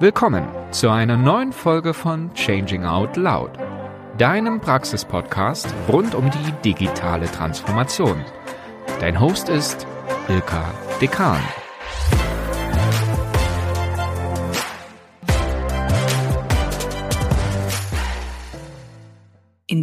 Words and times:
Willkommen 0.00 0.44
zu 0.72 0.90
einer 0.90 1.16
neuen 1.16 1.52
Folge 1.52 1.94
von 1.94 2.34
Changing 2.34 2.84
Out 2.84 3.16
Loud, 3.16 3.52
deinem 4.18 4.60
Praxispodcast 4.60 5.72
rund 5.88 6.16
um 6.16 6.28
die 6.32 6.52
digitale 6.64 7.26
Transformation. 7.30 8.20
Dein 8.98 9.20
Host 9.20 9.48
ist 9.48 9.86
Ilka 10.28 10.64
Dekan. 11.00 11.38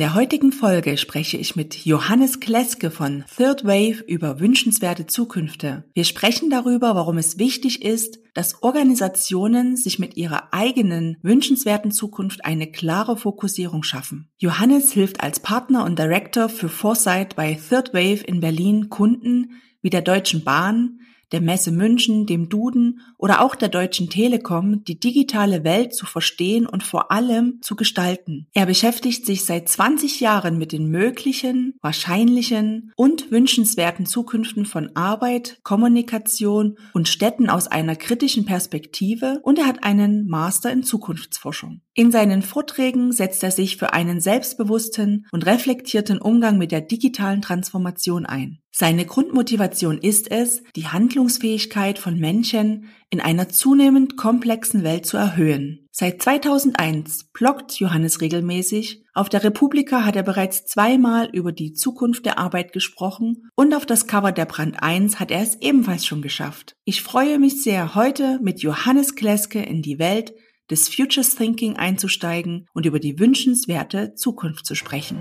Der 0.01 0.15
heutigen 0.15 0.51
Folge 0.51 0.97
spreche 0.97 1.37
ich 1.37 1.55
mit 1.55 1.85
Johannes 1.85 2.39
Kleske 2.39 2.89
von 2.89 3.23
Third 3.37 3.65
Wave 3.65 4.03
über 4.07 4.39
wünschenswerte 4.39 5.05
Zukünfte. 5.05 5.83
Wir 5.93 6.05
sprechen 6.05 6.49
darüber, 6.49 6.95
warum 6.95 7.19
es 7.19 7.37
wichtig 7.37 7.85
ist, 7.85 8.17
dass 8.33 8.63
Organisationen 8.63 9.77
sich 9.77 9.99
mit 9.99 10.17
ihrer 10.17 10.55
eigenen 10.55 11.17
wünschenswerten 11.21 11.91
Zukunft 11.91 12.45
eine 12.45 12.71
klare 12.71 13.15
Fokussierung 13.15 13.83
schaffen. 13.83 14.31
Johannes 14.39 14.91
hilft 14.91 15.21
als 15.21 15.39
Partner 15.39 15.85
und 15.85 15.99
Director 15.99 16.49
für 16.49 16.69
Foresight 16.69 17.35
bei 17.35 17.53
Third 17.53 17.93
Wave 17.93 18.23
in 18.23 18.39
Berlin 18.39 18.89
Kunden 18.89 19.61
wie 19.83 19.91
der 19.91 20.01
Deutschen 20.01 20.43
Bahn, 20.43 21.01
der 21.31 21.41
Messe 21.41 21.71
München, 21.71 22.25
dem 22.25 22.49
Duden 22.49 23.01
oder 23.17 23.41
auch 23.41 23.55
der 23.55 23.69
Deutschen 23.69 24.09
Telekom, 24.09 24.83
die 24.83 24.99
digitale 24.99 25.63
Welt 25.63 25.95
zu 25.95 26.05
verstehen 26.05 26.65
und 26.65 26.83
vor 26.83 27.11
allem 27.11 27.59
zu 27.61 27.75
gestalten. 27.75 28.47
Er 28.53 28.65
beschäftigt 28.65 29.25
sich 29.25 29.45
seit 29.45 29.69
20 29.69 30.19
Jahren 30.19 30.57
mit 30.57 30.71
den 30.71 30.89
möglichen, 30.89 31.75
wahrscheinlichen 31.81 32.91
und 32.95 33.31
wünschenswerten 33.31 34.05
Zukünften 34.05 34.65
von 34.65 34.95
Arbeit, 34.95 35.59
Kommunikation 35.63 36.77
und 36.93 37.07
Städten 37.07 37.49
aus 37.49 37.67
einer 37.67 37.95
kritischen 37.95 38.45
Perspektive 38.45 39.39
und 39.43 39.59
er 39.59 39.67
hat 39.67 39.83
einen 39.83 40.27
Master 40.27 40.71
in 40.71 40.83
Zukunftsforschung. 40.83 41.81
In 41.93 42.11
seinen 42.11 42.41
Vorträgen 42.41 43.11
setzt 43.11 43.43
er 43.43 43.51
sich 43.51 43.77
für 43.77 43.93
einen 43.93 44.21
selbstbewussten 44.21 45.27
und 45.31 45.45
reflektierten 45.45 46.19
Umgang 46.19 46.57
mit 46.57 46.71
der 46.71 46.81
digitalen 46.81 47.41
Transformation 47.41 48.25
ein. 48.25 48.60
Seine 48.73 49.05
Grundmotivation 49.05 49.97
ist 49.97 50.31
es, 50.31 50.63
die 50.77 50.87
Handlungsfähigkeit 50.87 51.99
von 51.99 52.17
Menschen 52.17 52.85
in 53.09 53.19
einer 53.19 53.49
zunehmend 53.49 54.15
komplexen 54.15 54.83
Welt 54.83 55.05
zu 55.05 55.17
erhöhen. 55.17 55.89
Seit 55.91 56.21
2001 56.21 57.25
bloggt 57.33 57.73
Johannes 57.79 58.21
regelmäßig. 58.21 59.03
Auf 59.13 59.27
der 59.27 59.43
Republika 59.43 60.05
hat 60.05 60.15
er 60.15 60.23
bereits 60.23 60.65
zweimal 60.65 61.29
über 61.33 61.51
die 61.51 61.73
Zukunft 61.73 62.25
der 62.25 62.39
Arbeit 62.39 62.71
gesprochen 62.71 63.49
und 63.55 63.73
auf 63.73 63.85
das 63.85 64.07
Cover 64.07 64.31
der 64.31 64.45
Brand 64.45 64.81
1 64.81 65.19
hat 65.19 65.31
er 65.31 65.41
es 65.41 65.57
ebenfalls 65.59 66.05
schon 66.05 66.21
geschafft. 66.21 66.77
Ich 66.85 67.01
freue 67.01 67.39
mich 67.39 67.61
sehr, 67.61 67.93
heute 67.93 68.39
mit 68.41 68.61
Johannes 68.61 69.15
Kleske 69.15 69.61
in 69.61 69.81
die 69.81 69.99
Welt 69.99 70.33
des 70.69 70.87
Futures 70.87 71.35
Thinking 71.35 71.75
einzusteigen 71.75 72.67
und 72.73 72.85
über 72.85 72.99
die 73.01 73.19
wünschenswerte 73.19 74.15
Zukunft 74.15 74.65
zu 74.65 74.75
sprechen. 74.75 75.17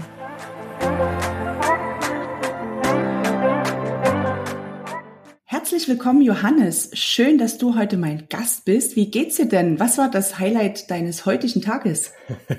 Herzlich 5.70 5.88
willkommen, 5.88 6.22
Johannes. 6.22 6.90
Schön, 6.94 7.38
dass 7.38 7.56
du 7.56 7.78
heute 7.78 7.96
mein 7.96 8.26
Gast 8.28 8.64
bist. 8.64 8.96
Wie 8.96 9.08
geht's 9.08 9.36
dir 9.36 9.48
denn? 9.48 9.78
Was 9.78 9.98
war 9.98 10.10
das 10.10 10.40
Highlight 10.40 10.90
deines 10.90 11.26
heutigen 11.26 11.62
Tages? 11.62 12.12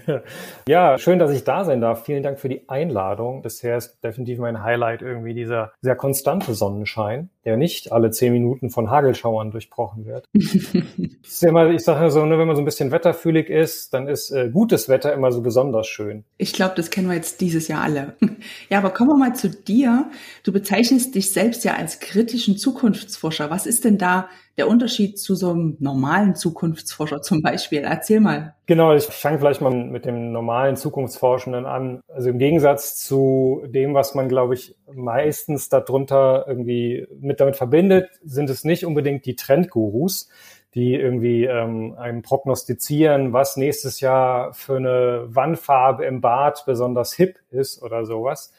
ja, 0.69 0.97
schön, 0.97 1.19
dass 1.19 1.29
ich 1.31 1.43
da 1.43 1.65
sein 1.65 1.81
darf. 1.81 2.05
Vielen 2.05 2.23
Dank 2.23 2.39
für 2.39 2.47
die 2.47 2.69
Einladung. 2.69 3.41
Bisher 3.41 3.75
ist 3.75 4.01
definitiv 4.01 4.39
mein 4.39 4.63
Highlight 4.63 5.01
irgendwie 5.01 5.33
dieser 5.33 5.73
sehr 5.81 5.97
konstante 5.97 6.53
Sonnenschein, 6.53 7.29
der 7.45 7.57
nicht 7.57 7.91
alle 7.91 8.11
zehn 8.11 8.33
Minuten 8.33 8.69
von 8.69 8.89
Hagelschauern 8.89 9.51
durchbrochen 9.51 10.05
wird. 10.05 10.25
ist 10.33 11.43
immer, 11.43 11.69
ich 11.69 11.83
sage 11.83 12.11
so, 12.11 12.25
ne, 12.25 12.37
wenn 12.37 12.47
man 12.47 12.55
so 12.55 12.61
ein 12.61 12.65
bisschen 12.65 12.91
wetterfühlig 12.91 13.49
ist, 13.49 13.93
dann 13.93 14.07
ist 14.07 14.31
äh, 14.31 14.49
gutes 14.49 14.89
Wetter 14.89 15.13
immer 15.13 15.31
so 15.31 15.41
besonders 15.41 15.87
schön. 15.87 16.23
Ich 16.37 16.53
glaube, 16.53 16.73
das 16.75 16.89
kennen 16.89 17.07
wir 17.07 17.15
jetzt 17.15 17.41
dieses 17.41 17.67
Jahr 17.67 17.81
alle. 17.81 18.15
ja, 18.69 18.77
aber 18.77 18.91
kommen 18.91 19.09
wir 19.09 19.17
mal 19.17 19.35
zu 19.35 19.49
dir. 19.49 20.09
Du 20.43 20.51
bezeichnest 20.51 21.15
dich 21.15 21.31
selbst 21.31 21.63
ja 21.63 21.75
als 21.75 21.99
kritischen 21.99 22.57
Zukunft 22.57 22.71
Zukunftsforscher. 22.81 23.49
Was 23.49 23.65
ist 23.65 23.85
denn 23.85 23.97
da 23.97 24.29
der 24.61 24.69
Unterschied 24.69 25.17
zu 25.17 25.33
so 25.33 25.49
einem 25.49 25.75
normalen 25.79 26.35
Zukunftsforscher 26.35 27.23
zum 27.23 27.41
Beispiel? 27.41 27.79
Erzähl 27.79 28.19
mal. 28.19 28.53
Genau, 28.67 28.93
ich 28.93 29.05
fange 29.05 29.39
vielleicht 29.39 29.59
mal 29.59 29.73
mit 29.73 30.05
dem 30.05 30.31
normalen 30.31 30.75
Zukunftsforschenden 30.75 31.65
an. 31.65 32.01
Also 32.07 32.29
im 32.29 32.37
Gegensatz 32.37 32.95
zu 33.03 33.63
dem, 33.65 33.95
was 33.95 34.13
man, 34.13 34.29
glaube 34.29 34.53
ich, 34.53 34.75
meistens 34.93 35.69
darunter 35.69 36.45
irgendwie 36.47 37.07
mit 37.19 37.39
damit 37.39 37.55
verbindet, 37.55 38.11
sind 38.23 38.51
es 38.51 38.63
nicht 38.63 38.85
unbedingt 38.85 39.25
die 39.25 39.35
Trendgurus, 39.35 40.29
die 40.75 40.93
irgendwie 40.93 41.45
ähm, 41.45 41.95
einem 41.97 42.21
prognostizieren, 42.21 43.33
was 43.33 43.57
nächstes 43.57 43.99
Jahr 43.99 44.53
für 44.53 44.77
eine 44.77 45.23
Wandfarbe 45.25 46.05
im 46.05 46.21
Bad 46.21 46.65
besonders 46.67 47.13
hip 47.13 47.39
ist 47.49 47.81
oder 47.81 48.05
sowas, 48.05 48.53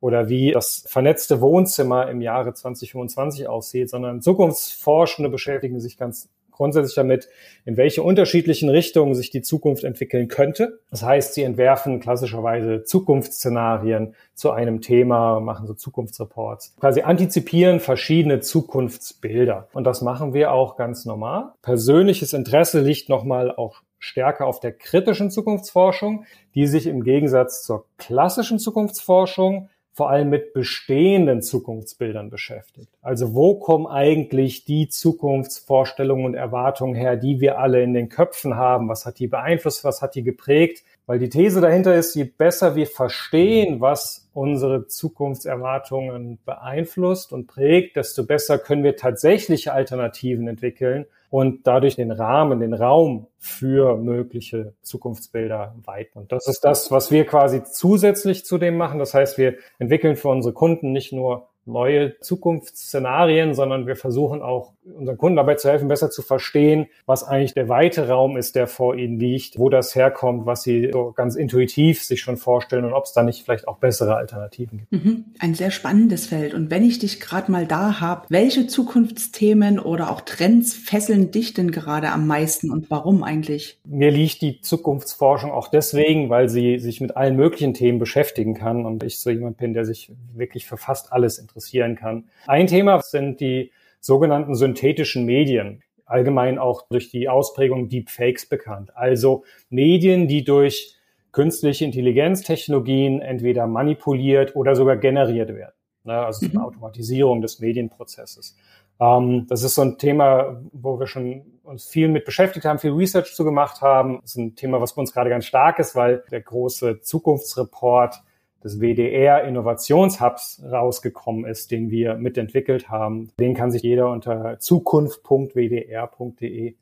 oder 0.00 0.28
wie 0.28 0.52
das 0.52 0.84
vernetzte 0.86 1.40
Wohnzimmer 1.40 2.08
im 2.10 2.20
Jahre 2.20 2.54
2025 2.54 3.48
aussieht, 3.48 3.90
sondern 3.90 4.20
Zukunftsforschende 4.20 5.30
beschäftigen 5.30 5.80
sich 5.80 5.98
ganz 5.98 6.28
grundsätzlich 6.60 6.94
damit, 6.94 7.30
in 7.64 7.78
welche 7.78 8.02
unterschiedlichen 8.02 8.68
Richtungen 8.68 9.14
sich 9.14 9.30
die 9.30 9.40
Zukunft 9.40 9.82
entwickeln 9.82 10.28
könnte. 10.28 10.80
Das 10.90 11.02
heißt, 11.02 11.32
sie 11.32 11.42
entwerfen 11.42 12.00
klassischerweise 12.00 12.84
Zukunftsszenarien 12.84 14.14
zu 14.34 14.50
einem 14.50 14.82
Thema, 14.82 15.40
machen 15.40 15.66
so 15.66 15.72
Zukunftsreports, 15.72 16.76
quasi 16.78 17.00
antizipieren 17.00 17.80
verschiedene 17.80 18.40
Zukunftsbilder. 18.40 19.68
Und 19.72 19.84
das 19.84 20.02
machen 20.02 20.34
wir 20.34 20.52
auch 20.52 20.76
ganz 20.76 21.06
normal. 21.06 21.52
Persönliches 21.62 22.34
Interesse 22.34 22.80
liegt 22.80 23.08
nochmal 23.08 23.50
auch 23.56 23.80
stärker 23.98 24.46
auf 24.46 24.60
der 24.60 24.72
kritischen 24.72 25.30
Zukunftsforschung, 25.30 26.26
die 26.54 26.66
sich 26.66 26.86
im 26.86 27.04
Gegensatz 27.04 27.62
zur 27.62 27.86
klassischen 27.96 28.58
Zukunftsforschung 28.58 29.70
vor 30.00 30.08
allem 30.08 30.30
mit 30.30 30.54
bestehenden 30.54 31.42
Zukunftsbildern 31.42 32.30
beschäftigt. 32.30 32.88
Also 33.02 33.34
wo 33.34 33.56
kommen 33.56 33.86
eigentlich 33.86 34.64
die 34.64 34.88
Zukunftsvorstellungen 34.88 36.24
und 36.24 36.32
Erwartungen 36.32 36.94
her, 36.94 37.18
die 37.18 37.42
wir 37.42 37.58
alle 37.58 37.82
in 37.82 37.92
den 37.92 38.08
Köpfen 38.08 38.56
haben? 38.56 38.88
Was 38.88 39.04
hat 39.04 39.18
die 39.18 39.26
beeinflusst? 39.26 39.84
Was 39.84 40.00
hat 40.00 40.14
die 40.14 40.22
geprägt? 40.22 40.84
Weil 41.04 41.18
die 41.18 41.28
These 41.28 41.60
dahinter 41.60 41.94
ist, 41.94 42.14
je 42.14 42.24
besser 42.24 42.76
wir 42.76 42.86
verstehen, 42.86 43.82
was 43.82 44.30
unsere 44.32 44.86
Zukunftserwartungen 44.86 46.38
beeinflusst 46.46 47.34
und 47.34 47.46
prägt, 47.46 47.96
desto 47.96 48.24
besser 48.24 48.56
können 48.56 48.84
wir 48.84 48.96
tatsächliche 48.96 49.74
Alternativen 49.74 50.48
entwickeln 50.48 51.04
und 51.30 51.66
dadurch 51.66 51.96
den 51.96 52.10
Rahmen, 52.10 52.58
den 52.60 52.74
Raum 52.74 53.28
für 53.38 53.96
mögliche 53.96 54.74
Zukunftsbilder 54.82 55.76
weiten. 55.84 56.18
Und 56.18 56.32
das 56.32 56.48
ist 56.48 56.64
das, 56.64 56.90
was 56.90 57.10
wir 57.12 57.24
quasi 57.24 57.62
zusätzlich 57.62 58.44
zu 58.44 58.58
dem 58.58 58.76
machen. 58.76 58.98
Das 58.98 59.14
heißt, 59.14 59.38
wir 59.38 59.54
entwickeln 59.78 60.16
für 60.16 60.28
unsere 60.28 60.52
Kunden 60.52 60.92
nicht 60.92 61.12
nur 61.12 61.49
neue 61.64 62.18
Zukunftsszenarien, 62.20 63.54
sondern 63.54 63.86
wir 63.86 63.96
versuchen 63.96 64.42
auch 64.42 64.72
unseren 64.94 65.18
Kunden 65.18 65.36
dabei 65.36 65.54
zu 65.54 65.68
helfen, 65.68 65.88
besser 65.88 66.10
zu 66.10 66.22
verstehen, 66.22 66.86
was 67.06 67.24
eigentlich 67.24 67.54
der 67.54 67.68
weite 67.68 68.08
Raum 68.08 68.36
ist, 68.36 68.56
der 68.56 68.66
vor 68.66 68.96
ihnen 68.96 69.18
liegt, 69.18 69.58
wo 69.58 69.68
das 69.68 69.94
herkommt, 69.94 70.46
was 70.46 70.62
sie 70.62 70.90
so 70.92 71.12
ganz 71.12 71.36
intuitiv 71.36 72.02
sich 72.02 72.20
schon 72.20 72.36
vorstellen 72.36 72.84
und 72.84 72.92
ob 72.92 73.04
es 73.04 73.12
da 73.12 73.22
nicht 73.22 73.44
vielleicht 73.44 73.68
auch 73.68 73.78
bessere 73.78 74.16
Alternativen 74.16 74.78
gibt. 74.78 74.92
Mhm. 74.92 75.24
Ein 75.38 75.54
sehr 75.54 75.70
spannendes 75.70 76.26
Feld. 76.26 76.54
Und 76.54 76.70
wenn 76.70 76.84
ich 76.84 76.98
dich 76.98 77.20
gerade 77.20 77.52
mal 77.52 77.66
da 77.66 78.00
habe, 78.00 78.26
welche 78.28 78.66
Zukunftsthemen 78.66 79.78
oder 79.78 80.10
auch 80.10 80.22
Trends 80.22 80.74
fesseln 80.74 81.30
dich 81.30 81.54
denn 81.54 81.70
gerade 81.70 82.10
am 82.10 82.26
meisten 82.26 82.70
und 82.70 82.90
warum 82.90 83.22
eigentlich? 83.22 83.78
Mir 83.84 84.10
liegt 84.10 84.42
die 84.42 84.60
Zukunftsforschung 84.60 85.52
auch 85.52 85.68
deswegen, 85.68 86.30
weil 86.30 86.48
sie 86.48 86.78
sich 86.78 87.00
mit 87.00 87.16
allen 87.16 87.36
möglichen 87.36 87.74
Themen 87.74 87.98
beschäftigen 87.98 88.54
kann 88.54 88.86
und 88.86 89.02
ich 89.02 89.20
so 89.20 89.30
jemand 89.30 89.58
bin, 89.58 89.74
der 89.74 89.84
sich 89.84 90.12
wirklich 90.34 90.66
für 90.66 90.76
fast 90.76 91.12
alles 91.12 91.38
interessieren 91.50 91.96
kann. 91.96 92.24
Ein 92.46 92.66
Thema 92.66 93.00
sind 93.02 93.40
die 93.40 93.72
sogenannten 94.00 94.54
synthetischen 94.54 95.26
Medien, 95.26 95.82
allgemein 96.06 96.58
auch 96.58 96.86
durch 96.88 97.10
die 97.10 97.28
Ausprägung 97.28 97.88
Deepfakes 97.88 98.48
bekannt. 98.48 98.96
Also 98.96 99.44
Medien, 99.68 100.26
die 100.26 100.44
durch 100.44 100.96
künstliche 101.32 101.84
Intelligenztechnologien 101.84 103.20
entweder 103.20 103.66
manipuliert 103.66 104.56
oder 104.56 104.74
sogar 104.74 104.96
generiert 104.96 105.54
werden. 105.54 105.74
Also 106.04 106.46
eine 106.46 106.58
mhm. 106.58 106.64
Automatisierung 106.64 107.40
des 107.40 107.60
Medienprozesses. 107.60 108.56
Ähm, 108.98 109.46
das 109.48 109.62
ist 109.62 109.74
so 109.74 109.82
ein 109.82 109.98
Thema, 109.98 110.60
wo 110.72 110.98
wir 110.98 111.06
schon 111.06 111.42
uns 111.62 111.86
viel 111.86 112.08
mit 112.08 112.24
beschäftigt 112.24 112.64
haben, 112.64 112.78
viel 112.78 112.92
Research 112.92 113.34
zu 113.34 113.44
gemacht 113.44 113.80
haben. 113.80 114.20
Das 114.22 114.32
ist 114.32 114.36
ein 114.36 114.56
Thema, 114.56 114.80
was 114.80 114.94
bei 114.94 115.00
uns 115.00 115.12
gerade 115.12 115.30
ganz 115.30 115.44
stark 115.44 115.78
ist, 115.78 115.94
weil 115.94 116.24
der 116.30 116.40
große 116.40 117.00
Zukunftsreport 117.00 118.16
des 118.62 118.80
WDR 118.80 119.44
Innovationshubs 119.44 120.62
rausgekommen 120.70 121.44
ist, 121.44 121.70
den 121.70 121.90
wir 121.90 122.16
mitentwickelt 122.16 122.88
haben. 122.88 123.30
Den 123.38 123.54
kann 123.54 123.70
sich 123.70 123.82
jeder 123.82 124.10
unter 124.10 124.58
zukunft.wdr.de 124.58 126.74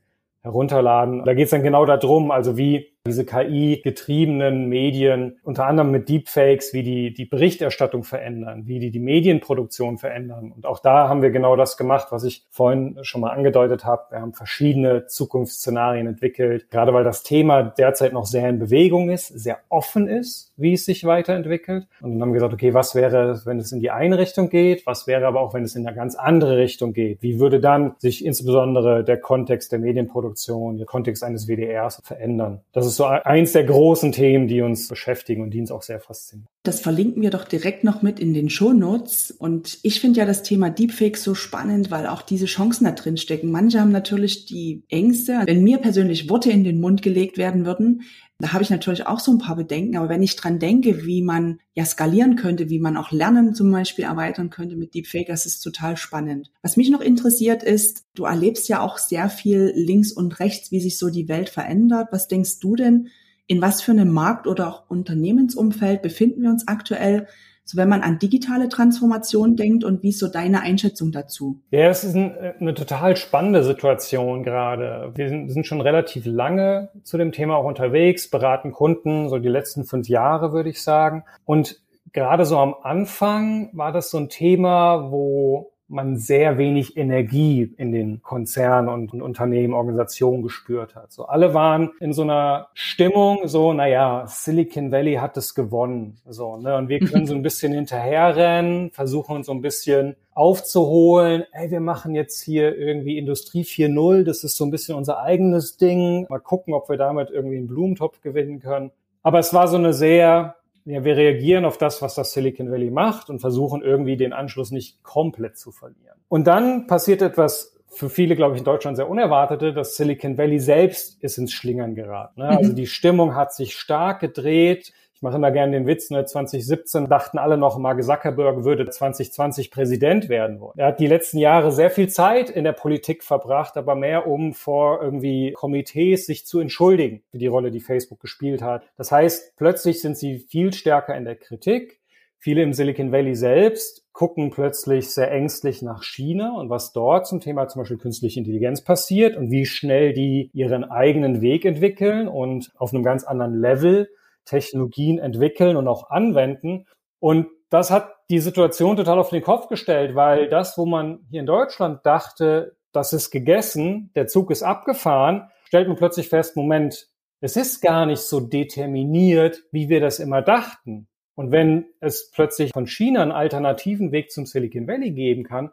herunterladen. 0.43 1.25
Da 1.25 1.35
geht 1.35 1.47
es 1.47 1.51
dann 1.51 1.63
genau 1.63 1.85
darum, 1.85 2.31
also 2.31 2.57
wie 2.57 2.87
diese 3.09 3.25
KI-getriebenen 3.25 4.69
Medien, 4.69 5.39
unter 5.43 5.67
anderem 5.67 5.91
mit 5.91 6.09
Deepfakes, 6.09 6.73
wie 6.73 6.83
die 6.83 7.13
die 7.13 7.25
Berichterstattung 7.25 8.05
verändern, 8.05 8.67
wie 8.67 8.79
die 8.79 8.91
die 8.91 9.01
Medienproduktion 9.01 9.99
verändern. 9.99 10.53
Und 10.53 10.67
auch 10.67 10.79
da 10.79 11.09
haben 11.09 11.23
wir 11.23 11.31
genau 11.31 11.57
das 11.57 11.77
gemacht, 11.77 12.09
was 12.11 12.25
ich 12.25 12.47
vorhin 12.51 12.99
schon 13.03 13.21
mal 13.21 13.31
angedeutet 13.31 13.85
habe. 13.85 14.03
Wir 14.11 14.21
haben 14.21 14.33
verschiedene 14.33 15.07
Zukunftsszenarien 15.07 16.07
entwickelt, 16.07 16.71
gerade 16.71 16.95
weil 16.95 17.05
das 17.05 17.23
Thema 17.23 17.63
derzeit 17.63 18.13
noch 18.13 18.27
sehr 18.27 18.49
in 18.49 18.59
Bewegung 18.59 19.11
ist, 19.11 19.29
sehr 19.29 19.59
offen 19.69 20.09
ist, 20.09 20.53
wie 20.57 20.75
es 20.75 20.85
sich 20.85 21.05
weiterentwickelt. 21.05 21.87
Und 22.01 22.13
dann 22.13 22.23
haben 22.23 22.31
wir 22.31 22.35
gesagt, 22.35 22.55
okay, 22.55 22.75
was 22.75 22.95
wäre, 22.95 23.41
wenn 23.45 23.59
es 23.59 23.73
in 23.73 23.81
die 23.81 23.91
eine 23.91 24.19
Richtung 24.19 24.51
geht? 24.51 24.87
Was 24.87 25.07
wäre 25.07 25.27
aber 25.27 25.41
auch, 25.41 25.55
wenn 25.55 25.65
es 25.65 25.75
in 25.75 25.87
eine 25.87 25.97
ganz 25.97 26.15
andere 26.15 26.59
Richtung 26.59 26.93
geht? 26.93 27.23
Wie 27.23 27.41
würde 27.41 27.61
dann 27.61 27.95
sich 27.99 28.25
insbesondere 28.25 29.05
der 29.05 29.19
Kontext 29.19 29.73
der 29.73 29.79
Medienproduktion, 29.79 30.77
der 30.77 30.87
Kontext 30.87 31.23
eines 31.23 31.49
WDRs 31.49 32.03
verändern? 32.05 32.61
Das 32.73 32.87
ist 32.87 32.97
so 32.99 33.07
eins 33.07 33.53
der 33.53 33.65
großen 33.65 34.13
Themen, 34.13 34.47
die 34.49 34.61
uns 34.61 34.89
beschäftigen 34.89 35.43
und 35.43 35.51
die 35.51 35.61
uns 35.61 35.71
auch 35.71 35.83
sehr 35.83 36.01
faszinieren. 36.01 36.49
Das 36.69 36.81
verlinken 36.81 37.23
wir 37.23 37.31
doch 37.31 37.45
direkt 37.45 37.83
noch 37.83 38.03
mit 38.03 38.21
in 38.21 38.35
den 38.35 38.51
Show 38.51 38.75
Notes. 38.75 39.31
Und 39.31 39.79
ich 39.83 40.03
finde 40.03 40.21
ja 40.21 40.27
das 40.27 40.43
Thema 40.43 40.69
Deepfake 40.69 41.17
so 41.17 41.35
spannend, 41.35 41.91
weil 41.91 42.07
auch 42.07 42.21
diese 42.21 42.45
Chancen 42.45 42.85
da 42.85 42.91
drin 42.91 43.17
stecken. 43.17 43.51
Manche 43.51 43.81
haben 43.81 43.91
natürlich 43.91 44.45
die 44.45 44.83
Ängste, 44.91 45.45
wenn 45.47 45.65
mir 45.65 45.79
persönlich 45.79 46.29
Worte 46.29 46.51
in 46.51 46.65
den 46.65 46.79
Mund 46.79 47.01
gelegt 47.01 47.39
werden 47.39 47.65
würden, 47.65 48.03
da 48.39 48.53
habe 48.53 48.63
ich 48.63 48.69
natürlich 48.69 49.07
auch 49.07 49.19
so 49.19 49.33
ein 49.33 49.39
paar 49.39 49.57
Bedenken. 49.57 49.97
Aber 49.97 50.11
wenn 50.11 50.23
ich 50.23 50.37
dran 50.37 50.59
denke, 50.59 51.07
wie 51.07 51.23
man 51.23 51.59
ja 51.73 51.87
skalieren 51.87 52.37
könnte, 52.37 52.69
wie 52.69 52.81
man 52.81 52.99
auch 52.99 53.13
Lernen 53.13 53.55
zum 53.55 53.73
Beispiel 53.73 54.05
erweitern 54.05 54.51
könnte 54.51 54.77
mit 54.77 54.93
Deepfake, 54.93 55.29
das 55.29 55.47
ist 55.47 55.61
total 55.61 55.97
spannend. 55.97 56.51
Was 56.61 56.77
mich 56.77 56.91
noch 56.91 57.01
interessiert 57.01 57.63
ist, 57.63 58.05
du 58.15 58.27
erlebst 58.27 58.69
ja 58.69 58.83
auch 58.83 58.99
sehr 58.99 59.31
viel 59.31 59.73
links 59.75 60.13
und 60.13 60.39
rechts, 60.39 60.71
wie 60.71 60.81
sich 60.81 60.99
so 60.99 61.09
die 61.09 61.29
Welt 61.29 61.49
verändert. 61.49 62.09
Was 62.11 62.29
denkst 62.29 62.61
du 62.61 62.77
denn, 62.77 63.09
in 63.49 63.61
was 63.61 63.83
für 63.83 63.91
einem 63.91 64.13
Markt 64.13 64.47
oder 64.47 64.69
auch 64.69 64.85
Unternehmensumfeld 64.89 66.03
befinden 66.03 66.43
wir 66.43 66.51
uns 66.51 66.69
aktuell? 66.69 67.27
So 67.65 67.77
wenn 67.77 67.89
man 67.89 68.03
an 68.03 68.19
digitale 68.19 68.69
Transformation 68.69 69.57
denkt 69.57 69.85
und 69.85 70.03
wie 70.03 70.11
ist 70.11 70.21
so 70.21 70.29
deine 70.29 70.63
Einschätzung 70.63 71.13
dazu? 71.13 71.61
Ja, 71.71 71.89
es 71.89 72.03
ist 72.03 72.15
ein, 72.15 72.35
eine 72.61 72.73
total 72.73 73.17
spannende 73.17 73.63
Situation 73.63 74.43
gerade. 74.43 75.13
Wir 75.17 75.29
sind, 75.29 75.51
sind, 75.51 75.67
schon 75.67 75.83
relativ 75.83 76.25
lange 76.25 76.91
zu 77.03 77.19
dem 77.19 77.33
Thema 77.33 77.57
auch 77.57 77.67
unterwegs, 77.67 78.31
beraten 78.31 78.73
Kunden, 78.73 79.29
so 79.29 79.39
die 79.39 79.49
letzten 79.49 79.85
fünf 79.85 80.09
Jahre 80.09 80.53
würde 80.53 80.71
ich 80.71 80.83
sagen. 80.83 81.25
Und 81.45 81.83
gerade 82.15 82.47
so 82.47 82.57
am 82.59 82.75
Anfang 82.83 83.69
war 83.75 83.93
das 83.93 84.11
so 84.11 84.17
ein 84.17 84.31
Thema, 84.31 85.11
wo 85.11 85.73
man 85.89 86.17
sehr 86.17 86.59
wenig 86.59 86.97
Energie 86.97 87.75
in 87.77 87.93
den 87.93 88.23
Konzernen 88.23 88.89
und, 88.89 89.23
Unternehmen, 89.23 89.75
Organisationen 89.75 90.43
gespürt 90.43 90.95
hat. 90.95 91.13
So 91.13 91.27
alle 91.27 91.55
waren 91.55 91.91
in 92.01 92.13
so 92.13 92.23
einer 92.23 92.69
Stimmung, 92.75 93.49
so, 93.49 93.73
naja, 93.73 94.25
Silicon 94.27 94.93
Valley 94.93 95.15
hat 95.15 95.37
es 95.37 95.55
gewonnen. 95.55 96.19
So, 96.27 96.57
ne? 96.59 96.77
Und 96.77 96.89
wir 96.89 97.01
können 97.01 97.27
so 97.27 97.35
ein 97.35 97.43
bisschen 97.43 97.73
hinterherrennen, 97.73 98.91
versuchen 98.91 99.37
uns 99.37 99.47
so 99.47 99.53
ein 99.53 99.63
bisschen 99.63 100.17
aufzuholen. 100.35 101.45
Ey, 101.53 101.71
wir 101.71 101.81
machen 101.81 102.15
jetzt 102.15 102.43
hier 102.43 102.77
irgendwie 102.77 103.19
Industrie 103.19 103.63
4.0, 103.63 104.25
das 104.25 104.45
ist 104.45 104.57
so 104.57 104.65
ein 104.65 104.71
bisschen 104.71 104.95
unser 104.95 105.21
eigenes 105.23 105.79
Ding. 105.79 106.27
Mal 106.29 106.39
gucken, 106.39 106.75
ob 106.75 106.89
wir 106.89 106.97
damit 106.97 107.31
irgendwie 107.31 107.57
einen 107.57 107.67
Blumentopf 107.67 108.21
gewinnen 108.21 108.61
können. 108.61 108.91
Aber 109.23 109.39
es 109.39 109.53
war 109.53 109.69
so 109.69 109.77
eine 109.77 109.93
sehr 109.93 110.57
ja, 110.89 111.05
wir 111.05 111.17
reagieren 111.17 111.65
auf 111.65 111.77
das, 111.77 112.01
was 112.01 112.15
das 112.15 112.33
Silicon 112.33 112.71
Valley 112.71 112.91
macht 112.91 113.29
und 113.29 113.41
versuchen 113.41 113.83
irgendwie 113.83 114.17
den 114.17 114.33
Anschluss 114.33 114.71
nicht 114.71 115.03
komplett 115.03 115.59
zu 115.59 115.71
verlieren. 115.71 116.17
Und 116.29 116.47
dann 116.47 116.87
passiert 116.87 117.21
etwas 117.21 117.77
für 117.89 118.09
viele, 118.09 118.37
glaube 118.37 118.55
ich, 118.55 118.61
in 118.61 118.65
Deutschland 118.65 118.97
sehr 118.97 119.09
unerwartete, 119.09 119.73
dass 119.73 119.97
Silicon 119.97 120.39
Valley 120.39 120.59
selbst 120.59 121.23
ist 121.23 121.37
ins 121.39 121.53
Schlingern 121.53 121.95
geraten. 121.95 122.41
Ne? 122.41 122.49
Also 122.49 122.73
mhm. 122.73 122.77
die 122.77 122.87
Stimmung 122.87 123.35
hat 123.35 123.53
sich 123.53 123.77
stark 123.77 124.21
gedreht. 124.21 124.93
Ich 125.19 125.23
mache 125.23 125.35
immer 125.35 125.51
gerne 125.51 125.73
den 125.73 125.89
Witz, 125.89 126.11
ne, 126.11 126.25
2017 126.25 127.09
dachten 127.09 127.39
alle 127.39 127.57
noch, 127.59 127.77
Mark 127.77 128.01
Zuckerberg 128.05 128.63
würde 128.63 128.89
2020 128.89 129.73
Präsident 129.73 130.29
werden 130.29 130.61
wollen. 130.61 130.79
Er 130.79 130.87
hat 130.87 131.01
die 131.01 131.09
letzten 131.09 131.39
Jahre 131.39 131.73
sehr 131.73 131.91
viel 131.91 132.09
Zeit 132.09 132.51
in 132.51 132.63
der 132.63 132.71
Politik 132.71 133.25
verbracht, 133.25 133.77
aber 133.77 133.97
mehr 133.97 134.29
um 134.29 134.55
vor 134.55 135.03
irgendwie 135.03 135.55
Komitees 135.55 136.27
sich 136.27 136.47
zu 136.47 136.61
entschuldigen 136.61 137.25
für 137.33 137.39
die 137.39 137.49
Rolle, 137.49 137.73
die 137.73 137.81
Facebook 137.81 138.21
gespielt 138.21 138.63
hat. 138.63 138.85
Das 138.97 139.11
heißt, 139.11 139.57
plötzlich 139.57 140.01
sind 140.01 140.17
sie 140.17 140.39
viel 140.39 140.73
stärker 140.73 141.17
in 141.17 141.25
der 141.25 141.35
Kritik. 141.35 141.99
Viele 142.39 142.63
im 142.63 142.73
Silicon 142.73 143.11
Valley 143.11 143.35
selbst 143.35 144.05
gucken 144.13 144.51
plötzlich 144.51 145.11
sehr 145.11 145.33
ängstlich 145.33 145.83
nach 145.83 146.05
China 146.05 146.55
und 146.57 146.71
was 146.71 146.93
dort 146.93 147.27
zum 147.27 147.41
Thema 147.41 147.67
zum 147.67 147.83
Beispiel 147.83 147.99
künstliche 147.99 148.39
Intelligenz 148.39 148.85
passiert 148.85 149.37
und 149.37 149.51
wie 149.51 149.67
schnell 149.67 150.13
die 150.13 150.53
ihren 150.53 150.85
eigenen 150.85 151.41
Weg 151.41 151.65
entwickeln 151.65 152.29
und 152.29 152.71
auf 152.77 152.95
einem 152.95 153.03
ganz 153.03 153.25
anderen 153.25 153.61
Level 153.61 154.09
Technologien 154.49 155.19
entwickeln 155.19 155.77
und 155.77 155.89
auch 155.89 156.11
anwenden. 156.11 156.87
Und 157.21 157.49
das 157.71 157.91
hat 157.91 158.15
die 158.31 158.41
Situation 158.41 158.97
total 158.97 159.19
auf 159.19 159.31
den 159.31 159.43
Kopf 159.43 159.69
gestellt, 159.69 160.15
weil 160.15 160.49
das, 160.49 160.77
wo 160.79 160.87
man 160.87 161.21
hier 161.31 161.41
in 161.41 161.47
Deutschland 161.47 162.05
dachte, 162.05 162.77
das 162.93 163.13
ist 163.13 163.31
gegessen, 163.31 164.11
der 164.15 164.27
Zug 164.27 164.51
ist 164.51 164.63
abgefahren, 164.63 165.49
stellt 165.65 165.89
man 165.89 165.97
plötzlich 165.97 166.29
fest, 166.29 166.57
Moment, 166.57 167.09
es 167.41 167.57
ist 167.57 167.81
gar 167.81 168.07
nicht 168.07 168.23
so 168.23 168.41
determiniert, 168.41 169.63
wie 169.71 169.89
wir 169.89 170.01
das 170.01 170.19
immer 170.19 170.43
dachten. 170.43 171.09
Und 171.35 171.53
wenn 171.53 171.87
es 172.01 172.31
plötzlich 172.33 172.73
von 172.73 172.87
China 172.87 173.23
einen 173.23 173.31
alternativen 173.31 174.11
Weg 174.11 174.33
zum 174.33 174.45
Silicon 174.45 174.89
Valley 174.89 175.13
geben 175.13 175.45
kann, 175.45 175.71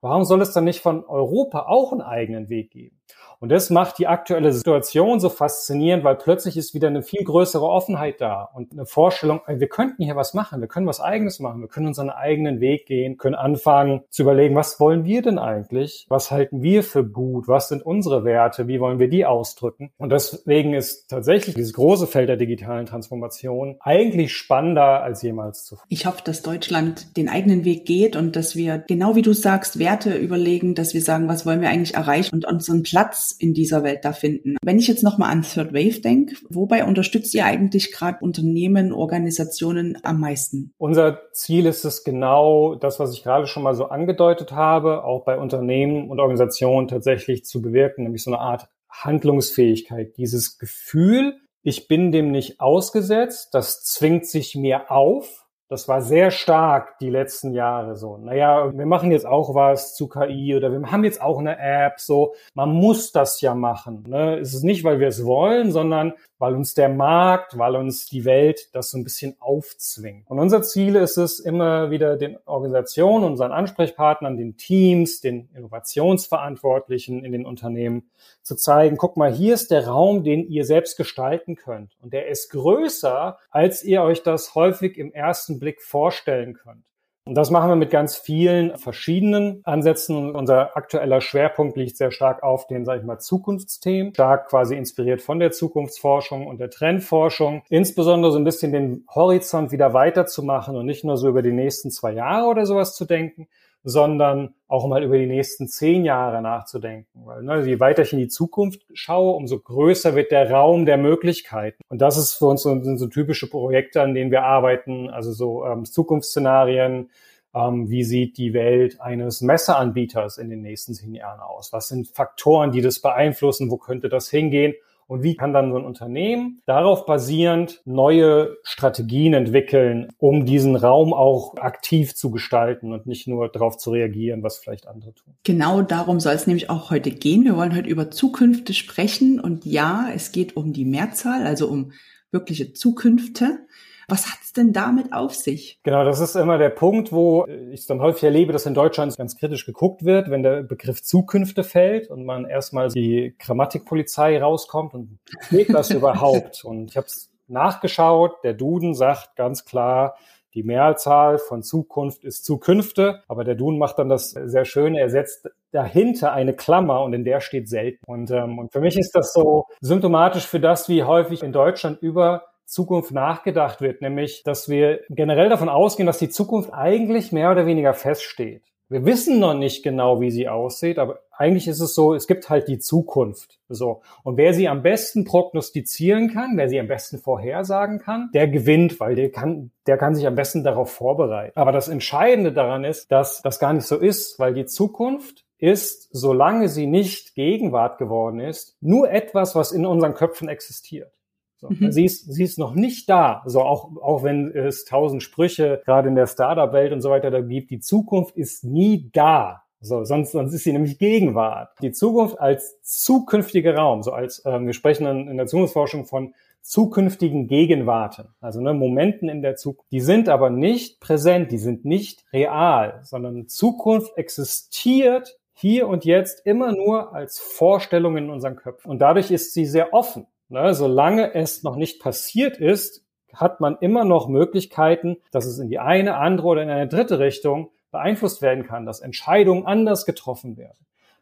warum 0.00 0.24
soll 0.24 0.40
es 0.40 0.52
dann 0.52 0.64
nicht 0.64 0.80
von 0.80 1.04
Europa 1.04 1.66
auch 1.66 1.90
einen 1.90 2.02
eigenen 2.02 2.48
Weg 2.48 2.70
geben? 2.70 2.99
Und 3.40 3.48
das 3.48 3.70
macht 3.70 3.98
die 3.98 4.06
aktuelle 4.06 4.52
Situation 4.52 5.18
so 5.18 5.30
faszinierend, 5.30 6.04
weil 6.04 6.16
plötzlich 6.16 6.58
ist 6.58 6.74
wieder 6.74 6.88
eine 6.88 7.02
viel 7.02 7.24
größere 7.24 7.66
Offenheit 7.66 8.20
da 8.20 8.50
und 8.54 8.72
eine 8.72 8.84
Vorstellung, 8.84 9.40
wir 9.46 9.68
könnten 9.68 10.04
hier 10.04 10.14
was 10.14 10.34
machen, 10.34 10.60
wir 10.60 10.68
können 10.68 10.86
was 10.86 11.00
eigenes 11.00 11.40
machen, 11.40 11.62
wir 11.62 11.68
können 11.68 11.86
unseren 11.86 12.10
eigenen 12.10 12.60
Weg 12.60 12.84
gehen, 12.84 13.16
können 13.16 13.34
anfangen 13.34 14.02
zu 14.10 14.22
überlegen, 14.22 14.54
was 14.56 14.78
wollen 14.78 15.04
wir 15.04 15.22
denn 15.22 15.38
eigentlich? 15.38 16.04
Was 16.10 16.30
halten 16.30 16.62
wir 16.62 16.82
für 16.82 17.02
gut? 17.02 17.48
Was 17.48 17.68
sind 17.68 17.82
unsere 17.82 18.24
Werte? 18.24 18.68
Wie 18.68 18.78
wollen 18.78 18.98
wir 18.98 19.08
die 19.08 19.24
ausdrücken? 19.24 19.90
Und 19.96 20.10
deswegen 20.10 20.74
ist 20.74 21.08
tatsächlich 21.08 21.54
dieses 21.54 21.72
große 21.72 22.06
Feld 22.06 22.28
der 22.28 22.36
digitalen 22.36 22.84
Transformation 22.84 23.76
eigentlich 23.80 24.34
spannender 24.34 25.02
als 25.02 25.22
jemals 25.22 25.64
zuvor. 25.64 25.86
Ich 25.88 26.04
hoffe, 26.04 26.20
dass 26.22 26.42
Deutschland 26.42 27.16
den 27.16 27.30
eigenen 27.30 27.64
Weg 27.64 27.86
geht 27.86 28.16
und 28.16 28.36
dass 28.36 28.54
wir 28.54 28.84
genau 28.86 29.14
wie 29.14 29.22
du 29.22 29.32
sagst, 29.32 29.78
Werte 29.78 30.14
überlegen, 30.14 30.74
dass 30.74 30.92
wir 30.92 31.00
sagen, 31.00 31.26
was 31.26 31.46
wollen 31.46 31.62
wir 31.62 31.70
eigentlich 31.70 31.94
erreichen 31.94 32.34
und 32.34 32.44
unseren 32.44 32.82
Platz 33.00 33.34
in 33.38 33.54
dieser 33.54 33.82
Welt 33.82 34.04
da 34.04 34.12
finden. 34.12 34.56
Wenn 34.62 34.78
ich 34.78 34.86
jetzt 34.86 35.02
nochmal 35.02 35.30
an 35.30 35.40
Third 35.40 35.72
Wave 35.72 36.02
denke, 36.02 36.36
wobei 36.50 36.84
unterstützt 36.84 37.34
ihr 37.34 37.46
eigentlich 37.46 37.92
gerade 37.92 38.18
Unternehmen, 38.20 38.92
Organisationen 38.92 39.96
am 40.02 40.20
meisten? 40.20 40.74
Unser 40.76 41.32
Ziel 41.32 41.64
ist 41.64 41.84
es 41.86 42.04
genau, 42.04 42.74
das, 42.74 43.00
was 43.00 43.14
ich 43.14 43.22
gerade 43.22 43.46
schon 43.46 43.62
mal 43.62 43.74
so 43.74 43.86
angedeutet 43.86 44.52
habe, 44.52 45.02
auch 45.04 45.24
bei 45.24 45.38
Unternehmen 45.38 46.10
und 46.10 46.20
Organisationen 46.20 46.88
tatsächlich 46.88 47.46
zu 47.46 47.62
bewirken, 47.62 48.02
nämlich 48.04 48.22
so 48.22 48.32
eine 48.32 48.40
Art 48.40 48.68
Handlungsfähigkeit, 48.90 50.18
dieses 50.18 50.58
Gefühl, 50.58 51.38
ich 51.62 51.88
bin 51.88 52.12
dem 52.12 52.30
nicht 52.30 52.60
ausgesetzt, 52.60 53.48
das 53.52 53.82
zwingt 53.82 54.26
sich 54.26 54.56
mir 54.56 54.90
auf, 54.90 55.46
das 55.70 55.86
war 55.86 56.02
sehr 56.02 56.32
stark 56.32 56.98
die 56.98 57.10
letzten 57.10 57.54
Jahre 57.54 57.94
so. 57.94 58.16
Naja, 58.16 58.76
wir 58.76 58.86
machen 58.86 59.12
jetzt 59.12 59.24
auch 59.24 59.54
was 59.54 59.94
zu 59.94 60.08
KI 60.08 60.56
oder 60.56 60.72
wir 60.72 60.90
haben 60.90 61.04
jetzt 61.04 61.22
auch 61.22 61.38
eine 61.38 61.56
App, 61.60 62.00
so. 62.00 62.34
Man 62.54 62.72
muss 62.72 63.12
das 63.12 63.40
ja 63.40 63.54
machen. 63.54 64.04
Ne? 64.08 64.38
Es 64.40 64.52
ist 64.52 64.64
nicht, 64.64 64.82
weil 64.82 64.98
wir 64.98 65.06
es 65.06 65.24
wollen, 65.24 65.70
sondern 65.70 66.14
weil 66.40 66.56
uns 66.56 66.74
der 66.74 66.88
Markt, 66.88 67.56
weil 67.56 67.76
uns 67.76 68.06
die 68.06 68.24
Welt 68.24 68.70
das 68.72 68.90
so 68.90 68.98
ein 68.98 69.04
bisschen 69.04 69.36
aufzwingt. 69.38 70.28
Und 70.28 70.40
unser 70.40 70.62
Ziel 70.62 70.96
ist 70.96 71.18
es, 71.18 71.38
immer 71.38 71.90
wieder 71.92 72.16
den 72.16 72.36
Organisationen, 72.46 73.24
unseren 73.24 73.52
Ansprechpartnern, 73.52 74.36
den 74.36 74.56
Teams, 74.56 75.20
den 75.20 75.50
Innovationsverantwortlichen 75.54 77.24
in 77.24 77.30
den 77.30 77.46
Unternehmen 77.46 78.10
zu 78.42 78.56
zeigen, 78.56 78.96
guck 78.96 79.16
mal, 79.16 79.32
hier 79.32 79.54
ist 79.54 79.70
der 79.70 79.86
Raum, 79.86 80.24
den 80.24 80.48
ihr 80.48 80.64
selbst 80.64 80.96
gestalten 80.96 81.54
könnt. 81.56 81.96
Und 82.00 82.12
der 82.12 82.26
ist 82.28 82.50
größer, 82.50 83.38
als 83.50 83.84
ihr 83.84 84.02
euch 84.02 84.22
das 84.22 84.54
häufig 84.54 84.96
im 84.96 85.12
ersten 85.12 85.59
Blick 85.60 85.80
vorstellen 85.82 86.54
könnt. 86.54 86.84
Und 87.26 87.34
das 87.34 87.50
machen 87.50 87.68
wir 87.68 87.76
mit 87.76 87.90
ganz 87.90 88.16
vielen 88.16 88.76
verschiedenen 88.78 89.60
Ansätzen. 89.64 90.34
unser 90.34 90.76
aktueller 90.76 91.20
Schwerpunkt 91.20 91.76
liegt 91.76 91.96
sehr 91.96 92.10
stark 92.10 92.42
auf 92.42 92.66
den, 92.66 92.84
sage 92.84 93.00
ich 93.00 93.06
mal, 93.06 93.18
Zukunftsthemen, 93.18 94.14
stark 94.14 94.48
quasi 94.48 94.74
inspiriert 94.74 95.20
von 95.20 95.38
der 95.38 95.52
Zukunftsforschung 95.52 96.46
und 96.46 96.58
der 96.58 96.70
Trendforschung. 96.70 97.62
Insbesondere 97.68 98.32
so 98.32 98.38
ein 98.38 98.44
bisschen 98.44 98.72
den 98.72 99.04
Horizont 99.14 99.70
wieder 99.70 99.92
weiterzumachen 99.92 100.74
und 100.76 100.86
nicht 100.86 101.04
nur 101.04 101.18
so 101.18 101.28
über 101.28 101.42
die 101.42 101.52
nächsten 101.52 101.90
zwei 101.90 102.12
Jahre 102.12 102.48
oder 102.48 102.64
sowas 102.66 102.96
zu 102.96 103.04
denken, 103.04 103.48
sondern 103.82 104.54
auch 104.68 104.86
mal 104.86 105.02
über 105.02 105.18
die 105.18 105.26
nächsten 105.26 105.68
zehn 105.68 106.04
Jahre 106.04 106.42
nachzudenken. 106.42 107.22
Weil 107.24 107.42
ne, 107.42 107.64
je 107.66 107.80
weiter 107.80 108.02
ich 108.02 108.12
in 108.12 108.18
die 108.18 108.28
Zukunft 108.28 108.82
schaue, 108.92 109.34
umso 109.34 109.58
größer 109.58 110.14
wird 110.14 110.30
der 110.30 110.50
Raum 110.50 110.86
der 110.86 110.96
Möglichkeiten. 110.96 111.82
Und 111.88 112.00
das 112.00 112.16
ist 112.16 112.34
für 112.34 112.46
uns 112.46 112.62
so, 112.62 112.80
sind 112.82 112.98
so 112.98 113.06
typische 113.06 113.48
Projekte, 113.48 114.02
an 114.02 114.14
denen 114.14 114.30
wir 114.30 114.44
arbeiten, 114.44 115.08
also 115.10 115.32
so 115.32 115.64
ähm, 115.64 115.84
Zukunftsszenarien, 115.84 117.10
ähm, 117.54 117.90
wie 117.90 118.04
sieht 118.04 118.38
die 118.38 118.52
Welt 118.52 119.00
eines 119.00 119.40
Messeanbieters 119.40 120.38
in 120.38 120.50
den 120.50 120.62
nächsten 120.62 120.94
zehn 120.94 121.14
Jahren 121.14 121.40
aus? 121.40 121.72
Was 121.72 121.88
sind 121.88 122.08
Faktoren, 122.08 122.70
die 122.70 122.80
das 122.80 123.00
beeinflussen? 123.00 123.70
Wo 123.70 123.76
könnte 123.76 124.08
das 124.08 124.30
hingehen? 124.30 124.74
Und 125.10 125.24
wie 125.24 125.34
kann 125.34 125.52
dann 125.52 125.72
so 125.72 125.76
ein 125.76 125.84
Unternehmen 125.84 126.62
darauf 126.66 127.04
basierend 127.04 127.82
neue 127.84 128.56
Strategien 128.62 129.34
entwickeln, 129.34 130.06
um 130.18 130.46
diesen 130.46 130.76
Raum 130.76 131.12
auch 131.12 131.56
aktiv 131.56 132.14
zu 132.14 132.30
gestalten 132.30 132.92
und 132.92 133.06
nicht 133.06 133.26
nur 133.26 133.48
darauf 133.48 133.76
zu 133.76 133.90
reagieren, 133.90 134.44
was 134.44 134.58
vielleicht 134.58 134.86
andere 134.86 135.12
tun? 135.12 135.34
Genau 135.42 135.82
darum 135.82 136.20
soll 136.20 136.34
es 136.34 136.46
nämlich 136.46 136.70
auch 136.70 136.92
heute 136.92 137.10
gehen. 137.10 137.44
Wir 137.44 137.56
wollen 137.56 137.74
heute 137.74 137.88
über 137.88 138.12
Zukünfte 138.12 138.72
sprechen. 138.72 139.40
Und 139.40 139.66
ja, 139.66 140.06
es 140.14 140.30
geht 140.30 140.54
um 140.56 140.72
die 140.72 140.84
Mehrzahl, 140.84 141.44
also 141.44 141.66
um 141.66 141.90
wirkliche 142.30 142.72
Zukünfte. 142.72 143.66
Was 144.10 144.26
hat 144.26 144.40
es 144.42 144.52
denn 144.52 144.72
damit 144.72 145.12
auf 145.12 145.34
sich? 145.34 145.78
Genau, 145.82 146.04
das 146.04 146.20
ist 146.20 146.34
immer 146.34 146.58
der 146.58 146.70
Punkt, 146.70 147.12
wo 147.12 147.46
ich 147.46 147.86
dann 147.86 148.00
häufig 148.00 148.24
erlebe, 148.24 148.52
dass 148.52 148.66
in 148.66 148.74
Deutschland 148.74 149.16
ganz 149.16 149.36
kritisch 149.36 149.64
geguckt 149.64 150.04
wird, 150.04 150.30
wenn 150.30 150.42
der 150.42 150.62
Begriff 150.62 151.02
Zukünfte 151.02 151.64
fällt 151.64 152.10
und 152.10 152.24
man 152.24 152.44
erstmal 152.44 152.88
die 152.88 153.34
Grammatikpolizei 153.38 154.40
rauskommt 154.40 154.94
und 154.94 155.18
geht 155.50 155.72
das 155.72 155.90
überhaupt? 155.90 156.64
Und 156.64 156.90
ich 156.90 156.96
habe 156.96 157.06
es 157.06 157.30
nachgeschaut, 157.46 158.42
der 158.42 158.54
Duden 158.54 158.94
sagt 158.94 159.36
ganz 159.36 159.64
klar, 159.64 160.16
die 160.54 160.64
Mehrzahl 160.64 161.38
von 161.38 161.62
Zukunft 161.62 162.24
ist 162.24 162.44
Zukünfte, 162.44 163.22
aber 163.28 163.44
der 163.44 163.54
Duden 163.54 163.78
macht 163.78 164.00
dann 164.00 164.08
das 164.08 164.30
sehr 164.30 164.64
schön. 164.64 164.96
Er 164.96 165.08
setzt 165.08 165.48
dahinter 165.70 166.32
eine 166.32 166.54
Klammer 166.54 167.02
und 167.04 167.12
in 167.12 167.24
der 167.24 167.40
steht 167.40 167.68
selten. 167.68 168.04
Und, 168.04 168.32
ähm, 168.32 168.58
und 168.58 168.72
für 168.72 168.80
mich 168.80 168.98
ist 168.98 169.12
das 169.14 169.32
so 169.32 169.66
symptomatisch 169.80 170.46
für 170.46 170.58
das, 170.58 170.88
wie 170.88 171.04
häufig 171.04 171.44
in 171.44 171.52
Deutschland 171.52 172.02
über 172.02 172.49
Zukunft 172.70 173.10
nachgedacht 173.10 173.80
wird, 173.80 174.00
nämlich, 174.00 174.42
dass 174.44 174.68
wir 174.68 175.00
generell 175.10 175.48
davon 175.48 175.68
ausgehen, 175.68 176.06
dass 176.06 176.18
die 176.18 176.28
Zukunft 176.28 176.72
eigentlich 176.72 177.32
mehr 177.32 177.50
oder 177.50 177.66
weniger 177.66 177.94
feststeht. 177.94 178.62
Wir 178.88 179.04
wissen 179.04 179.38
noch 179.38 179.54
nicht 179.54 179.84
genau, 179.84 180.20
wie 180.20 180.32
sie 180.32 180.48
aussieht, 180.48 180.98
aber 180.98 181.20
eigentlich 181.30 181.68
ist 181.68 181.80
es 181.80 181.94
so, 181.94 182.12
es 182.12 182.26
gibt 182.26 182.50
halt 182.50 182.66
die 182.66 182.80
Zukunft. 182.80 183.60
So. 183.68 184.02
Und 184.24 184.36
wer 184.36 184.52
sie 184.52 184.68
am 184.68 184.82
besten 184.82 185.24
prognostizieren 185.24 186.32
kann, 186.32 186.56
wer 186.56 186.68
sie 186.68 186.80
am 186.80 186.88
besten 186.88 187.18
vorhersagen 187.18 188.00
kann, 188.00 188.30
der 188.34 188.48
gewinnt, 188.48 188.98
weil 188.98 189.14
der 189.14 189.30
kann, 189.30 189.70
der 189.86 189.96
kann 189.96 190.16
sich 190.16 190.26
am 190.26 190.34
besten 190.34 190.64
darauf 190.64 190.90
vorbereiten. 190.90 191.56
Aber 191.56 191.70
das 191.70 191.86
Entscheidende 191.86 192.52
daran 192.52 192.82
ist, 192.82 193.12
dass 193.12 193.42
das 193.42 193.60
gar 193.60 193.72
nicht 193.72 193.86
so 193.86 193.96
ist, 193.96 194.40
weil 194.40 194.54
die 194.54 194.66
Zukunft 194.66 195.44
ist, 195.58 196.08
solange 196.12 196.68
sie 196.68 196.86
nicht 196.86 197.34
Gegenwart 197.34 197.98
geworden 197.98 198.40
ist, 198.40 198.76
nur 198.80 199.10
etwas, 199.10 199.54
was 199.54 199.70
in 199.70 199.86
unseren 199.86 200.14
Köpfen 200.14 200.48
existiert. 200.48 201.12
So, 201.60 201.68
mhm. 201.70 201.92
sie, 201.92 202.04
ist, 202.04 202.32
sie 202.32 202.44
ist 202.44 202.58
noch 202.58 202.74
nicht 202.74 203.08
da. 203.08 203.42
So 203.46 203.60
auch, 203.62 203.90
auch 204.00 204.22
wenn 204.22 204.50
es 204.50 204.84
tausend 204.84 205.22
Sprüche 205.22 205.82
gerade 205.84 206.08
in 206.08 206.14
der 206.14 206.26
Startup-Welt 206.26 206.92
und 206.92 207.02
so 207.02 207.10
weiter 207.10 207.30
da 207.30 207.40
gibt, 207.40 207.70
die 207.70 207.80
Zukunft 207.80 208.36
ist 208.36 208.64
nie 208.64 209.10
da. 209.12 209.62
So, 209.82 210.04
sonst, 210.04 210.32
sonst 210.32 210.52
ist 210.52 210.64
sie 210.64 210.72
nämlich 210.72 210.98
Gegenwart. 210.98 211.70
Die 211.80 211.92
Zukunft 211.92 212.38
als 212.38 212.80
zukünftiger 212.82 213.74
Raum, 213.74 214.02
so 214.02 214.12
als 214.12 214.42
ähm, 214.44 214.66
wir 214.66 214.74
sprechen 214.74 215.04
dann 215.04 215.28
in 215.28 215.38
der 215.38 215.46
Zukunftsforschung 215.46 216.04
von 216.04 216.34
zukünftigen 216.62 217.48
Gegenwarten, 217.48 218.28
also 218.40 218.60
ne, 218.60 218.74
Momenten 218.74 219.30
in 219.30 219.40
der 219.40 219.56
Zukunft. 219.56 219.90
Die 219.92 220.02
sind 220.02 220.28
aber 220.28 220.50
nicht 220.50 221.00
präsent, 221.00 221.50
die 221.50 221.58
sind 221.58 221.86
nicht 221.86 222.24
real, 222.32 223.00
sondern 223.02 223.48
Zukunft 223.48 224.16
existiert 224.18 225.38
hier 225.54 225.88
und 225.88 226.04
jetzt 226.04 226.44
immer 226.46 226.72
nur 226.72 227.14
als 227.14 227.38
Vorstellung 227.38 228.16
in 228.16 228.30
unseren 228.30 228.56
Köpfen. 228.56 228.90
Und 228.90 228.98
dadurch 229.00 229.30
ist 229.30 229.54
sie 229.54 229.64
sehr 229.64 229.92
offen. 229.92 230.26
Ne, 230.50 230.74
solange 230.74 231.32
es 231.34 231.62
noch 231.62 231.76
nicht 231.76 232.02
passiert 232.02 232.58
ist, 232.58 233.04
hat 233.32 233.60
man 233.60 233.76
immer 233.80 234.04
noch 234.04 234.26
Möglichkeiten, 234.26 235.18
dass 235.30 235.46
es 235.46 235.60
in 235.60 235.68
die 235.68 235.78
eine, 235.78 236.16
andere 236.16 236.48
oder 236.48 236.62
in 236.64 236.70
eine 236.70 236.88
dritte 236.88 237.20
Richtung 237.20 237.70
beeinflusst 237.92 238.42
werden 238.42 238.66
kann, 238.66 238.84
dass 238.84 239.00
Entscheidungen 239.00 239.64
anders 239.64 240.06
getroffen 240.06 240.56
werden. 240.56 240.76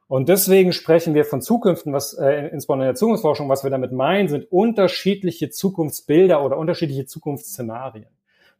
Und 0.06 0.30
deswegen 0.30 0.72
sprechen 0.72 1.12
wir 1.12 1.26
von 1.26 1.42
Zukünften, 1.42 1.92
was 1.92 2.14
äh, 2.14 2.48
insbesondere 2.48 2.88
in 2.88 2.92
der 2.92 2.98
Zukunftsforschung, 2.98 3.50
was 3.50 3.62
wir 3.62 3.70
damit 3.70 3.92
meinen, 3.92 4.28
sind 4.28 4.50
unterschiedliche 4.50 5.50
Zukunftsbilder 5.50 6.42
oder 6.42 6.56
unterschiedliche 6.56 7.04
Zukunftsszenarien. 7.04 8.06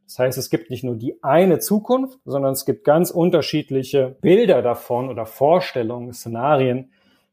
Das 0.05 0.19
heißt, 0.19 0.37
es 0.37 0.51
gibt 0.51 0.69
nicht 0.69 0.83
nur 0.83 0.95
die 0.95 1.23
eine 1.23 1.57
Zukunft, 1.57 2.19
sondern 2.25 2.53
es 2.53 2.65
gibt 2.65 2.83
ganz 2.83 3.09
unterschiedliche 3.09 4.17
Bilder 4.21 4.61
davon 4.61 5.09
oder 5.09 5.25
Vorstellungen, 5.25 6.13
Szenarien, 6.13 6.91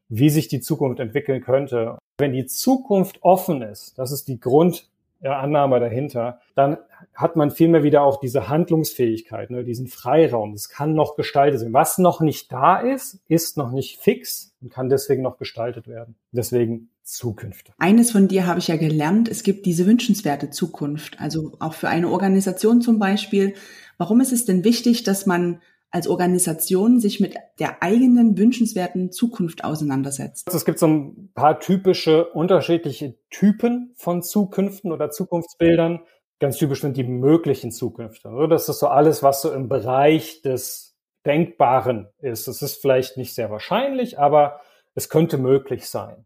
wie 0.09 0.31
sich 0.31 0.47
die 0.47 0.61
Zukunft 0.61 0.99
entwickeln 0.99 1.41
könnte. 1.41 1.99
Wenn 2.17 2.33
die 2.33 2.47
Zukunft 2.47 3.19
offen 3.21 3.61
ist, 3.61 3.97
das 3.99 4.11
ist 4.11 4.27
die 4.27 4.39
Grundannahme 4.39 5.79
dahinter, 5.79 6.39
dann 6.55 6.77
hat 7.13 7.35
man 7.35 7.51
vielmehr 7.51 7.83
wieder 7.83 8.01
auch 8.01 8.19
diese 8.19 8.49
Handlungsfähigkeit, 8.49 9.51
ne, 9.51 9.63
diesen 9.63 9.87
Freiraum. 9.87 10.53
Es 10.53 10.69
kann 10.69 10.95
noch 10.95 11.15
gestaltet 11.15 11.61
werden. 11.61 11.73
Was 11.73 11.99
noch 11.99 12.19
nicht 12.19 12.51
da 12.51 12.77
ist, 12.77 13.19
ist 13.27 13.57
noch 13.57 13.71
nicht 13.71 13.99
fix 13.99 14.55
und 14.61 14.71
kann 14.71 14.89
deswegen 14.89 15.21
noch 15.21 15.37
gestaltet 15.37 15.87
werden. 15.87 16.15
Deswegen 16.31 16.89
Zukunft. 17.03 17.71
Eines 17.77 18.11
von 18.11 18.27
dir 18.27 18.47
habe 18.47 18.59
ich 18.59 18.67
ja 18.67 18.77
gelernt, 18.77 19.29
es 19.29 19.43
gibt 19.43 19.65
diese 19.65 19.85
wünschenswerte 19.85 20.49
Zukunft. 20.49 21.21
Also 21.21 21.53
auch 21.59 21.73
für 21.73 21.87
eine 21.87 22.09
Organisation 22.09 22.81
zum 22.81 22.97
Beispiel. 22.99 23.53
Warum 23.97 24.21
ist 24.21 24.33
es 24.33 24.45
denn 24.45 24.63
wichtig, 24.63 25.03
dass 25.03 25.25
man 25.25 25.61
als 25.91 26.07
Organisation 26.07 26.99
sich 26.99 27.19
mit 27.19 27.35
der 27.59 27.81
eigenen 27.81 28.37
wünschenswerten 28.37 29.11
Zukunft 29.11 29.63
auseinandersetzt? 29.63 30.47
Also 30.47 30.57
es 30.57 30.65
gibt 30.65 30.79
so 30.79 30.87
ein 30.87 31.31
paar 31.33 31.59
typische 31.59 32.25
unterschiedliche 32.25 33.15
Typen 33.29 33.93
von 33.95 34.21
Zukünften 34.21 34.91
oder 34.91 35.09
Zukunftsbildern. 35.09 36.01
Ganz 36.39 36.57
typisch 36.57 36.81
sind 36.81 36.97
die 36.97 37.03
möglichen 37.03 37.71
Zukünfte. 37.71 38.29
Das 38.49 38.69
ist 38.69 38.79
so 38.79 38.87
alles, 38.87 39.23
was 39.23 39.41
so 39.41 39.51
im 39.51 39.69
Bereich 39.69 40.41
des 40.41 40.95
Denkbaren 41.25 42.07
ist. 42.19 42.47
Es 42.47 42.61
ist 42.61 42.81
vielleicht 42.81 43.17
nicht 43.17 43.33
sehr 43.33 43.49
wahrscheinlich, 43.49 44.19
aber 44.19 44.61
es 44.93 45.09
könnte 45.09 45.37
möglich 45.37 45.87
sein. 45.89 46.25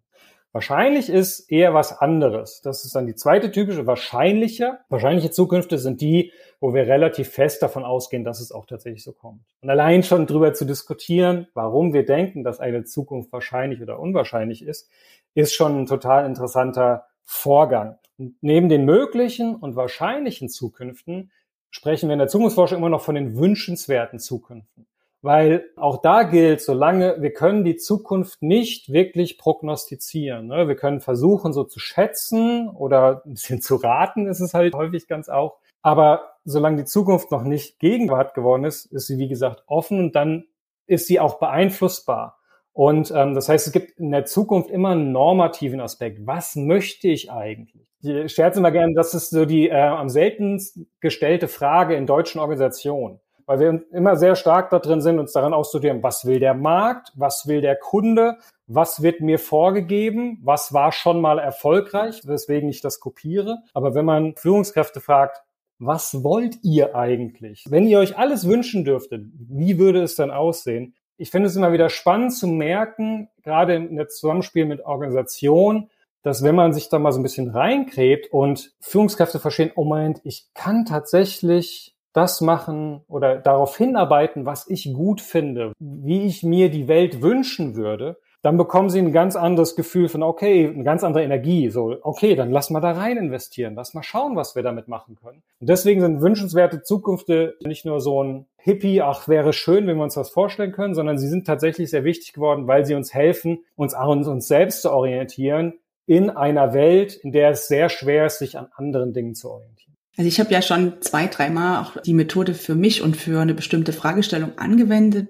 Wahrscheinlich 0.53 1.09
ist 1.09 1.49
eher 1.49 1.73
was 1.73 1.97
anderes. 1.97 2.61
Das 2.61 2.83
ist 2.83 2.93
dann 2.93 3.07
die 3.07 3.15
zweite 3.15 3.51
typische 3.51 3.87
wahrscheinliche. 3.87 4.79
Wahrscheinliche 4.89 5.31
Zukünfte 5.31 5.77
sind 5.77 6.01
die, 6.01 6.33
wo 6.59 6.73
wir 6.73 6.87
relativ 6.87 7.29
fest 7.29 7.63
davon 7.63 7.85
ausgehen, 7.85 8.25
dass 8.25 8.41
es 8.41 8.51
auch 8.51 8.65
tatsächlich 8.65 9.03
so 9.03 9.13
kommt. 9.13 9.45
Und 9.61 9.69
allein 9.69 10.03
schon 10.03 10.27
drüber 10.27 10.53
zu 10.53 10.65
diskutieren, 10.65 11.47
warum 11.53 11.93
wir 11.93 12.05
denken, 12.05 12.43
dass 12.43 12.59
eine 12.59 12.83
Zukunft 12.83 13.31
wahrscheinlich 13.31 13.81
oder 13.81 13.99
unwahrscheinlich 13.99 14.61
ist, 14.61 14.89
ist 15.35 15.53
schon 15.53 15.81
ein 15.81 15.85
total 15.85 16.25
interessanter 16.25 17.05
Vorgang. 17.23 17.97
Und 18.17 18.35
neben 18.41 18.67
den 18.67 18.83
möglichen 18.83 19.55
und 19.55 19.77
wahrscheinlichen 19.77 20.49
Zukünften 20.49 21.31
sprechen 21.69 22.09
wir 22.09 22.13
in 22.13 22.19
der 22.19 22.27
Zukunftsforschung 22.27 22.79
immer 22.79 22.89
noch 22.89 23.01
von 23.01 23.15
den 23.15 23.37
wünschenswerten 23.37 24.19
Zukünften. 24.19 24.85
Weil 25.23 25.65
auch 25.75 26.01
da 26.01 26.23
gilt, 26.23 26.61
solange 26.61 27.21
wir 27.21 27.31
können 27.31 27.63
die 27.63 27.77
Zukunft 27.77 28.41
nicht 28.41 28.91
wirklich 28.91 29.37
prognostizieren. 29.37 30.47
Ne? 30.47 30.67
Wir 30.67 30.75
können 30.75 30.99
versuchen, 30.99 31.53
so 31.53 31.63
zu 31.63 31.79
schätzen 31.79 32.69
oder 32.69 33.21
ein 33.25 33.33
bisschen 33.33 33.61
zu 33.61 33.75
raten, 33.75 34.27
ist 34.27 34.39
es 34.39 34.55
halt 34.55 34.73
häufig 34.73 35.07
ganz 35.07 35.29
auch. 35.29 35.57
Aber 35.83 36.33
solange 36.43 36.77
die 36.77 36.85
Zukunft 36.85 37.31
noch 37.31 37.43
nicht 37.43 37.79
Gegenwart 37.79 38.33
geworden 38.33 38.63
ist, 38.63 38.85
ist 38.85 39.07
sie, 39.07 39.17
wie 39.19 39.27
gesagt, 39.27 39.63
offen 39.67 39.99
und 39.99 40.15
dann 40.15 40.45
ist 40.87 41.07
sie 41.07 41.19
auch 41.19 41.39
beeinflussbar. 41.39 42.39
Und 42.73 43.11
ähm, 43.15 43.35
das 43.35 43.49
heißt, 43.49 43.67
es 43.67 43.73
gibt 43.73 43.99
in 43.99 44.11
der 44.11 44.25
Zukunft 44.25 44.69
immer 44.69 44.89
einen 44.89 45.11
normativen 45.11 45.81
Aspekt. 45.81 46.25
Was 46.25 46.55
möchte 46.55 47.09
ich 47.09 47.31
eigentlich? 47.31 47.87
Ich 48.01 48.33
scherze 48.33 48.59
immer 48.59 48.71
gerne, 48.71 48.93
das 48.95 49.13
ist 49.13 49.29
so 49.29 49.45
die 49.45 49.69
äh, 49.69 49.75
am 49.75 50.09
seltensten 50.09 50.89
gestellte 50.99 51.47
Frage 51.47 51.95
in 51.95 52.07
deutschen 52.07 52.39
Organisationen 52.39 53.19
weil 53.51 53.59
wir 53.59 53.83
immer 53.91 54.15
sehr 54.15 54.37
stark 54.37 54.69
da 54.69 54.79
drin 54.79 55.01
sind, 55.01 55.19
uns 55.19 55.33
daran 55.33 55.53
auszudieren, 55.53 56.03
was 56.03 56.25
will 56.25 56.39
der 56.39 56.53
Markt, 56.53 57.11
was 57.15 57.47
will 57.47 57.59
der 57.59 57.75
Kunde, 57.75 58.37
was 58.67 59.01
wird 59.01 59.19
mir 59.19 59.39
vorgegeben, 59.39 60.39
was 60.41 60.73
war 60.73 60.93
schon 60.93 61.19
mal 61.19 61.37
erfolgreich, 61.37 62.21
weswegen 62.25 62.69
ich 62.69 62.79
das 62.79 63.01
kopiere. 63.01 63.57
Aber 63.73 63.93
wenn 63.93 64.05
man 64.05 64.35
Führungskräfte 64.37 65.01
fragt, 65.01 65.41
was 65.79 66.23
wollt 66.23 66.63
ihr 66.63 66.95
eigentlich? 66.95 67.65
Wenn 67.67 67.87
ihr 67.87 67.99
euch 67.99 68.17
alles 68.17 68.47
wünschen 68.47 68.85
dürftet, 68.85 69.25
wie 69.33 69.77
würde 69.77 70.01
es 70.01 70.15
dann 70.15 70.31
aussehen? 70.31 70.95
Ich 71.17 71.29
finde 71.29 71.49
es 71.49 71.55
immer 71.57 71.73
wieder 71.73 71.89
spannend 71.89 72.33
zu 72.33 72.47
merken, 72.47 73.27
gerade 73.43 73.85
der 73.89 74.07
Zusammenspiel 74.07 74.65
mit 74.65 74.85
Organisation, 74.85 75.89
dass 76.23 76.41
wenn 76.41 76.55
man 76.55 76.71
sich 76.71 76.87
da 76.87 76.99
mal 76.99 77.11
so 77.11 77.19
ein 77.19 77.23
bisschen 77.23 77.49
reinkräbt 77.49 78.31
und 78.31 78.73
Führungskräfte 78.79 79.39
verstehen, 79.39 79.71
oh 79.75 79.83
Moment, 79.83 80.21
ich 80.23 80.45
kann 80.53 80.85
tatsächlich 80.85 81.90
das 82.13 82.41
machen 82.41 83.01
oder 83.07 83.37
darauf 83.37 83.77
hinarbeiten, 83.77 84.45
was 84.45 84.67
ich 84.69 84.93
gut 84.93 85.21
finde, 85.21 85.73
wie 85.79 86.25
ich 86.25 86.43
mir 86.43 86.69
die 86.69 86.87
Welt 86.87 87.21
wünschen 87.21 87.75
würde, 87.75 88.17
dann 88.41 88.57
bekommen 88.57 88.89
sie 88.89 88.99
ein 88.99 89.11
ganz 89.11 89.35
anderes 89.35 89.75
Gefühl 89.75 90.09
von, 90.09 90.23
okay, 90.23 90.67
eine 90.67 90.83
ganz 90.83 91.03
andere 91.03 91.23
Energie. 91.23 91.69
So, 91.69 91.95
okay, 92.01 92.35
dann 92.35 92.49
lass 92.49 92.71
mal 92.71 92.79
da 92.79 92.91
rein 92.91 93.17
investieren, 93.17 93.75
lass 93.75 93.93
mal 93.93 94.01
schauen, 94.01 94.35
was 94.35 94.55
wir 94.55 94.63
damit 94.63 94.87
machen 94.87 95.15
können. 95.15 95.43
Und 95.59 95.69
deswegen 95.69 96.01
sind 96.01 96.21
wünschenswerte 96.21 96.81
Zukünfte 96.81 97.55
nicht 97.63 97.85
nur 97.85 98.01
so 98.01 98.23
ein 98.23 98.47
Hippie, 98.57 99.01
ach, 99.01 99.27
wäre 99.27 99.53
schön, 99.53 99.85
wenn 99.85 99.97
wir 99.97 100.03
uns 100.03 100.15
das 100.15 100.31
vorstellen 100.31 100.71
können, 100.71 100.95
sondern 100.95 101.19
sie 101.19 101.27
sind 101.27 101.45
tatsächlich 101.45 101.91
sehr 101.91 102.03
wichtig 102.03 102.33
geworden, 102.33 102.67
weil 102.67 102.85
sie 102.85 102.95
uns 102.95 103.13
helfen, 103.13 103.63
uns 103.75 103.93
an 103.93 104.25
uns 104.25 104.47
selbst 104.47 104.81
zu 104.81 104.91
orientieren 104.91 105.75
in 106.07 106.29
einer 106.29 106.73
Welt, 106.73 107.13
in 107.13 107.31
der 107.31 107.51
es 107.51 107.67
sehr 107.67 107.89
schwer 107.89 108.25
ist, 108.25 108.39
sich 108.39 108.57
an 108.57 108.67
anderen 108.75 109.13
Dingen 109.13 109.35
zu 109.35 109.51
orientieren. 109.51 109.80
Also 110.17 110.27
ich 110.27 110.39
habe 110.39 110.51
ja 110.51 110.61
schon 110.61 111.01
zwei, 111.01 111.27
dreimal 111.27 111.81
auch 111.81 112.01
die 112.01 112.13
Methode 112.13 112.53
für 112.53 112.75
mich 112.75 113.01
und 113.01 113.15
für 113.15 113.39
eine 113.39 113.53
bestimmte 113.53 113.93
Fragestellung 113.93 114.57
angewendet. 114.57 115.29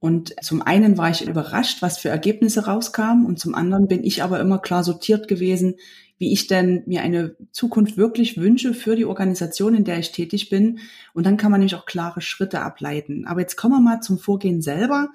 Und 0.00 0.34
zum 0.42 0.62
einen 0.62 0.96
war 0.98 1.10
ich 1.10 1.26
überrascht, 1.26 1.82
was 1.82 1.98
für 1.98 2.08
Ergebnisse 2.08 2.66
rauskamen. 2.66 3.26
Und 3.26 3.38
zum 3.38 3.54
anderen 3.54 3.88
bin 3.88 4.02
ich 4.02 4.22
aber 4.22 4.40
immer 4.40 4.58
klar 4.58 4.84
sortiert 4.84 5.28
gewesen, 5.28 5.74
wie 6.18 6.32
ich 6.32 6.46
denn 6.46 6.82
mir 6.86 7.02
eine 7.02 7.36
Zukunft 7.50 7.96
wirklich 7.96 8.36
wünsche 8.36 8.74
für 8.74 8.96
die 8.96 9.04
Organisation, 9.04 9.74
in 9.74 9.84
der 9.84 9.98
ich 9.98 10.12
tätig 10.12 10.50
bin. 10.50 10.78
Und 11.12 11.26
dann 11.26 11.36
kann 11.36 11.50
man 11.50 11.60
nämlich 11.60 11.74
auch 11.74 11.84
klare 11.84 12.20
Schritte 12.20 12.60
ableiten. 12.60 13.26
Aber 13.26 13.40
jetzt 13.40 13.56
kommen 13.56 13.74
wir 13.74 13.80
mal 13.80 14.00
zum 14.00 14.18
Vorgehen 14.18 14.62
selber. 14.62 15.10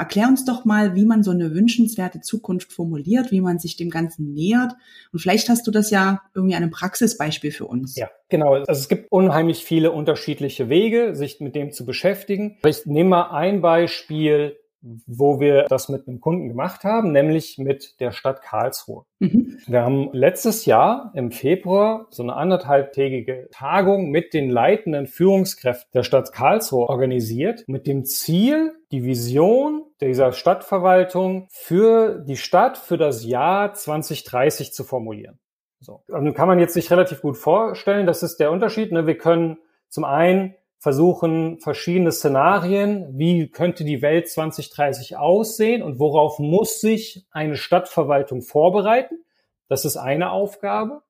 Erklär 0.00 0.28
uns 0.28 0.46
doch 0.46 0.64
mal, 0.64 0.94
wie 0.94 1.04
man 1.04 1.22
so 1.22 1.30
eine 1.30 1.54
wünschenswerte 1.54 2.22
Zukunft 2.22 2.72
formuliert, 2.72 3.30
wie 3.30 3.42
man 3.42 3.58
sich 3.58 3.76
dem 3.76 3.90
Ganzen 3.90 4.32
nähert. 4.32 4.72
Und 5.12 5.18
vielleicht 5.18 5.50
hast 5.50 5.66
du 5.66 5.70
das 5.70 5.90
ja 5.90 6.22
irgendwie 6.34 6.54
einem 6.54 6.70
Praxisbeispiel 6.70 7.52
für 7.52 7.66
uns. 7.66 7.96
Ja, 7.96 8.08
genau. 8.30 8.54
Also 8.54 8.72
es 8.72 8.88
gibt 8.88 9.12
unheimlich 9.12 9.62
viele 9.62 9.92
unterschiedliche 9.92 10.70
Wege, 10.70 11.14
sich 11.14 11.40
mit 11.40 11.54
dem 11.54 11.72
zu 11.72 11.84
beschäftigen. 11.84 12.56
Ich 12.64 12.86
nehme 12.86 13.10
mal 13.10 13.30
ein 13.32 13.60
Beispiel 13.60 14.56
wo 14.82 15.40
wir 15.40 15.64
das 15.64 15.88
mit 15.88 16.08
einem 16.08 16.20
Kunden 16.20 16.48
gemacht 16.48 16.84
haben, 16.84 17.12
nämlich 17.12 17.58
mit 17.58 18.00
der 18.00 18.12
Stadt 18.12 18.42
Karlsruhe. 18.42 19.04
Mhm. 19.18 19.58
Wir 19.66 19.82
haben 19.82 20.08
letztes 20.12 20.64
Jahr 20.64 21.12
im 21.14 21.30
Februar 21.30 22.06
so 22.10 22.22
eine 22.22 22.34
anderthalbtägige 22.34 23.48
Tagung 23.52 24.10
mit 24.10 24.32
den 24.32 24.50
leitenden 24.50 25.06
Führungskräften 25.06 25.90
der 25.92 26.02
Stadt 26.02 26.32
Karlsruhe 26.32 26.88
organisiert, 26.88 27.64
mit 27.66 27.86
dem 27.86 28.04
Ziel, 28.04 28.72
die 28.90 29.04
Vision 29.04 29.84
dieser 30.00 30.32
Stadtverwaltung 30.32 31.46
für 31.50 32.18
die 32.18 32.36
Stadt 32.36 32.78
für 32.78 32.96
das 32.96 33.24
Jahr 33.24 33.74
2030 33.74 34.72
zu 34.72 34.84
formulieren. 34.84 35.38
So. 35.80 36.02
Und 36.08 36.34
kann 36.34 36.48
man 36.48 36.58
jetzt 36.58 36.74
sich 36.74 36.90
relativ 36.90 37.22
gut 37.22 37.36
vorstellen, 37.36 38.06
das 38.06 38.22
ist 38.22 38.38
der 38.38 38.50
Unterschied. 38.50 38.92
Ne? 38.92 39.06
Wir 39.06 39.16
können 39.16 39.58
zum 39.88 40.04
einen 40.04 40.54
versuchen 40.80 41.60
verschiedene 41.60 42.10
Szenarien, 42.10 43.06
wie 43.18 43.48
könnte 43.48 43.84
die 43.84 44.00
Welt 44.00 44.30
2030 44.30 45.18
aussehen 45.18 45.82
und 45.82 45.98
worauf 45.98 46.38
muss 46.38 46.80
sich 46.80 47.26
eine 47.30 47.56
Stadtverwaltung 47.56 48.40
vorbereiten. 48.40 49.22
Das 49.68 49.84
ist 49.84 49.98
eine 49.98 50.30
Aufgabe. 50.30 51.02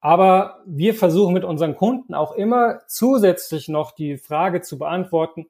Aber 0.00 0.60
wir 0.66 0.94
versuchen 0.94 1.32
mit 1.32 1.44
unseren 1.44 1.76
Kunden 1.76 2.14
auch 2.14 2.32
immer 2.32 2.80
zusätzlich 2.88 3.68
noch 3.68 3.92
die 3.92 4.18
Frage 4.18 4.60
zu 4.60 4.78
beantworten, 4.78 5.46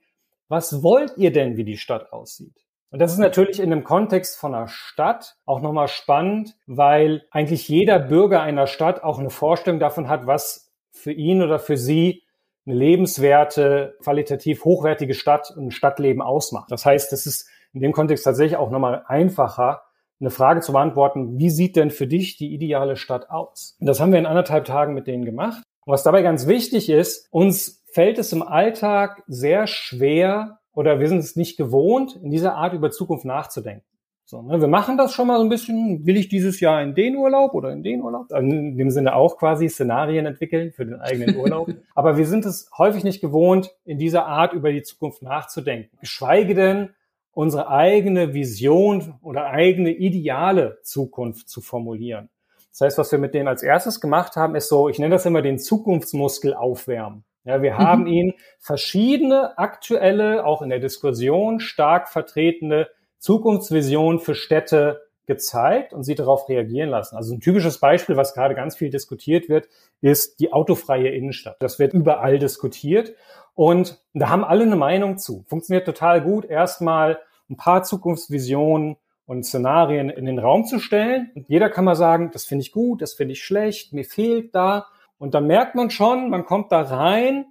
was 0.49 0.85
wollt 0.85 1.17
ihr 1.17 1.33
denn, 1.33 1.57
wie 1.57 1.65
die 1.65 1.77
Stadt 1.77 2.13
aussieht? 2.13 2.65
Und 2.91 3.01
das 3.01 3.13
ist 3.13 3.19
natürlich 3.19 3.59
in 3.59 3.71
dem 3.71 3.85
Kontext 3.85 4.39
von 4.39 4.55
einer 4.55 4.69
Stadt 4.69 5.37
auch 5.45 5.61
nochmal 5.61 5.89
spannend, 5.89 6.57
weil 6.67 7.25
eigentlich 7.31 7.69
jeder 7.69 7.99
Bürger 7.99 8.43
einer 8.43 8.69
Stadt 8.69 9.03
auch 9.03 9.19
eine 9.19 9.31
Vorstellung 9.31 9.81
davon 9.81 10.09
hat, 10.09 10.27
was 10.27 10.73
für 10.93 11.13
ihn 11.13 11.43
oder 11.43 11.59
für 11.59 11.77
sie 11.77 12.23
eine 12.67 12.75
lebenswerte, 12.77 13.97
qualitativ 14.03 14.65
hochwertige 14.65 15.15
Stadt 15.15 15.53
und 15.57 15.73
Stadtleben 15.73 16.23
ausmacht. 16.23 16.71
Das 16.71 16.85
heißt, 16.85 17.13
es 17.13 17.27
ist 17.27 17.49
in 17.73 17.81
dem 17.81 17.93
Kontext 17.93 18.25
tatsächlich 18.25 18.57
auch 18.57 18.71
nochmal 18.71 19.05
einfacher, 19.07 19.83
eine 20.21 20.31
Frage 20.31 20.61
zu 20.61 20.73
beantworten, 20.73 21.39
wie 21.39 21.51
sieht 21.51 21.77
denn 21.77 21.91
für 21.91 22.07
dich 22.07 22.37
die 22.37 22.53
ideale 22.53 22.97
Stadt 22.97 23.31
aus? 23.31 23.77
Und 23.81 23.87
das 23.87 24.01
haben 24.01 24.13
wir 24.13 24.19
in 24.19 24.27
anderthalb 24.27 24.67
Tagen 24.67 24.93
mit 24.93 25.07
denen 25.07 25.25
gemacht. 25.25 25.63
Und 25.87 25.93
was 25.93 26.03
dabei 26.03 26.23
ganz 26.23 26.47
wichtig 26.47 26.91
ist, 26.91 27.27
uns 27.31 27.83
fällt 27.93 28.19
es 28.19 28.33
im 28.33 28.43
Alltag 28.43 29.23
sehr 29.27 29.67
schwer 29.67 30.59
oder 30.73 31.01
wir 31.01 31.09
sind 31.09 31.19
es 31.19 31.37
nicht 31.37 31.57
gewohnt, 31.57 32.17
in 32.23 32.31
dieser 32.31 32.55
Art 32.55 32.75
über 32.75 32.91
Zukunft 32.91 33.25
nachzudenken. 33.25 33.85
So, 34.31 34.43
ne, 34.43 34.61
wir 34.61 34.69
machen 34.69 34.97
das 34.97 35.13
schon 35.13 35.27
mal 35.27 35.39
so 35.39 35.43
ein 35.43 35.49
bisschen, 35.49 36.07
will 36.07 36.17
ich 36.17 36.29
dieses 36.29 36.61
Jahr 36.61 36.81
in 36.83 36.95
den 36.95 37.17
Urlaub 37.17 37.53
oder 37.53 37.73
in 37.73 37.83
den 37.83 38.01
Urlaub? 38.01 38.31
In 38.31 38.79
dem 38.79 38.91
Sinne 38.91 39.17
auch 39.17 39.37
quasi 39.37 39.69
Szenarien 39.69 40.25
entwickeln 40.25 40.71
für 40.71 40.87
den 40.87 41.01
eigenen 41.01 41.35
Urlaub. 41.35 41.69
Aber 41.97 42.17
wir 42.17 42.25
sind 42.25 42.47
es 42.47 42.71
häufig 42.79 43.03
nicht 43.03 43.21
gewohnt, 43.21 43.75
in 43.85 43.99
dieser 43.99 44.27
Art 44.27 44.53
über 44.53 44.71
die 44.71 44.83
Zukunft 44.83 45.23
nachzudenken. 45.23 45.99
Geschweige 45.99 46.55
denn, 46.55 46.91
unsere 47.33 47.71
eigene 47.71 48.33
Vision 48.33 49.15
oder 49.21 49.47
eigene 49.47 49.91
ideale 49.91 50.79
Zukunft 50.85 51.49
zu 51.49 51.61
formulieren. 51.61 52.29
Das 52.71 52.83
heißt, 52.83 52.99
was 52.99 53.11
wir 53.11 53.19
mit 53.19 53.35
denen 53.35 53.49
als 53.49 53.65
erstes 53.65 54.01
gemacht 54.01 54.37
haben, 54.37 54.55
ist 54.55 54.69
so, 54.69 54.89
ich 54.89 55.01
nenne 55.01 55.17
das 55.17 55.27
immer 55.27 55.43
den 55.43 55.59
Zukunftsmuskel 55.59 56.55
aufwärmen. 56.55 57.25
Ja, 57.43 57.63
wir 57.63 57.73
mhm. 57.73 57.79
haben 57.79 58.07
ihnen 58.07 58.35
verschiedene 58.61 59.59
aktuelle, 59.59 60.47
auch 60.47 60.63
in 60.63 60.71
der 60.71 60.79
Diskussion 60.79 61.59
stark 61.59 62.09
vertretene 62.09 62.87
Zukunftsvision 63.21 64.19
für 64.19 64.35
Städte 64.35 65.03
gezeigt 65.27 65.93
und 65.93 66.03
sie 66.03 66.17
darauf 66.17 66.49
reagieren 66.49 66.91
lassen. 66.91 67.17
Also 67.17 67.33
ein 67.33 67.41
typisches 67.41 67.79
Beispiel, 67.79 68.17
was 68.17 68.35
gerade 68.35 68.57
ganz 68.57 68.75
viel 68.75 68.91
diskutiert 68.91 69.49
wird, 69.49 69.69
ist 70.01 70.41
die 70.41 70.53
autofreie 70.53 71.11
Innenstadt. 71.11 71.57
Das 71.61 71.79
wird 71.79 71.95
überall 71.95 72.41
diskutiert 72.41 73.15
und 73.55 74.03
da 74.13 74.29
haben 74.29 74.43
alle 74.43 74.65
eine 74.65 74.75
Meinung 74.75 75.19
zu. 75.19 75.45
Funktioniert 75.47 75.87
total 75.87 76.21
gut, 76.21 76.45
erstmal 76.45 77.21
ein 77.49 77.57
paar 77.57 77.85
Zukunftsvisionen 77.85 78.97
und 79.27 79.45
Szenarien 79.45 80.11
in 80.11 80.27
den 80.27 80.41
Raum 80.41 80.65
zu 80.65 80.81
stellen. 80.81 81.31
Und 81.37 81.49
jeder 81.49 81.71
kann 81.71 81.85
mal 81.85 81.95
sagen, 81.95 82.31
das 82.33 82.45
finde 82.45 82.63
ich 82.63 82.73
gut, 82.73 83.01
das 83.01 83.15
finde 83.15 83.35
ich 83.35 83.45
schlecht, 83.45 83.93
mir 83.93 84.05
fehlt 84.05 84.53
da. 84.55 84.87
Und 85.19 85.35
dann 85.35 85.47
merkt 85.47 85.77
man 85.77 85.91
schon, 85.91 86.31
man 86.31 86.45
kommt 86.45 86.73
da 86.73 86.81
rein, 86.81 87.45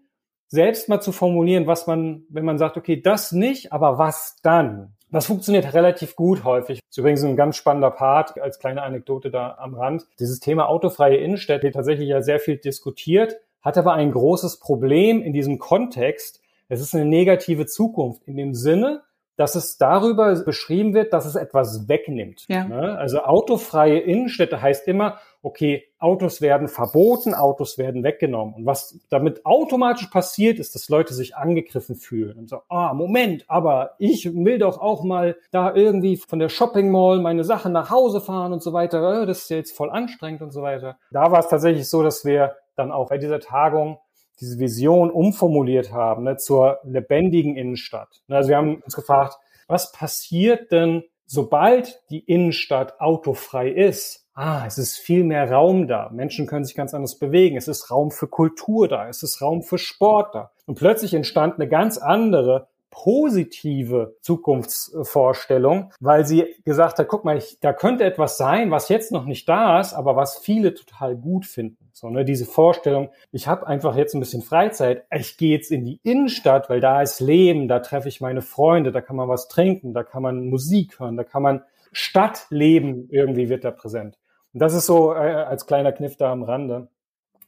selbst 0.48 0.90
mal 0.90 1.00
zu 1.00 1.14
formulieren, 1.14 1.68
was 1.68 1.88
man, 1.88 2.24
wenn 2.28 2.44
man 2.44 2.58
sagt, 2.58 2.76
okay, 2.76 3.00
das 3.00 3.32
nicht, 3.32 3.72
aber 3.72 3.98
was 3.98 4.36
dann? 4.42 4.96
Das 5.12 5.26
funktioniert 5.26 5.74
relativ 5.74 6.16
gut 6.16 6.44
häufig. 6.44 6.80
Das 6.80 6.90
ist 6.92 6.98
übrigens 6.98 7.24
ein 7.24 7.36
ganz 7.36 7.56
spannender 7.56 7.92
Part 7.92 8.40
als 8.40 8.60
kleine 8.60 8.84
Anekdote 8.84 9.32
da 9.32 9.56
am 9.60 9.74
Rand. 9.74 10.06
Dieses 10.20 10.40
Thema 10.40 10.68
autofreie 10.68 11.18
Innenstädte 11.18 11.64
wird 11.64 11.76
tatsächlich 11.76 12.08
ja 12.08 12.22
sehr 12.22 12.40
viel 12.40 12.58
diskutiert, 12.58 13.38
hat 13.62 13.78
aber 13.78 13.94
ein 13.94 14.12
großes 14.12 14.60
Problem 14.60 15.22
in 15.22 15.34
diesem 15.34 15.58
Kontext. 15.58 16.42
Es 16.68 16.80
ist 16.80 16.94
eine 16.94 17.06
negative 17.06 17.66
Zukunft 17.66 18.24
in 18.26 18.38
dem 18.38 18.54
Sinne, 18.54 19.02
dass 19.36 19.56
es 19.56 19.78
darüber 19.78 20.36
beschrieben 20.44 20.94
wird, 20.94 21.14
dass 21.14 21.26
es 21.26 21.36
etwas 21.36 21.88
wegnimmt. 21.88 22.46
Ja. 22.50 22.66
Ne? 22.66 22.98
Also 22.98 23.22
autofreie 23.22 24.00
Innenstädte 24.00 24.62
heißt 24.62 24.88
immer, 24.88 25.20
okay, 25.42 25.86
Autos 26.00 26.42
werden 26.42 26.68
verboten, 26.68 27.34
Autos 27.34 27.78
werden 27.78 28.04
weggenommen. 28.04 28.54
Und 28.56 28.66
was 28.66 29.00
damit 29.10 29.46
automatisch 29.46 30.08
passiert, 30.08 30.60
ist, 30.60 30.76
dass 30.76 30.90
Leute 30.90 31.14
sich 31.14 31.36
angegriffen 31.36 31.96
fühlen 31.96 32.38
und 32.38 32.50
so, 32.50 32.62
ah, 32.70 32.94
Moment, 32.94 33.46
aber 33.48 33.96
ich 34.00 34.34
will 34.34 34.60
doch 34.60 34.80
auch 34.80 35.04
mal 35.04 35.38
da 35.52 35.74
irgendwie 35.74 36.18
von 36.18 36.40
der 36.40 36.50
Shopping 36.50 36.92
Mall 36.92 37.20
meine 37.20 37.44
Sachen 37.44 37.72
nach 37.72 37.90
Hause 37.90 38.22
fahren 38.22 38.54
und 38.54 38.62
so 38.62 38.74
weiter. 38.74 39.24
Äh, 39.24 39.26
das 39.26 39.44
ist 39.44 39.50
ja 39.50 39.58
jetzt 39.58 39.76
voll 39.76 39.90
anstrengend 39.90 40.42
und 40.42 40.52
so 40.52 40.62
weiter. 40.62 40.98
Da 41.12 41.32
war 41.32 41.40
es 41.40 41.48
tatsächlich 41.48 41.88
so, 41.88 42.04
dass 42.04 42.26
wir 42.26 42.56
dann 42.76 42.92
auch 42.92 43.10
bei 43.10 43.18
dieser 43.18 43.40
Tagung 43.40 44.00
diese 44.40 44.60
Vision 44.60 45.12
umformuliert 45.12 45.92
haben 45.92 46.24
ne, 46.24 46.38
zur 46.38 46.80
lebendigen 46.84 47.56
Innenstadt. 47.56 48.22
Ne, 48.28 48.38
also 48.38 48.50
wir 48.50 48.58
haben 48.58 48.82
uns 48.82 48.96
gefragt, 48.96 49.38
was 49.68 49.92
passiert 49.92 50.72
denn, 50.72 51.04
sobald 51.26 52.02
die 52.10 52.20
Innenstadt 52.20 53.00
autofrei 53.00 53.70
ist? 53.70 54.29
Ah, 54.42 54.64
es 54.66 54.78
ist 54.78 54.98
viel 54.98 55.26
mehr 55.26 55.52
Raum 55.52 55.90
da. 55.90 56.10
Menschen 56.14 56.48
können 56.48 56.64
sich 56.64 56.74
ganz 56.74 56.94
anders 56.94 57.20
bewegen. 57.20 57.58
Es 57.58 57.68
ist 57.68 57.92
Raum 57.92 58.10
für 58.10 58.30
Kultur 58.30 58.88
da. 58.88 59.10
Es 59.10 59.22
ist 59.22 59.42
Raum 59.42 59.64
für 59.64 59.78
Sport 59.78 60.34
da. 60.34 60.52
Und 60.66 60.76
plötzlich 60.76 61.14
entstand 61.14 61.56
eine 61.56 61.68
ganz 61.68 61.98
andere 61.98 62.70
positive 62.90 64.16
Zukunftsvorstellung, 64.22 65.92
weil 66.00 66.26
sie 66.26 66.56
gesagt 66.64 67.00
hat, 67.00 67.10
guck 67.10 67.26
mal, 67.26 67.36
ich, 67.36 67.60
da 67.60 67.74
könnte 67.74 68.06
etwas 68.06 68.38
sein, 68.38 68.72
was 68.72 68.88
jetzt 68.88 69.12
noch 69.12 69.26
nicht 69.26 69.50
da 69.50 69.82
ist, 69.82 69.94
aber 69.94 70.16
was 70.16 70.38
viele 70.38 70.74
total 70.74 71.18
gut 71.18 71.46
finden. 71.46 71.90
So, 71.92 72.10
ne, 72.10 72.24
diese 72.24 72.46
Vorstellung, 72.46 73.10
ich 73.34 73.46
habe 73.50 73.68
einfach 73.68 73.98
jetzt 73.98 74.14
ein 74.14 74.22
bisschen 74.22 74.42
Freizeit, 74.42 75.04
ich 75.14 75.36
gehe 75.36 75.54
jetzt 75.54 75.70
in 75.70 75.84
die 75.84 76.00
Innenstadt, 76.04 76.70
weil 76.70 76.80
da 76.80 77.02
ist 77.02 77.20
Leben, 77.20 77.68
da 77.68 77.80
treffe 77.80 78.08
ich 78.08 78.22
meine 78.22 78.42
Freunde, 78.42 78.94
da 78.94 79.02
kann 79.02 79.18
man 79.18 79.28
was 79.28 79.50
trinken, 79.50 79.94
da 79.94 80.04
kann 80.04 80.24
man 80.24 80.46
Musik 80.46 80.98
hören, 80.98 81.18
da 81.18 81.26
kann 81.26 81.44
man 81.44 81.62
Stadtleben 81.92 83.10
irgendwie 83.10 83.50
wird 83.50 83.66
da 83.66 83.72
präsent. 83.72 84.18
Und 84.54 84.60
das 84.62 84.74
ist 84.74 84.86
so 84.86 85.14
äh, 85.14 85.18
als 85.18 85.66
kleiner 85.66 85.92
Kniff 85.92 86.18
da 86.18 86.32
am 86.32 86.44
Rande. 86.44 86.88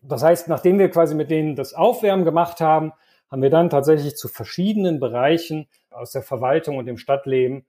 Das 0.01 0.23
heißt, 0.23 0.47
nachdem 0.47 0.79
wir 0.79 0.89
quasi 0.89 1.15
mit 1.15 1.29
denen 1.29 1.55
das 1.55 1.73
Aufwärmen 1.73 2.25
gemacht 2.25 2.61
haben, 2.61 2.93
haben 3.29 3.41
wir 3.41 3.49
dann 3.49 3.69
tatsächlich 3.69 4.15
zu 4.15 4.27
verschiedenen 4.27 4.99
Bereichen 4.99 5.67
aus 5.89 6.11
der 6.11 6.21
Verwaltung 6.21 6.77
und 6.77 6.85
dem 6.85 6.97
Stadtleben, 6.97 7.65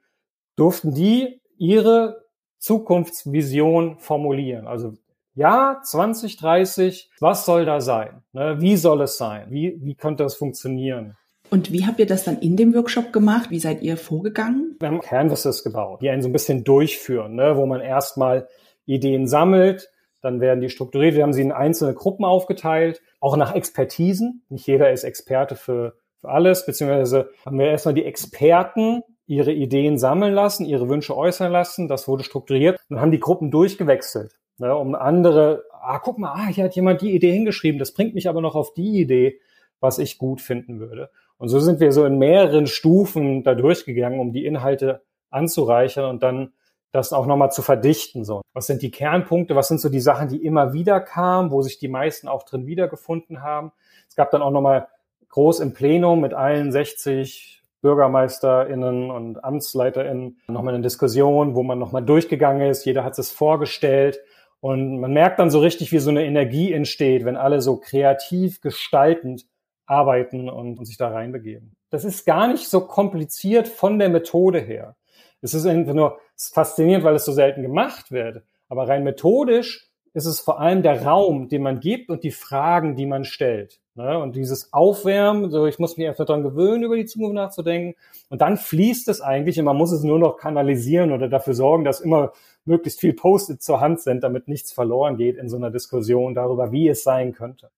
durften 0.56 0.94
die 0.94 1.40
ihre 1.58 2.24
Zukunftsvision 2.58 3.98
formulieren. 3.98 4.66
Also 4.66 4.94
ja, 5.34 5.80
2030, 5.82 7.10
was 7.20 7.46
soll 7.46 7.64
da 7.64 7.80
sein? 7.80 8.22
Ne, 8.32 8.60
wie 8.60 8.76
soll 8.76 9.00
es 9.02 9.16
sein? 9.16 9.46
Wie, 9.50 9.78
wie 9.80 9.94
könnte 9.94 10.24
das 10.24 10.34
funktionieren? 10.34 11.16
Und 11.50 11.72
wie 11.72 11.86
habt 11.86 11.98
ihr 12.00 12.06
das 12.06 12.24
dann 12.24 12.38
in 12.38 12.56
dem 12.56 12.74
Workshop 12.74 13.12
gemacht? 13.12 13.50
Wie 13.50 13.58
seid 13.58 13.82
ihr 13.82 13.96
vorgegangen? 13.96 14.76
Wir 14.80 14.88
haben 14.88 15.00
Canvases 15.00 15.62
gebaut, 15.62 16.00
die 16.02 16.10
einen 16.10 16.22
so 16.22 16.28
ein 16.28 16.32
bisschen 16.32 16.64
durchführen, 16.64 17.34
ne, 17.34 17.56
wo 17.56 17.66
man 17.66 17.80
erstmal 17.80 18.48
Ideen 18.86 19.26
sammelt, 19.26 19.90
dann 20.20 20.40
werden 20.40 20.60
die 20.60 20.70
strukturiert. 20.70 21.14
Wir 21.14 21.22
haben 21.22 21.32
sie 21.32 21.42
in 21.42 21.52
einzelne 21.52 21.94
Gruppen 21.94 22.24
aufgeteilt, 22.24 23.02
auch 23.20 23.36
nach 23.36 23.54
Expertisen. 23.54 24.44
Nicht 24.48 24.66
jeder 24.66 24.92
ist 24.92 25.04
Experte 25.04 25.56
für, 25.56 25.94
für 26.20 26.28
alles, 26.28 26.64
beziehungsweise 26.64 27.30
haben 27.44 27.58
wir 27.58 27.66
erstmal 27.66 27.94
die 27.94 28.04
Experten 28.04 29.02
ihre 29.26 29.52
Ideen 29.52 29.98
sammeln 29.98 30.34
lassen, 30.34 30.64
ihre 30.64 30.88
Wünsche 30.88 31.16
äußern 31.16 31.50
lassen. 31.50 31.88
Das 31.88 32.06
wurde 32.06 32.24
strukturiert. 32.24 32.78
Dann 32.88 33.00
haben 33.00 33.10
die 33.10 33.20
Gruppen 33.20 33.50
durchgewechselt. 33.50 34.38
Ne, 34.58 34.74
um 34.76 34.94
andere, 34.94 35.64
ah, 35.72 35.98
guck 35.98 36.18
mal, 36.18 36.32
ah, 36.34 36.46
hier 36.46 36.64
hat 36.64 36.76
jemand 36.76 37.00
die 37.00 37.14
Idee 37.14 37.32
hingeschrieben, 37.32 37.78
das 37.78 37.94
bringt 37.94 38.14
mich 38.14 38.28
aber 38.28 38.40
noch 38.40 38.54
auf 38.54 38.74
die 38.74 39.00
Idee, 39.00 39.40
was 39.80 39.98
ich 39.98 40.18
gut 40.18 40.40
finden 40.40 40.78
würde. 40.78 41.10
Und 41.38 41.48
so 41.48 41.58
sind 41.58 41.80
wir 41.80 41.90
so 41.90 42.04
in 42.04 42.18
mehreren 42.18 42.66
Stufen 42.66 43.42
da 43.42 43.54
durchgegangen, 43.54 44.20
um 44.20 44.32
die 44.32 44.44
Inhalte 44.44 45.02
anzureichern 45.30 46.04
und 46.04 46.22
dann 46.22 46.52
das 46.92 47.12
auch 47.12 47.26
nochmal 47.26 47.50
zu 47.50 47.62
verdichten. 47.62 48.24
So. 48.24 48.42
Was 48.52 48.66
sind 48.66 48.82
die 48.82 48.90
Kernpunkte? 48.90 49.56
Was 49.56 49.68
sind 49.68 49.80
so 49.80 49.88
die 49.88 50.00
Sachen, 50.00 50.28
die 50.28 50.44
immer 50.44 50.72
wieder 50.72 51.00
kamen, 51.00 51.50
wo 51.50 51.62
sich 51.62 51.78
die 51.78 51.88
meisten 51.88 52.28
auch 52.28 52.44
drin 52.44 52.66
wiedergefunden 52.66 53.42
haben? 53.42 53.72
Es 54.08 54.14
gab 54.14 54.30
dann 54.30 54.42
auch 54.42 54.50
nochmal 54.50 54.88
groß 55.30 55.60
im 55.60 55.72
Plenum 55.72 56.20
mit 56.20 56.34
allen 56.34 56.70
60 56.70 57.62
BürgermeisterInnen 57.80 59.10
und 59.10 59.42
AmtsleiterInnen 59.42 60.38
nochmal 60.46 60.74
eine 60.74 60.82
Diskussion, 60.82 61.54
wo 61.54 61.62
man 61.62 61.78
nochmal 61.78 62.04
durchgegangen 62.04 62.68
ist. 62.68 62.84
Jeder 62.84 63.02
hat 63.04 63.18
es 63.18 63.32
vorgestellt. 63.32 64.20
Und 64.60 65.00
man 65.00 65.12
merkt 65.12 65.40
dann 65.40 65.50
so 65.50 65.58
richtig, 65.58 65.90
wie 65.90 65.98
so 65.98 66.10
eine 66.10 66.24
Energie 66.24 66.72
entsteht, 66.72 67.24
wenn 67.24 67.36
alle 67.36 67.60
so 67.60 67.78
kreativ 67.78 68.60
gestaltend 68.60 69.46
arbeiten 69.86 70.48
und, 70.48 70.78
und 70.78 70.84
sich 70.84 70.96
da 70.96 71.08
reinbegeben. 71.08 71.74
Das 71.90 72.04
ist 72.04 72.24
gar 72.24 72.46
nicht 72.46 72.68
so 72.68 72.86
kompliziert 72.86 73.66
von 73.66 73.98
der 73.98 74.08
Methode 74.08 74.60
her. 74.60 74.94
Es 75.42 75.54
ist 75.54 75.66
einfach 75.66 75.94
nur 75.94 76.18
faszinierend, 76.36 77.04
weil 77.04 77.14
es 77.14 77.24
so 77.24 77.32
selten 77.32 77.62
gemacht 77.62 78.10
wird. 78.10 78.42
Aber 78.68 78.88
rein 78.88 79.04
methodisch 79.04 79.90
ist 80.14 80.26
es 80.26 80.40
vor 80.40 80.60
allem 80.60 80.82
der 80.82 81.04
Raum, 81.04 81.48
den 81.48 81.62
man 81.62 81.80
gibt 81.80 82.10
und 82.10 82.22
die 82.22 82.30
Fragen, 82.30 82.96
die 82.96 83.06
man 83.06 83.24
stellt. 83.24 83.80
Ne? 83.94 84.18
Und 84.18 84.36
dieses 84.36 84.72
Aufwärmen, 84.72 85.50
so 85.50 85.66
ich 85.66 85.78
muss 85.78 85.96
mich 85.96 86.06
einfach 86.06 86.24
daran 86.24 86.42
gewöhnen, 86.42 86.84
über 86.84 86.96
die 86.96 87.06
Zukunft 87.06 87.34
nachzudenken. 87.34 87.98
Und 88.30 88.40
dann 88.40 88.56
fließt 88.56 89.08
es 89.08 89.20
eigentlich 89.20 89.58
und 89.58 89.64
man 89.64 89.76
muss 89.76 89.92
es 89.92 90.02
nur 90.02 90.18
noch 90.18 90.36
kanalisieren 90.36 91.12
oder 91.12 91.28
dafür 91.28 91.54
sorgen, 91.54 91.84
dass 91.84 92.00
immer 92.00 92.32
möglichst 92.64 93.00
viel 93.00 93.14
Post-it 93.14 93.62
zur 93.62 93.80
Hand 93.80 94.00
sind, 94.00 94.22
damit 94.22 94.48
nichts 94.48 94.72
verloren 94.72 95.16
geht 95.16 95.36
in 95.36 95.48
so 95.48 95.56
einer 95.56 95.70
Diskussion 95.70 96.34
darüber, 96.34 96.72
wie 96.72 96.88
es 96.88 97.02
sein 97.02 97.32
könnte. 97.32 97.70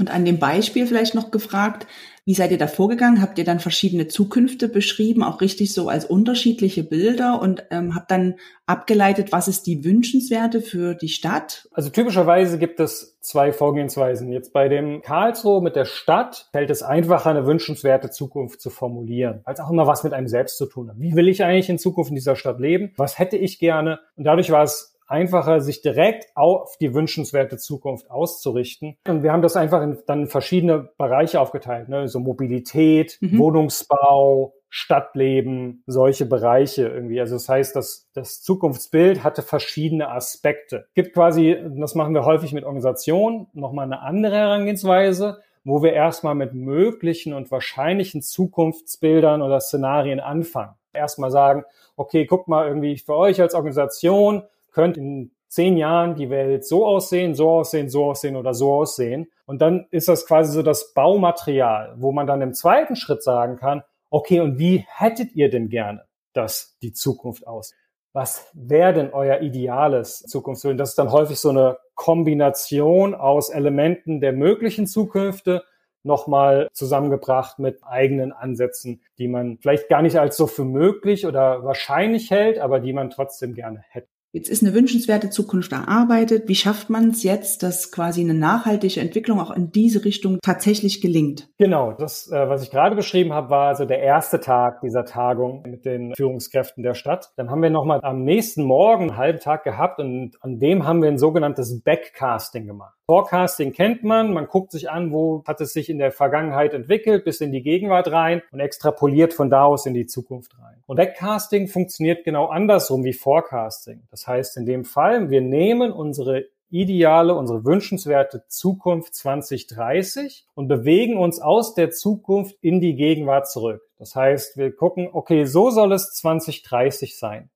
Und 0.00 0.10
an 0.10 0.24
dem 0.24 0.38
Beispiel 0.38 0.86
vielleicht 0.86 1.14
noch 1.14 1.30
gefragt, 1.30 1.86
wie 2.24 2.32
seid 2.32 2.52
ihr 2.52 2.58
da 2.58 2.68
vorgegangen? 2.68 3.20
Habt 3.20 3.38
ihr 3.38 3.44
dann 3.44 3.60
verschiedene 3.60 4.08
Zukünfte 4.08 4.68
beschrieben, 4.68 5.22
auch 5.22 5.42
richtig 5.42 5.74
so 5.74 5.88
als 5.90 6.06
unterschiedliche 6.06 6.82
Bilder 6.82 7.40
und 7.42 7.64
ähm, 7.70 7.94
habt 7.94 8.10
dann 8.10 8.36
abgeleitet, 8.64 9.30
was 9.30 9.46
ist 9.46 9.66
die 9.66 9.84
wünschenswerte 9.84 10.62
für 10.62 10.94
die 10.94 11.08
Stadt? 11.08 11.68
Also 11.72 11.90
typischerweise 11.90 12.58
gibt 12.58 12.80
es 12.80 13.18
zwei 13.20 13.52
Vorgehensweisen. 13.52 14.32
Jetzt 14.32 14.54
bei 14.54 14.68
dem 14.68 15.02
Karlsruhe 15.02 15.60
mit 15.60 15.76
der 15.76 15.84
Stadt 15.84 16.48
fällt 16.52 16.70
es 16.70 16.82
einfacher, 16.82 17.28
eine 17.28 17.44
wünschenswerte 17.44 18.10
Zukunft 18.10 18.62
zu 18.62 18.70
formulieren, 18.70 19.42
es 19.44 19.60
auch 19.60 19.70
immer 19.70 19.86
was 19.86 20.02
mit 20.02 20.14
einem 20.14 20.28
selbst 20.28 20.56
zu 20.56 20.64
tun 20.64 20.88
hat. 20.88 20.98
Wie 20.98 21.14
will 21.14 21.28
ich 21.28 21.44
eigentlich 21.44 21.68
in 21.68 21.78
Zukunft 21.78 22.08
in 22.08 22.14
dieser 22.14 22.36
Stadt 22.36 22.58
leben? 22.58 22.92
Was 22.96 23.18
hätte 23.18 23.36
ich 23.36 23.58
gerne? 23.58 24.00
Und 24.16 24.24
dadurch 24.24 24.50
war 24.50 24.62
es 24.62 24.89
einfacher, 25.10 25.60
sich 25.60 25.82
direkt 25.82 26.26
auf 26.34 26.76
die 26.78 26.94
wünschenswerte 26.94 27.56
Zukunft 27.56 28.10
auszurichten. 28.10 28.96
Und 29.06 29.22
wir 29.22 29.32
haben 29.32 29.42
das 29.42 29.56
einfach 29.56 29.82
in, 29.82 29.98
dann 30.06 30.20
in 30.20 30.26
verschiedene 30.26 30.90
Bereiche 30.96 31.40
aufgeteilt, 31.40 31.88
ne? 31.88 32.08
so 32.08 32.20
Mobilität, 32.20 33.18
mhm. 33.20 33.38
Wohnungsbau, 33.38 34.54
Stadtleben, 34.70 35.82
solche 35.86 36.26
Bereiche 36.26 36.86
irgendwie. 36.86 37.20
Also 37.20 37.34
das 37.34 37.48
heißt, 37.48 37.74
dass 37.74 38.08
das 38.14 38.40
Zukunftsbild 38.40 39.24
hatte 39.24 39.42
verschiedene 39.42 40.08
Aspekte. 40.10 40.86
Gibt 40.94 41.12
quasi, 41.12 41.56
das 41.76 41.96
machen 41.96 42.14
wir 42.14 42.24
häufig 42.24 42.52
mit 42.52 42.64
Organisationen, 42.64 43.48
nochmal 43.52 43.86
eine 43.86 44.00
andere 44.00 44.36
Herangehensweise, 44.36 45.40
wo 45.64 45.82
wir 45.82 45.92
erstmal 45.92 46.36
mit 46.36 46.54
möglichen 46.54 47.34
und 47.34 47.50
wahrscheinlichen 47.50 48.22
Zukunftsbildern 48.22 49.42
oder 49.42 49.60
Szenarien 49.60 50.20
anfangen. 50.20 50.74
Erstmal 50.92 51.32
sagen, 51.32 51.64
okay, 51.96 52.24
guck 52.24 52.46
mal 52.46 52.66
irgendwie 52.66 52.96
für 52.96 53.16
euch 53.16 53.40
als 53.40 53.54
Organisation, 53.54 54.44
könnte 54.72 55.00
in 55.00 55.30
zehn 55.48 55.76
Jahren 55.76 56.14
die 56.14 56.30
Welt 56.30 56.64
so 56.64 56.86
aussehen, 56.86 57.34
so 57.34 57.50
aussehen, 57.50 57.88
so 57.88 58.04
aussehen 58.04 58.36
oder 58.36 58.54
so 58.54 58.72
aussehen. 58.72 59.30
Und 59.46 59.60
dann 59.60 59.86
ist 59.90 60.08
das 60.08 60.26
quasi 60.26 60.52
so 60.52 60.62
das 60.62 60.94
Baumaterial, 60.94 61.94
wo 61.96 62.12
man 62.12 62.26
dann 62.26 62.40
im 62.40 62.54
zweiten 62.54 62.96
Schritt 62.96 63.22
sagen 63.22 63.56
kann, 63.56 63.82
okay, 64.10 64.40
und 64.40 64.58
wie 64.58 64.84
hättet 64.88 65.34
ihr 65.34 65.50
denn 65.50 65.68
gerne, 65.68 66.04
dass 66.32 66.76
die 66.82 66.92
Zukunft 66.92 67.46
aussieht? 67.46 67.76
Was 68.12 68.48
wäre 68.54 68.92
denn 68.92 69.12
euer 69.12 69.40
ideales 69.40 70.18
Zukunftsbild? 70.20 70.80
Das 70.80 70.90
ist 70.90 70.98
dann 70.98 71.12
häufig 71.12 71.38
so 71.38 71.50
eine 71.50 71.78
Kombination 71.94 73.14
aus 73.14 73.50
Elementen 73.50 74.20
der 74.20 74.32
möglichen 74.32 74.86
Zukünfte 74.86 75.62
nochmal 76.02 76.68
zusammengebracht 76.72 77.58
mit 77.58 77.84
eigenen 77.84 78.32
Ansätzen, 78.32 79.02
die 79.18 79.28
man 79.28 79.58
vielleicht 79.58 79.88
gar 79.88 80.02
nicht 80.02 80.18
als 80.18 80.36
so 80.36 80.46
für 80.46 80.64
möglich 80.64 81.26
oder 81.26 81.62
wahrscheinlich 81.62 82.30
hält, 82.30 82.58
aber 82.58 82.80
die 82.80 82.92
man 82.92 83.10
trotzdem 83.10 83.54
gerne 83.54 83.84
hätte. 83.88 84.08
Jetzt 84.32 84.48
ist 84.48 84.62
eine 84.62 84.74
wünschenswerte 84.74 85.28
Zukunft 85.28 85.72
erarbeitet. 85.72 86.46
Wie 86.46 86.54
schafft 86.54 86.88
man 86.88 87.08
es 87.08 87.24
jetzt, 87.24 87.64
dass 87.64 87.90
quasi 87.90 88.20
eine 88.20 88.34
nachhaltige 88.34 89.00
Entwicklung 89.00 89.40
auch 89.40 89.50
in 89.50 89.72
diese 89.72 90.04
Richtung 90.04 90.38
tatsächlich 90.40 91.00
gelingt? 91.00 91.48
Genau, 91.58 91.92
das, 91.92 92.30
äh, 92.30 92.48
was 92.48 92.62
ich 92.62 92.70
gerade 92.70 92.94
beschrieben 92.94 93.32
habe, 93.32 93.50
war 93.50 93.68
also 93.68 93.86
der 93.86 93.98
erste 93.98 94.38
Tag 94.38 94.82
dieser 94.82 95.04
Tagung 95.04 95.62
mit 95.62 95.84
den 95.84 96.14
Führungskräften 96.14 96.84
der 96.84 96.94
Stadt. 96.94 97.32
Dann 97.36 97.50
haben 97.50 97.60
wir 97.60 97.70
nochmal 97.70 97.98
am 98.04 98.22
nächsten 98.22 98.62
Morgen 98.62 99.10
einen 99.10 99.16
halben 99.16 99.40
Tag 99.40 99.64
gehabt 99.64 99.98
und 99.98 100.36
an 100.42 100.60
dem 100.60 100.86
haben 100.86 101.02
wir 101.02 101.08
ein 101.08 101.18
sogenanntes 101.18 101.82
Backcasting 101.82 102.68
gemacht. 102.68 102.99
Forecasting 103.10 103.72
kennt 103.72 104.04
man, 104.04 104.32
man 104.32 104.46
guckt 104.46 104.70
sich 104.70 104.88
an, 104.88 105.10
wo 105.10 105.42
hat 105.44 105.60
es 105.60 105.72
sich 105.72 105.90
in 105.90 105.98
der 105.98 106.12
Vergangenheit 106.12 106.74
entwickelt, 106.74 107.24
bis 107.24 107.40
in 107.40 107.50
die 107.50 107.60
Gegenwart 107.60 108.12
rein 108.12 108.40
und 108.52 108.60
extrapoliert 108.60 109.34
von 109.34 109.50
da 109.50 109.64
aus 109.64 109.84
in 109.84 109.94
die 109.94 110.06
Zukunft 110.06 110.56
rein. 110.60 110.76
Und 110.86 110.94
Backcasting 110.94 111.66
funktioniert 111.66 112.22
genau 112.22 112.46
andersrum 112.46 113.02
wie 113.02 113.12
Forecasting. 113.12 114.04
Das 114.12 114.28
heißt, 114.28 114.56
in 114.58 114.64
dem 114.64 114.84
Fall, 114.84 115.28
wir 115.28 115.40
nehmen 115.40 115.90
unsere 115.90 116.44
ideale, 116.70 117.34
unsere 117.34 117.64
wünschenswerte 117.64 118.44
Zukunft 118.46 119.16
2030 119.16 120.46
und 120.54 120.68
bewegen 120.68 121.18
uns 121.18 121.40
aus 121.40 121.74
der 121.74 121.90
Zukunft 121.90 122.58
in 122.60 122.80
die 122.80 122.94
Gegenwart 122.94 123.50
zurück. 123.50 123.82
Das 123.98 124.14
heißt, 124.14 124.56
wir 124.56 124.70
gucken, 124.70 125.08
okay, 125.12 125.46
so 125.46 125.70
soll 125.70 125.92
es 125.94 126.12
2030 126.12 127.18
sein. 127.18 127.50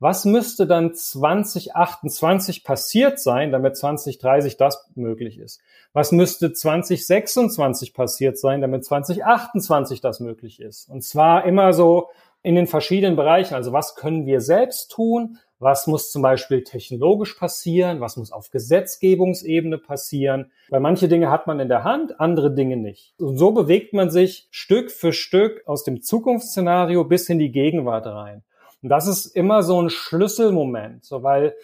Was 0.00 0.24
müsste 0.24 0.66
dann 0.66 0.94
2028 0.94 2.62
passiert 2.62 3.18
sein, 3.18 3.50
damit 3.50 3.76
2030 3.76 4.56
das 4.56 4.88
möglich 4.94 5.38
ist? 5.38 5.60
Was 5.92 6.12
müsste 6.12 6.52
2026 6.52 7.94
passiert 7.94 8.38
sein, 8.38 8.60
damit 8.60 8.84
2028 8.84 10.00
das 10.00 10.20
möglich 10.20 10.60
ist? 10.60 10.88
Und 10.88 11.02
zwar 11.02 11.44
immer 11.44 11.72
so 11.72 12.10
in 12.42 12.54
den 12.54 12.68
verschiedenen 12.68 13.16
Bereichen. 13.16 13.54
Also 13.54 13.72
was 13.72 13.96
können 13.96 14.24
wir 14.24 14.40
selbst 14.40 14.92
tun? 14.92 15.38
Was 15.58 15.88
muss 15.88 16.12
zum 16.12 16.22
Beispiel 16.22 16.62
technologisch 16.62 17.34
passieren? 17.34 18.00
Was 18.00 18.16
muss 18.16 18.30
auf 18.30 18.50
Gesetzgebungsebene 18.52 19.78
passieren? 19.78 20.52
Weil 20.68 20.78
manche 20.78 21.08
Dinge 21.08 21.30
hat 21.30 21.48
man 21.48 21.58
in 21.58 21.68
der 21.68 21.82
Hand, 21.82 22.20
andere 22.20 22.54
Dinge 22.54 22.76
nicht. 22.76 23.14
Und 23.18 23.36
so 23.36 23.50
bewegt 23.50 23.92
man 23.92 24.10
sich 24.10 24.46
Stück 24.52 24.92
für 24.92 25.12
Stück 25.12 25.66
aus 25.66 25.82
dem 25.82 26.00
Zukunftsszenario 26.02 27.04
bis 27.04 27.28
in 27.28 27.40
die 27.40 27.50
Gegenwart 27.50 28.06
rein. 28.06 28.44
Und 28.82 28.88
das 28.88 29.06
ist 29.06 29.26
immer 29.26 29.62
so 29.62 29.80
ein 29.80 29.90
Schlüsselmoment, 29.90 31.04
so 31.04 31.22
weil 31.22 31.54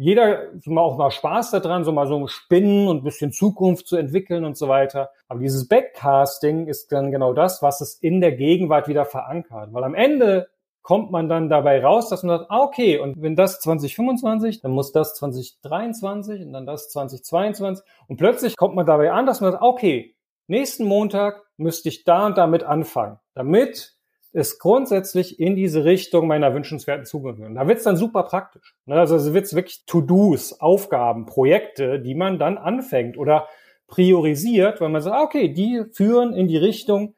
jeder 0.00 0.52
mal 0.66 0.82
auch 0.82 0.96
mal 0.96 1.10
Spaß 1.10 1.50
daran, 1.50 1.84
so 1.84 1.90
mal 1.90 2.06
so 2.06 2.28
Spinnen 2.28 2.86
und 2.86 2.98
ein 2.98 3.04
bisschen 3.04 3.32
Zukunft 3.32 3.88
zu 3.88 3.96
entwickeln 3.96 4.44
und 4.44 4.56
so 4.56 4.68
weiter. 4.68 5.10
Aber 5.26 5.40
dieses 5.40 5.66
Backcasting 5.66 6.68
ist 6.68 6.92
dann 6.92 7.10
genau 7.10 7.32
das, 7.32 7.62
was 7.62 7.80
es 7.80 7.94
in 7.94 8.20
der 8.20 8.32
Gegenwart 8.32 8.86
wieder 8.86 9.04
verankert. 9.04 9.72
Weil 9.72 9.82
am 9.82 9.96
Ende 9.96 10.48
kommt 10.82 11.10
man 11.10 11.28
dann 11.28 11.48
dabei 11.48 11.84
raus, 11.84 12.08
dass 12.08 12.22
man 12.22 12.38
sagt, 12.38 12.50
ah, 12.50 12.62
okay, 12.62 12.98
und 12.98 13.20
wenn 13.20 13.34
das 13.34 13.60
2025, 13.60 14.60
dann 14.60 14.70
muss 14.70 14.92
das 14.92 15.14
2023 15.16 16.42
und 16.46 16.52
dann 16.52 16.64
das 16.64 16.88
2022. 16.90 17.84
Und 18.06 18.18
plötzlich 18.18 18.56
kommt 18.56 18.76
man 18.76 18.86
dabei 18.86 19.10
an, 19.10 19.26
dass 19.26 19.40
man 19.40 19.50
sagt, 19.50 19.64
okay, 19.64 20.14
nächsten 20.46 20.84
Montag 20.84 21.42
müsste 21.56 21.88
ich 21.88 22.04
da 22.04 22.24
und 22.24 22.38
damit 22.38 22.62
anfangen, 22.62 23.18
damit 23.34 23.97
ist 24.32 24.58
grundsätzlich 24.58 25.40
in 25.40 25.56
diese 25.56 25.84
Richtung 25.84 26.26
meiner 26.26 26.54
wünschenswerten. 26.54 27.06
Und 27.12 27.54
da 27.54 27.66
wird's 27.66 27.84
dann 27.84 27.96
super 27.96 28.24
praktisch. 28.24 28.76
Ne? 28.86 28.96
Also 28.96 29.16
es 29.16 29.32
wird's 29.32 29.54
wirklich 29.54 29.84
To-Dos, 29.86 30.60
Aufgaben, 30.60 31.26
Projekte, 31.26 32.00
die 32.00 32.14
man 32.14 32.38
dann 32.38 32.58
anfängt 32.58 33.16
oder 33.16 33.48
priorisiert, 33.86 34.80
weil 34.80 34.90
man 34.90 35.00
sagt, 35.00 35.16
ah, 35.16 35.22
okay, 35.22 35.48
die 35.48 35.84
führen 35.92 36.34
in 36.34 36.46
die 36.46 36.58
Richtung 36.58 37.14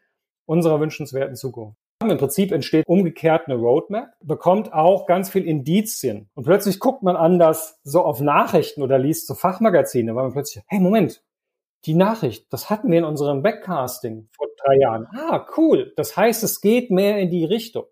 unserer 0.47 0.81
wünschenswerten 0.81 1.37
Zukunft. 1.37 1.77
Im 2.03 2.17
Prinzip 2.17 2.51
entsteht 2.51 2.87
umgekehrt 2.87 3.47
eine 3.47 3.57
Roadmap, 3.57 4.15
bekommt 4.23 4.73
auch 4.73 5.07
ganz 5.07 5.29
viel 5.29 5.45
Indizien. 5.45 6.31
Und 6.35 6.45
plötzlich 6.45 6.79
guckt 6.79 7.03
man 7.03 7.15
anders 7.15 7.79
so 7.83 8.03
auf 8.03 8.21
Nachrichten 8.21 8.83
oder 8.83 8.99
liest 8.99 9.27
so 9.27 9.35
Fachmagazine, 9.35 10.15
weil 10.15 10.23
man 10.23 10.33
plötzlich, 10.33 10.65
hey, 10.67 10.81
Moment, 10.81 11.23
die 11.87 11.95
Nachricht, 11.95 12.53
das 12.53 12.69
hatten 12.71 12.91
wir 12.91 12.99
in 12.99 13.05
unserem 13.05 13.43
Backcasting 13.43 14.29
vor 14.37 14.49
drei 14.63 14.77
Jahren. 14.79 15.07
Ah, 15.13 15.47
cool. 15.57 15.93
Das 15.97 16.17
heißt, 16.17 16.43
es 16.43 16.61
geht 16.61 16.91
mehr 16.91 17.19
in 17.19 17.31
die 17.31 17.45
Richtung. 17.45 17.85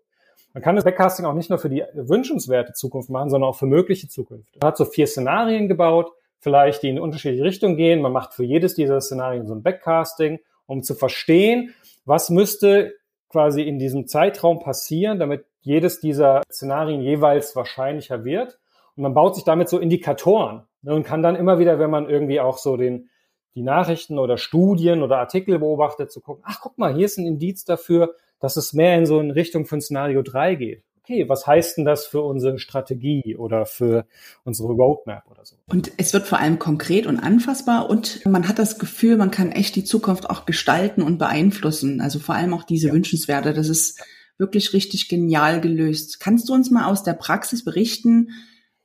Man 0.53 0.63
kann 0.63 0.75
das 0.75 0.85
Backcasting 0.85 1.25
auch 1.25 1.33
nicht 1.33 1.49
nur 1.49 1.59
für 1.59 1.69
die 1.69 1.83
wünschenswerte 1.93 2.73
Zukunft 2.73 3.09
machen, 3.09 3.29
sondern 3.29 3.49
auch 3.49 3.57
für 3.57 3.65
mögliche 3.65 4.07
Zukunft. 4.07 4.49
Man 4.59 4.67
hat 4.67 4.77
so 4.77 4.85
vier 4.85 5.07
Szenarien 5.07 5.67
gebaut, 5.67 6.11
vielleicht 6.39 6.83
die 6.83 6.89
in 6.89 6.99
unterschiedliche 6.99 7.43
Richtungen 7.43 7.77
gehen. 7.77 8.01
Man 8.01 8.11
macht 8.11 8.33
für 8.33 8.43
jedes 8.43 8.75
dieser 8.75 8.99
Szenarien 9.01 9.47
so 9.47 9.53
ein 9.53 9.63
Backcasting, 9.63 10.39
um 10.65 10.83
zu 10.83 10.95
verstehen, 10.95 11.73
was 12.05 12.29
müsste 12.29 12.95
quasi 13.29 13.61
in 13.61 13.77
diesem 13.77 14.07
Zeitraum 14.07 14.59
passieren, 14.59 15.19
damit 15.19 15.45
jedes 15.61 15.99
dieser 15.99 16.41
Szenarien 16.51 17.01
jeweils 17.01 17.55
wahrscheinlicher 17.55 18.23
wird. 18.23 18.57
Und 18.95 19.03
man 19.03 19.13
baut 19.13 19.35
sich 19.35 19.43
damit 19.43 19.69
so 19.69 19.77
Indikatoren 19.77 20.63
ne, 20.81 20.93
und 20.95 21.03
kann 21.03 21.21
dann 21.21 21.35
immer 21.35 21.59
wieder, 21.59 21.79
wenn 21.79 21.91
man 21.91 22.09
irgendwie 22.09 22.39
auch 22.39 22.57
so 22.57 22.75
den, 22.75 23.09
die 23.55 23.63
Nachrichten 23.63 24.19
oder 24.19 24.37
Studien 24.37 25.01
oder 25.01 25.17
Artikel 25.17 25.59
beobachtet, 25.59 26.11
zu 26.11 26.21
gucken, 26.21 26.43
ach 26.45 26.59
guck 26.61 26.77
mal, 26.77 26.93
hier 26.93 27.05
ist 27.05 27.17
ein 27.17 27.25
Indiz 27.25 27.65
dafür, 27.65 28.15
dass 28.39 28.57
es 28.57 28.73
mehr 28.73 28.97
in 28.97 29.05
so 29.05 29.19
in 29.19 29.31
Richtung 29.31 29.65
von 29.65 29.81
Szenario 29.81 30.21
3 30.21 30.55
geht 30.55 30.83
okay, 31.09 31.27
was 31.27 31.47
heißt 31.47 31.77
denn 31.77 31.85
das 31.85 32.05
für 32.05 32.21
unsere 32.21 32.59
Strategie 32.59 33.35
oder 33.35 33.65
für 33.65 34.05
unsere 34.43 34.69
Roadmap 34.69 35.23
oder 35.29 35.43
so? 35.43 35.55
Und 35.67 35.91
es 35.97 36.13
wird 36.13 36.27
vor 36.27 36.39
allem 36.39 36.59
konkret 36.59 37.07
und 37.07 37.19
anfassbar 37.19 37.89
und 37.89 38.23
man 38.25 38.47
hat 38.47 38.59
das 38.59 38.77
Gefühl, 38.77 39.17
man 39.17 39.31
kann 39.31 39.51
echt 39.51 39.75
die 39.75 39.83
Zukunft 39.83 40.29
auch 40.29 40.45
gestalten 40.45 41.01
und 41.01 41.17
beeinflussen. 41.17 41.99
Also 42.01 42.19
vor 42.19 42.35
allem 42.35 42.53
auch 42.53 42.63
diese 42.63 42.89
ja. 42.89 42.93
Wünschenswerte. 42.93 43.53
Das 43.53 43.69
ist 43.69 44.03
wirklich 44.37 44.73
richtig 44.73 45.09
genial 45.09 45.61
gelöst. 45.61 46.19
Kannst 46.19 46.47
du 46.47 46.53
uns 46.53 46.69
mal 46.69 46.85
aus 46.85 47.03
der 47.03 47.13
Praxis 47.13 47.65
berichten, 47.65 48.29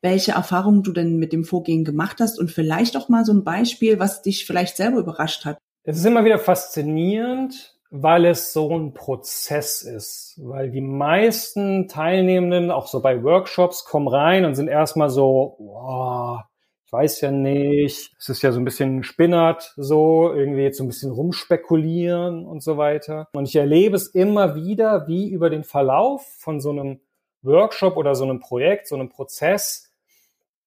welche 0.04 0.32
Erfahrungen 0.32 0.82
du 0.82 0.92
denn 0.92 1.16
mit 1.16 1.32
dem 1.32 1.44
Vorgehen 1.44 1.82
gemacht 1.82 2.18
hast 2.20 2.38
und 2.38 2.50
vielleicht 2.50 2.96
auch 2.96 3.08
mal 3.08 3.24
so 3.24 3.32
ein 3.32 3.42
Beispiel, 3.42 3.98
was 3.98 4.22
dich 4.22 4.46
vielleicht 4.46 4.76
selber 4.76 4.98
überrascht 4.98 5.46
hat? 5.46 5.58
Es 5.82 5.96
ist 5.96 6.04
immer 6.04 6.24
wieder 6.24 6.38
faszinierend, 6.38 7.74
weil 7.90 8.26
es 8.26 8.52
so 8.52 8.76
ein 8.76 8.92
Prozess 8.92 9.82
ist. 9.82 10.38
Weil 10.42 10.70
die 10.70 10.82
meisten 10.82 11.88
Teilnehmenden, 11.88 12.70
auch 12.70 12.86
so 12.86 13.00
bei 13.00 13.24
Workshops, 13.24 13.86
kommen 13.86 14.06
rein 14.06 14.44
und 14.44 14.54
sind 14.54 14.68
erstmal 14.68 15.08
so, 15.08 15.56
boah, 15.58 16.48
ich 16.86 16.92
weiß 16.92 17.22
ja 17.22 17.30
nicht, 17.30 18.12
es 18.18 18.28
ist 18.28 18.42
ja 18.42 18.52
so 18.52 18.60
ein 18.60 18.64
bisschen 18.66 19.04
spinnert, 19.04 19.72
so 19.76 20.32
irgendwie 20.34 20.62
jetzt 20.62 20.76
so 20.76 20.84
ein 20.84 20.88
bisschen 20.88 21.12
rumspekulieren 21.12 22.44
und 22.44 22.62
so 22.62 22.76
weiter. 22.76 23.28
Und 23.32 23.48
ich 23.48 23.56
erlebe 23.56 23.96
es 23.96 24.08
immer 24.08 24.54
wieder, 24.54 25.08
wie 25.08 25.30
über 25.30 25.48
den 25.48 25.64
Verlauf 25.64 26.26
von 26.38 26.60
so 26.60 26.70
einem 26.70 27.00
Workshop 27.40 27.96
oder 27.96 28.14
so 28.14 28.24
einem 28.24 28.40
Projekt, 28.40 28.86
so 28.86 28.96
einem 28.96 29.08
Prozess 29.08 29.93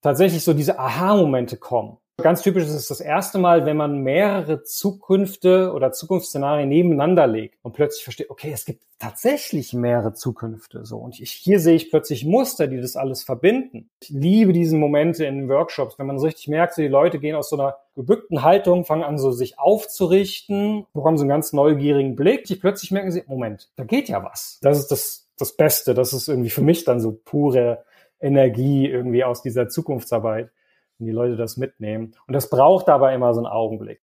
tatsächlich 0.02 0.44
so 0.44 0.54
diese 0.54 0.80
Aha-Momente 0.80 1.58
kommen. 1.58 1.98
Ganz 2.20 2.42
typisch 2.42 2.64
ist 2.64 2.74
es 2.74 2.88
das 2.88 3.00
erste 3.00 3.38
Mal, 3.38 3.68
wenn 3.68 3.78
man 3.78 4.00
mehrere 4.00 4.64
Zukünfte 4.64 5.72
oder 5.72 5.92
Zukunftsszenarien 5.92 6.68
nebeneinander 6.68 7.28
legt 7.28 7.60
und 7.62 7.74
plötzlich 7.74 8.04
versteht, 8.04 8.32
okay, 8.32 8.50
es 8.52 8.66
gibt 8.66 8.82
tatsächlich 8.98 9.74
mehrere 9.74 10.14
Zukünfte, 10.14 10.84
so. 10.84 10.98
Und 10.98 11.20
ich, 11.20 11.32
hier 11.32 11.60
sehe 11.60 11.76
ich 11.76 11.92
plötzlich 11.92 12.26
Muster, 12.26 12.66
die 12.66 12.82
das 12.82 12.96
alles 12.96 13.24
verbinden. 13.24 13.92
Ich 14.02 14.10
liebe 14.10 14.52
diese 14.52 14.76
Momente 14.76 15.26
in 15.26 15.48
Workshops, 15.48 16.00
wenn 16.00 16.08
man 16.08 16.18
so 16.18 16.26
richtig 16.26 16.48
merkt, 16.48 16.74
so 16.74 16.82
die 16.82 16.88
Leute 16.88 17.20
gehen 17.20 17.36
aus 17.36 17.50
so 17.50 17.56
einer 17.56 17.78
gebückten 17.96 18.42
Haltung, 18.42 18.84
fangen 18.84 19.04
an, 19.04 19.20
so 19.20 19.32
sich 19.32 19.60
aufzurichten, 19.60 20.88
bekommen 20.96 21.18
so 21.18 21.22
einen 21.22 21.30
ganz 21.30 21.54
neugierigen 21.54 22.16
Blick. 22.16 22.46
Die 22.46 22.56
plötzlich 22.56 22.90
merken 22.90 23.12
sie, 23.12 23.26
Moment, 23.28 23.70
da 23.76 23.84
geht 23.84 24.10
ja 24.10 24.24
was. 24.24 24.58
Das 24.64 24.80
ist 24.80 24.88
das, 24.88 25.28
das 25.38 25.56
Beste. 25.56 25.94
Das 25.94 26.14
ist 26.14 26.28
irgendwie 26.28 26.50
für 26.50 26.64
mich 26.64 26.84
dann 26.84 27.00
so 27.00 27.12
pure 27.12 27.86
Energie 28.20 28.88
irgendwie 28.88 29.24
aus 29.24 29.42
dieser 29.42 29.70
Zukunftsarbeit 29.70 30.52
wenn 30.98 31.08
die 31.08 31.14
Leute 31.14 31.36
das 31.36 31.58
mitnehmen. 31.58 32.14
Und 32.28 32.34
das 32.34 32.50
braucht 32.50 32.90
aber 32.90 33.14
immer 33.14 33.34
so 33.34 33.40
einen 33.40 33.48
Augenblick. 33.48 34.02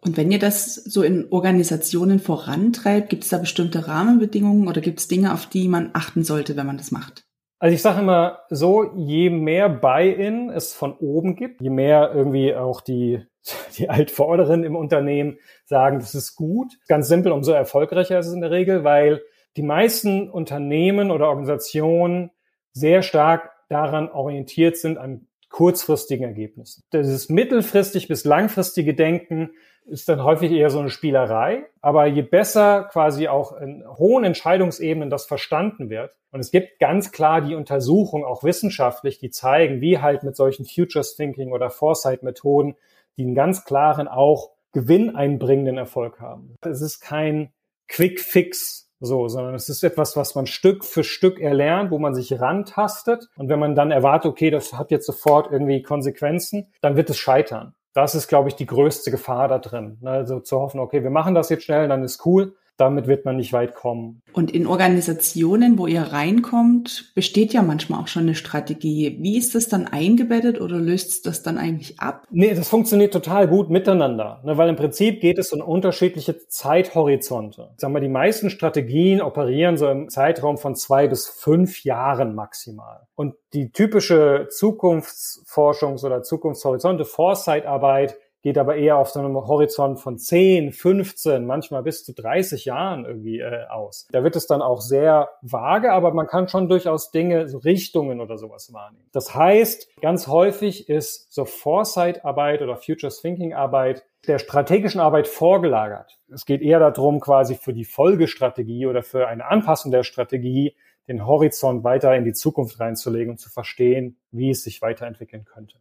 Und 0.00 0.16
wenn 0.16 0.30
ihr 0.30 0.38
das 0.38 0.74
so 0.74 1.02
in 1.02 1.26
Organisationen 1.30 2.20
vorantreibt, 2.20 3.08
gibt 3.08 3.24
es 3.24 3.30
da 3.30 3.38
bestimmte 3.38 3.88
Rahmenbedingungen 3.88 4.68
oder 4.68 4.80
gibt 4.80 5.00
es 5.00 5.08
Dinge, 5.08 5.32
auf 5.32 5.46
die 5.46 5.68
man 5.68 5.90
achten 5.94 6.22
sollte, 6.22 6.56
wenn 6.56 6.66
man 6.66 6.76
das 6.76 6.90
macht? 6.90 7.24
Also 7.58 7.74
ich 7.74 7.80
sage 7.80 8.00
immer 8.00 8.40
so, 8.50 8.92
je 8.96 9.30
mehr 9.30 9.70
Buy-in 9.70 10.50
es 10.50 10.74
von 10.74 10.92
oben 10.92 11.36
gibt, 11.36 11.62
je 11.62 11.70
mehr 11.70 12.12
irgendwie 12.14 12.54
auch 12.54 12.82
die, 12.82 13.22
die 13.78 13.88
Altvorderen 13.88 14.62
im 14.62 14.76
Unternehmen 14.76 15.38
sagen, 15.64 15.98
das 15.98 16.14
ist 16.14 16.36
gut. 16.36 16.74
Ganz 16.86 17.08
simpel, 17.08 17.32
umso 17.32 17.52
erfolgreicher 17.52 18.18
ist 18.18 18.26
es 18.26 18.34
in 18.34 18.42
der 18.42 18.50
Regel, 18.50 18.84
weil 18.84 19.22
die 19.56 19.62
meisten 19.62 20.28
Unternehmen 20.28 21.10
oder 21.10 21.28
Organisationen 21.28 22.30
sehr 22.76 23.02
stark 23.02 23.50
daran 23.68 24.10
orientiert 24.10 24.76
sind, 24.76 24.98
an 24.98 25.26
kurzfristigen 25.48 26.26
Ergebnissen. 26.26 26.82
Dieses 26.92 27.28
mittelfristig 27.30 28.08
bis 28.08 28.24
langfristige 28.24 28.94
Denken 28.94 29.50
ist 29.86 30.08
dann 30.08 30.22
häufig 30.22 30.52
eher 30.52 30.68
so 30.68 30.80
eine 30.80 30.90
Spielerei. 30.90 31.64
Aber 31.80 32.06
je 32.06 32.22
besser 32.22 32.84
quasi 32.92 33.28
auch 33.28 33.56
in 33.58 33.84
hohen 33.86 34.24
Entscheidungsebenen 34.24 35.08
das 35.08 35.26
verstanden 35.26 35.88
wird, 35.88 36.12
und 36.32 36.40
es 36.40 36.50
gibt 36.50 36.80
ganz 36.80 37.12
klar 37.12 37.40
die 37.40 37.54
Untersuchungen, 37.54 38.24
auch 38.24 38.44
wissenschaftlich, 38.44 39.18
die 39.18 39.30
zeigen, 39.30 39.80
wie 39.80 40.00
halt 40.00 40.22
mit 40.22 40.36
solchen 40.36 40.66
Futures 40.66 41.16
Thinking 41.16 41.52
oder 41.52 41.70
Foresight 41.70 42.22
Methoden, 42.22 42.76
die 43.16 43.22
einen 43.22 43.34
ganz 43.34 43.64
klaren 43.64 44.06
auch 44.06 44.50
gewinneinbringenden 44.72 45.78
Erfolg 45.78 46.20
haben. 46.20 46.56
Es 46.60 46.82
ist 46.82 47.00
kein 47.00 47.54
Quick 47.88 48.20
Fix, 48.20 48.85
so, 49.00 49.28
sondern 49.28 49.54
es 49.54 49.68
ist 49.68 49.82
etwas, 49.84 50.16
was 50.16 50.34
man 50.34 50.46
Stück 50.46 50.84
für 50.84 51.04
Stück 51.04 51.40
erlernt, 51.40 51.90
wo 51.90 51.98
man 51.98 52.14
sich 52.14 52.40
rantastet. 52.40 53.28
Und 53.36 53.48
wenn 53.48 53.58
man 53.58 53.74
dann 53.74 53.90
erwartet, 53.90 54.30
okay, 54.30 54.50
das 54.50 54.72
hat 54.72 54.90
jetzt 54.90 55.06
sofort 55.06 55.50
irgendwie 55.52 55.82
Konsequenzen, 55.82 56.72
dann 56.80 56.96
wird 56.96 57.10
es 57.10 57.18
scheitern. 57.18 57.74
Das 57.92 58.14
ist, 58.14 58.28
glaube 58.28 58.48
ich, 58.48 58.56
die 58.56 58.66
größte 58.66 59.10
Gefahr 59.10 59.48
da 59.48 59.58
drin. 59.58 59.98
Also 60.04 60.40
zu 60.40 60.60
hoffen, 60.60 60.80
okay, 60.80 61.02
wir 61.02 61.10
machen 61.10 61.34
das 61.34 61.48
jetzt 61.48 61.64
schnell, 61.64 61.88
dann 61.88 62.02
ist 62.02 62.24
cool 62.26 62.54
damit 62.76 63.06
wird 63.06 63.24
man 63.24 63.36
nicht 63.36 63.52
weit 63.52 63.74
kommen. 63.74 64.22
Und 64.32 64.50
in 64.50 64.66
Organisationen, 64.66 65.78
wo 65.78 65.86
ihr 65.86 66.02
reinkommt, 66.02 67.12
besteht 67.14 67.52
ja 67.52 67.62
manchmal 67.62 68.00
auch 68.00 68.08
schon 68.08 68.24
eine 68.24 68.34
Strategie. 68.34 69.16
Wie 69.20 69.38
ist 69.38 69.54
das 69.54 69.68
dann 69.68 69.86
eingebettet 69.86 70.60
oder 70.60 70.76
löst 70.76 71.26
das 71.26 71.42
dann 71.42 71.56
eigentlich 71.56 71.98
ab? 72.00 72.26
Nee, 72.30 72.54
das 72.54 72.68
funktioniert 72.68 73.12
total 73.12 73.48
gut 73.48 73.70
miteinander, 73.70 74.42
ne, 74.44 74.58
weil 74.58 74.68
im 74.68 74.76
Prinzip 74.76 75.20
geht 75.20 75.38
es 75.38 75.52
um 75.52 75.60
unterschiedliche 75.60 76.46
Zeithorizonte. 76.48 77.70
Sagen 77.76 77.94
wir, 77.94 78.00
die 78.00 78.08
meisten 78.08 78.50
Strategien 78.50 79.22
operieren 79.22 79.76
so 79.78 79.88
im 79.88 80.08
Zeitraum 80.10 80.58
von 80.58 80.74
zwei 80.74 81.08
bis 81.08 81.26
fünf 81.26 81.84
Jahren 81.84 82.34
maximal. 82.34 83.06
Und 83.14 83.34
die 83.54 83.72
typische 83.72 84.48
Zukunftsforschungs- 84.50 86.04
oder 86.04 86.22
Zukunftshorizonte, 86.22 87.06
Foresight-Arbeit, 87.06 88.16
geht 88.46 88.58
aber 88.58 88.76
eher 88.76 88.96
auf 88.96 89.08
so 89.08 89.18
einem 89.18 89.34
Horizont 89.34 89.98
von 89.98 90.18
10, 90.18 90.70
15, 90.70 91.44
manchmal 91.44 91.82
bis 91.82 92.04
zu 92.04 92.14
30 92.14 92.64
Jahren 92.64 93.04
irgendwie 93.04 93.40
äh, 93.40 93.66
aus. 93.68 94.06
Da 94.12 94.22
wird 94.22 94.36
es 94.36 94.46
dann 94.46 94.62
auch 94.62 94.80
sehr 94.80 95.30
vage, 95.42 95.90
aber 95.90 96.14
man 96.14 96.28
kann 96.28 96.46
schon 96.46 96.68
durchaus 96.68 97.10
Dinge, 97.10 97.48
so 97.48 97.58
Richtungen 97.58 98.20
oder 98.20 98.38
sowas 98.38 98.72
wahrnehmen. 98.72 99.08
Das 99.10 99.34
heißt, 99.34 100.00
ganz 100.00 100.28
häufig 100.28 100.88
ist 100.88 101.32
so 101.32 101.44
Foresight-Arbeit 101.44 102.62
oder 102.62 102.76
Futures 102.76 103.20
Thinking-Arbeit 103.20 104.04
der 104.28 104.38
strategischen 104.38 105.00
Arbeit 105.00 105.26
vorgelagert. 105.26 106.16
Es 106.32 106.46
geht 106.46 106.62
eher 106.62 106.78
darum, 106.78 107.18
quasi 107.18 107.56
für 107.56 107.72
die 107.72 107.84
Folgestrategie 107.84 108.86
oder 108.86 109.02
für 109.02 109.26
eine 109.26 109.46
Anpassung 109.46 109.90
der 109.90 110.04
Strategie 110.04 110.76
den 111.08 111.26
Horizont 111.26 111.82
weiter 111.82 112.14
in 112.14 112.24
die 112.24 112.32
Zukunft 112.32 112.78
reinzulegen 112.78 113.30
und 113.32 113.38
zu 113.38 113.50
verstehen, 113.50 114.20
wie 114.30 114.50
es 114.50 114.62
sich 114.62 114.82
weiterentwickeln 114.82 115.44
könnte. 115.44 115.78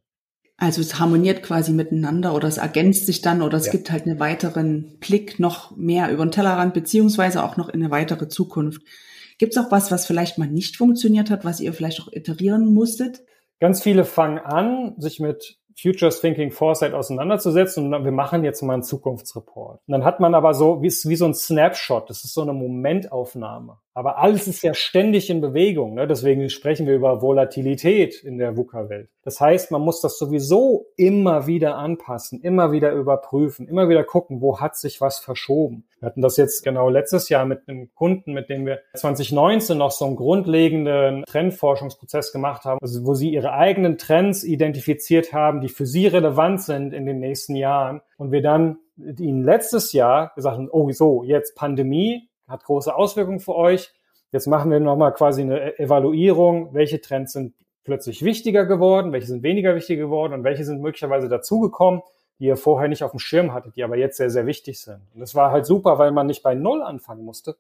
Also 0.58 0.80
es 0.80 1.00
harmoniert 1.00 1.44
quasi 1.44 1.74
miteinander 1.74 2.34
oder 2.34 2.48
es 2.48 2.58
ergänzt 2.58 3.06
sich 3.06 3.22
dann 3.22 3.42
oder 3.42 3.58
es 3.58 3.66
ja. 3.66 3.74
gibt 3.74 3.92
halt 3.92 4.06
einen 4.06 4.20
weiteren 4.20 4.98
Blick 5.00 5.38
noch 5.40 5.76
mehr 5.76 6.12
über 6.12 6.26
den 6.26 6.32
Tellerrand 6.32 6.74
beziehungsweise 6.74 7.44
auch 7.44 7.58
noch 7.58 7.68
in 7.68 7.82
eine 7.82 7.92
weitere 7.92 8.30
Zukunft. 8.30 8.82
Gibt 9.38 9.56
es 9.56 9.64
auch 9.64 9.70
was, 9.70 9.92
was 9.92 10.06
vielleicht 10.06 10.38
mal 10.38 10.48
nicht 10.48 10.78
funktioniert 10.78 11.30
hat, 11.30 11.44
was 11.44 11.60
ihr 11.60 11.74
vielleicht 11.74 12.02
auch 12.02 12.12
iterieren 12.12 12.74
musstet? 12.74 13.22
Ganz 13.60 13.84
viele 13.84 14.06
fangen 14.06 14.40
an, 14.40 14.96
sich 14.98 15.20
mit 15.20 15.60
Futures 15.78 16.22
Thinking 16.22 16.52
Foresight 16.52 16.94
auseinanderzusetzen 16.94 17.94
und 17.94 18.06
wir 18.06 18.12
machen 18.14 18.46
jetzt 18.46 18.62
mal 18.62 18.76
einen 18.76 18.84
Zukunftsreport. 18.84 19.82
Und 19.86 19.92
dann 19.92 20.06
hat 20.06 20.22
man 20.22 20.34
aber 20.36 20.54
so, 20.54 20.82
wie, 20.82 20.88
wie 20.88 21.16
so 21.18 21.26
ein 21.26 21.34
Snapshot, 21.34 22.10
das 22.10 22.24
ist 22.24 22.34
so 22.34 22.42
eine 22.42 22.54
Momentaufnahme. 22.54 23.78
Aber 23.98 24.18
alles 24.18 24.46
ist 24.46 24.62
ja 24.62 24.74
ständig 24.74 25.30
in 25.30 25.40
Bewegung. 25.40 25.94
Ne? 25.94 26.06
Deswegen 26.06 26.50
sprechen 26.50 26.86
wir 26.86 26.96
über 26.96 27.22
Volatilität 27.22 28.22
in 28.24 28.38
der 28.38 28.58
VUCA-Welt. 28.58 29.08
Das 29.24 29.40
heißt, 29.40 29.72
man 29.72 29.82
muss 29.82 30.02
das 30.02 30.20
sowieso 30.20 30.88
immer 30.98 31.48
wieder 31.48 31.78
anpassen, 31.78 32.42
immer 32.42 32.74
wieder 32.74 32.92
überprüfen, 32.92 33.70
immer 33.70 33.88
wieder 33.88 34.04
gucken, 34.04 34.42
wo 34.42 34.60
hat 34.60 34.76
sich 34.76 35.00
was 35.00 35.20
verschoben. 35.20 35.88
Wir 36.02 36.08
hatten 36.08 36.22
das 36.22 36.36
jetzt 36.36 36.62
genau 36.62 36.90
letztes 36.90 37.30
Jahr 37.30 37.46
mit 37.46 37.70
einem 37.70 37.90
Kunden, 37.96 38.34
mit 38.34 38.50
dem 38.50 38.66
wir 38.66 38.82
2019 38.96 39.78
noch 39.78 39.92
so 39.92 40.04
einen 40.04 40.18
grundlegenden 40.18 41.24
Trendforschungsprozess 41.24 42.34
gemacht 42.34 42.66
haben, 42.66 42.80
also 42.82 43.06
wo 43.06 43.14
sie 43.14 43.30
ihre 43.30 43.54
eigenen 43.54 43.98
Trends 43.98 44.44
identifiziert 44.44 45.32
haben, 45.32 45.62
die 45.62 45.70
für 45.70 45.86
sie 45.86 46.08
relevant 46.08 46.62
sind 46.62 46.94
in 46.94 47.06
den 47.06 47.20
nächsten 47.20 47.56
Jahren. 47.56 48.02
Und 48.18 48.34
wir 48.34 48.42
dann 48.42 48.78
ihnen 48.98 49.44
letztes 49.44 49.94
Jahr 49.94 50.34
gesagt 50.36 50.58
haben, 50.58 50.70
oh 50.70 50.92
so, 50.92 51.24
jetzt 51.24 51.56
Pandemie, 51.56 52.30
hat 52.48 52.64
große 52.64 52.96
Auswirkungen 52.96 53.40
für 53.40 53.56
euch. 53.56 53.94
Jetzt 54.32 54.48
machen 54.48 54.72
wir 54.72 54.80
nochmal 54.80 55.14
quasi 55.14 55.42
eine 55.42 55.74
e- 55.74 55.84
Evaluierung, 55.84 56.74
welche 56.74 57.02
Trends 57.02 57.34
sind 57.34 57.54
plötzlich 57.84 58.24
wichtiger 58.24 58.66
geworden, 58.66 59.12
welche 59.12 59.28
sind 59.28 59.44
weniger 59.44 59.76
wichtig 59.76 59.98
geworden 59.98 60.34
und 60.34 60.44
welche 60.44 60.66
sind 60.66 60.82
möglicherweise 60.82 61.30
dazugekommen, 61.30 62.02
die 62.40 62.46
ihr 62.46 62.58
vorher 62.58 62.90
nicht 62.90 63.04
auf 63.04 63.12
dem 63.12 63.20
Schirm 63.20 63.54
hattet, 63.54 63.76
die 63.76 63.84
aber 63.84 63.98
jetzt 63.98 64.18
sehr, 64.18 64.30
sehr 64.30 64.46
wichtig 64.46 64.80
sind. 64.80 65.02
Und 65.14 65.22
das 65.22 65.36
war 65.36 65.52
halt 65.52 65.66
super, 65.66 65.98
weil 66.00 66.12
man 66.12 66.28
nicht 66.28 66.44
bei 66.44 66.56
Null 66.56 66.82
anfangen 66.82 67.24
musste, 67.24 67.56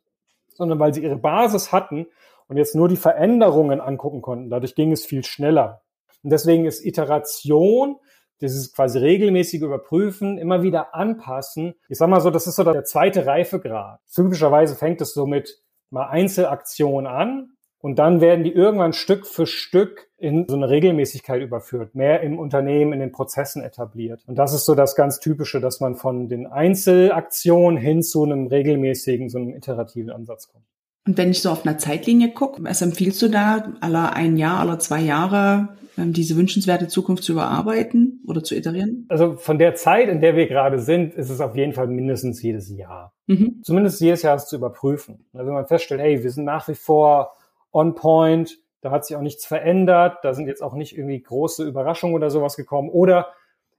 sondern 0.53 0.79
weil 0.79 0.93
sie 0.93 1.03
ihre 1.03 1.15
Basis 1.15 1.71
hatten 1.71 2.07
und 2.47 2.57
jetzt 2.57 2.75
nur 2.75 2.89
die 2.89 2.97
Veränderungen 2.97 3.79
angucken 3.79 4.21
konnten. 4.21 4.49
Dadurch 4.49 4.75
ging 4.75 4.91
es 4.91 5.05
viel 5.05 5.23
schneller. 5.23 5.81
Und 6.23 6.31
deswegen 6.31 6.65
ist 6.65 6.83
Iteration 6.83 7.97
dieses 8.41 8.73
quasi 8.73 8.99
regelmäßige 8.99 9.61
Überprüfen, 9.61 10.37
immer 10.37 10.61
wieder 10.63 10.93
anpassen. 10.95 11.75
Ich 11.89 11.97
sag 11.97 12.09
mal 12.09 12.21
so, 12.21 12.29
das 12.29 12.47
ist 12.47 12.55
so 12.55 12.63
der 12.63 12.83
zweite 12.83 13.25
Reifegrad. 13.25 13.99
Typischerweise 14.13 14.75
fängt 14.75 15.01
es 15.01 15.13
so 15.13 15.25
mit 15.25 15.61
mal 15.89 16.07
Einzelaktionen 16.07 17.07
an 17.07 17.55
Und 17.85 17.99
dann 17.99 18.19
werden 18.19 18.43
die 18.43 18.51
irgendwann 18.51 18.93
Stück 18.93 19.27
für 19.27 19.45
Stück 19.45 20.09
in 20.17 20.47
so 20.47 20.55
eine 20.55 20.69
Regelmäßigkeit 20.69 21.39
überführt, 21.39 21.93
mehr 21.93 22.21
im 22.21 22.39
Unternehmen, 22.39 22.93
in 22.93 22.99
den 22.99 23.11
Prozessen 23.11 23.61
etabliert. 23.61 24.23
Und 24.25 24.39
das 24.39 24.55
ist 24.55 24.65
so 24.65 24.73
das 24.73 24.95
ganz 24.95 25.19
Typische, 25.19 25.61
dass 25.61 25.81
man 25.81 25.95
von 25.95 26.27
den 26.27 26.47
Einzelaktionen 26.47 27.77
hin 27.77 28.01
zu 28.01 28.23
einem 28.23 28.47
regelmäßigen, 28.47 29.29
so 29.29 29.37
einem 29.37 29.53
iterativen 29.53 30.09
Ansatz 30.09 30.47
kommt. 30.47 30.65
Und 31.05 31.19
wenn 31.19 31.29
ich 31.29 31.43
so 31.43 31.51
auf 31.51 31.63
einer 31.63 31.77
Zeitlinie 31.77 32.33
gucke, 32.33 32.63
was 32.63 32.81
empfiehlst 32.81 33.21
du 33.21 33.27
da, 33.27 33.71
aller 33.81 34.13
ein 34.13 34.37
Jahr, 34.37 34.61
aller 34.61 34.79
zwei 34.79 35.01
Jahre 35.01 35.69
diese 35.97 36.35
wünschenswerte 36.35 36.87
Zukunft 36.87 37.23
zu 37.23 37.33
überarbeiten 37.33 38.21
oder 38.27 38.43
zu 38.43 38.55
iterieren? 38.55 39.05
Also 39.09 39.37
von 39.37 39.57
der 39.57 39.75
Zeit, 39.75 40.09
in 40.09 40.21
der 40.21 40.35
wir 40.35 40.47
gerade 40.47 40.79
sind, 40.79 41.13
ist 41.13 41.29
es 41.29 41.41
auf 41.41 41.55
jeden 41.55 41.73
Fall 41.73 41.87
mindestens 41.87 42.41
jedes 42.41 42.69
Jahr. 42.69 43.13
Mhm. 43.27 43.61
Zumindest 43.63 44.01
jedes 44.01 44.21
Jahr 44.21 44.35
ist 44.35 44.47
zu 44.47 44.57
überprüfen. 44.57 45.25
Also 45.33 45.47
wenn 45.47 45.53
man 45.53 45.67
feststellt, 45.67 46.01
hey, 46.01 46.23
wir 46.23 46.31
sind 46.31 46.45
nach 46.45 46.67
wie 46.67 46.75
vor 46.75 47.35
on 47.71 47.95
point, 47.95 48.57
da 48.81 48.91
hat 48.91 49.05
sich 49.05 49.15
auch 49.15 49.21
nichts 49.21 49.45
verändert, 49.45 50.19
da 50.23 50.33
sind 50.33 50.47
jetzt 50.47 50.61
auch 50.61 50.73
nicht 50.73 50.97
irgendwie 50.97 51.21
große 51.21 51.63
Überraschungen 51.63 52.15
oder 52.15 52.29
sowas 52.29 52.55
gekommen. 52.55 52.89
Oder 52.89 53.29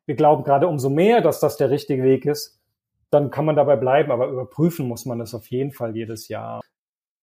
wir 0.06 0.14
glauben 0.14 0.44
gerade 0.44 0.68
umso 0.68 0.88
mehr, 0.90 1.20
dass 1.20 1.40
das 1.40 1.56
der 1.56 1.70
richtige 1.70 2.02
Weg 2.02 2.26
ist, 2.26 2.60
dann 3.10 3.30
kann 3.30 3.44
man 3.44 3.56
dabei 3.56 3.76
bleiben, 3.76 4.10
aber 4.10 4.28
überprüfen 4.28 4.88
muss 4.88 5.04
man 5.06 5.18
das 5.18 5.34
auf 5.34 5.46
jeden 5.48 5.72
Fall 5.72 5.94
jedes 5.94 6.28
Jahr. 6.28 6.60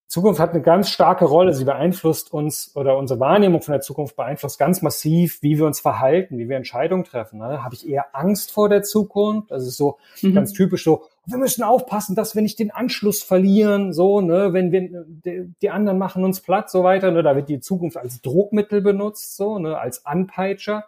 Zukunft 0.08 0.40
hat 0.40 0.52
eine 0.52 0.62
ganz 0.62 0.90
starke 0.90 1.26
Rolle. 1.26 1.54
Sie 1.54 1.66
beeinflusst 1.66 2.32
uns 2.32 2.76
oder 2.76 2.98
unsere 2.98 3.20
Wahrnehmung 3.20 3.62
von 3.62 3.72
der 3.72 3.82
Zukunft 3.82 4.16
beeinflusst 4.16 4.60
ganz 4.60 4.82
massiv, 4.82 5.42
wie 5.42 5.58
wir 5.58 5.66
uns 5.66 5.80
verhalten, 5.80 6.38
wie 6.38 6.48
wir 6.48 6.56
Entscheidungen 6.56 7.04
treffen. 7.04 7.40
Ne? 7.40 7.64
Habe 7.64 7.74
ich 7.74 7.88
eher 7.88 8.16
Angst 8.16 8.52
vor 8.52 8.70
der 8.70 8.84
Zukunft? 8.84 9.50
Das 9.50 9.66
ist 9.66 9.78
so 9.78 9.98
mhm. 10.22 10.36
ganz 10.36 10.54
typisch 10.54 10.84
so. 10.84 11.04
Wir 11.26 11.38
müssen 11.38 11.64
aufpassen, 11.64 12.16
dass 12.16 12.36
wir 12.36 12.42
nicht 12.42 12.60
den 12.60 12.70
Anschluss 12.70 13.24
verlieren. 13.24 13.94
So, 13.94 14.22
ne, 14.22 14.54
wenn 14.54 14.72
wir 14.72 15.06
die, 15.08 15.52
die 15.62 15.70
anderen 15.70 15.98
machen 15.98 16.24
uns 16.24 16.42
platt, 16.42 16.70
so 16.70 16.84
weiter. 16.84 17.12
Ne? 17.12 17.24
Da 17.24 17.36
wird 17.36 17.50
die 17.50 17.62
Zukunft 17.62 17.98
als 17.98 18.22
Druckmittel 18.22 18.82
benutzt, 18.82 19.36
so, 19.38 19.58
ne, 19.58 19.80
als 19.80 20.06
Anpeitscher. 20.06 20.86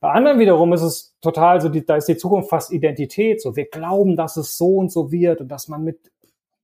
Bei 0.00 0.10
anderen 0.10 0.38
wiederum 0.38 0.72
ist 0.72 0.82
es 0.82 1.14
total 1.20 1.60
so, 1.60 1.68
die, 1.68 1.84
da 1.84 1.96
ist 1.96 2.08
die 2.08 2.16
Zukunft 2.16 2.50
fast 2.50 2.72
Identität. 2.72 3.40
So, 3.40 3.56
wir 3.56 3.66
glauben, 3.66 4.16
dass 4.16 4.36
es 4.36 4.58
so 4.58 4.76
und 4.76 4.90
so 4.90 5.12
wird 5.12 5.40
und 5.40 5.48
dass 5.48 5.68
man 5.68 5.84
mit 5.84 5.98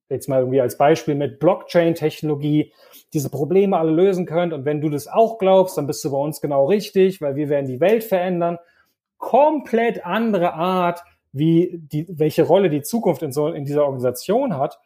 jetzt 0.09 0.29
mal 0.29 0.41
irgendwie 0.41 0.61
als 0.61 0.77
Beispiel 0.77 1.15
mit 1.15 1.39
Blockchain-Technologie 1.39 2.73
diese 3.13 3.31
Probleme 3.31 3.79
alle 3.79 3.91
lösen 3.91 4.27
könnt. 4.27 4.53
Und 4.53 4.65
wenn 4.65 4.81
du 4.81 4.91
das 4.91 5.07
auch 5.09 5.39
glaubst, 5.39 5.79
dann 5.79 5.87
bist 5.87 6.05
du 6.05 6.11
bei 6.11 6.19
uns 6.19 6.41
genau 6.41 6.67
richtig, 6.67 7.21
weil 7.21 7.37
wir 7.37 7.49
werden 7.49 7.67
die 7.67 7.81
Welt 7.81 8.05
verändern. 8.05 8.59
Komplett 9.19 10.05
andere 10.05 10.55
Art, 10.55 11.01
wie 11.33 11.79
die, 11.79 12.07
welche 12.11 12.45
Rolle 12.45 12.71
die 12.71 12.83
Zukunft 12.83 13.23
in 13.23 13.33
so, 13.33 13.49
in 13.49 13.65
dieser 13.65 13.85
Organisation 13.85 14.57
hat. 14.57 14.79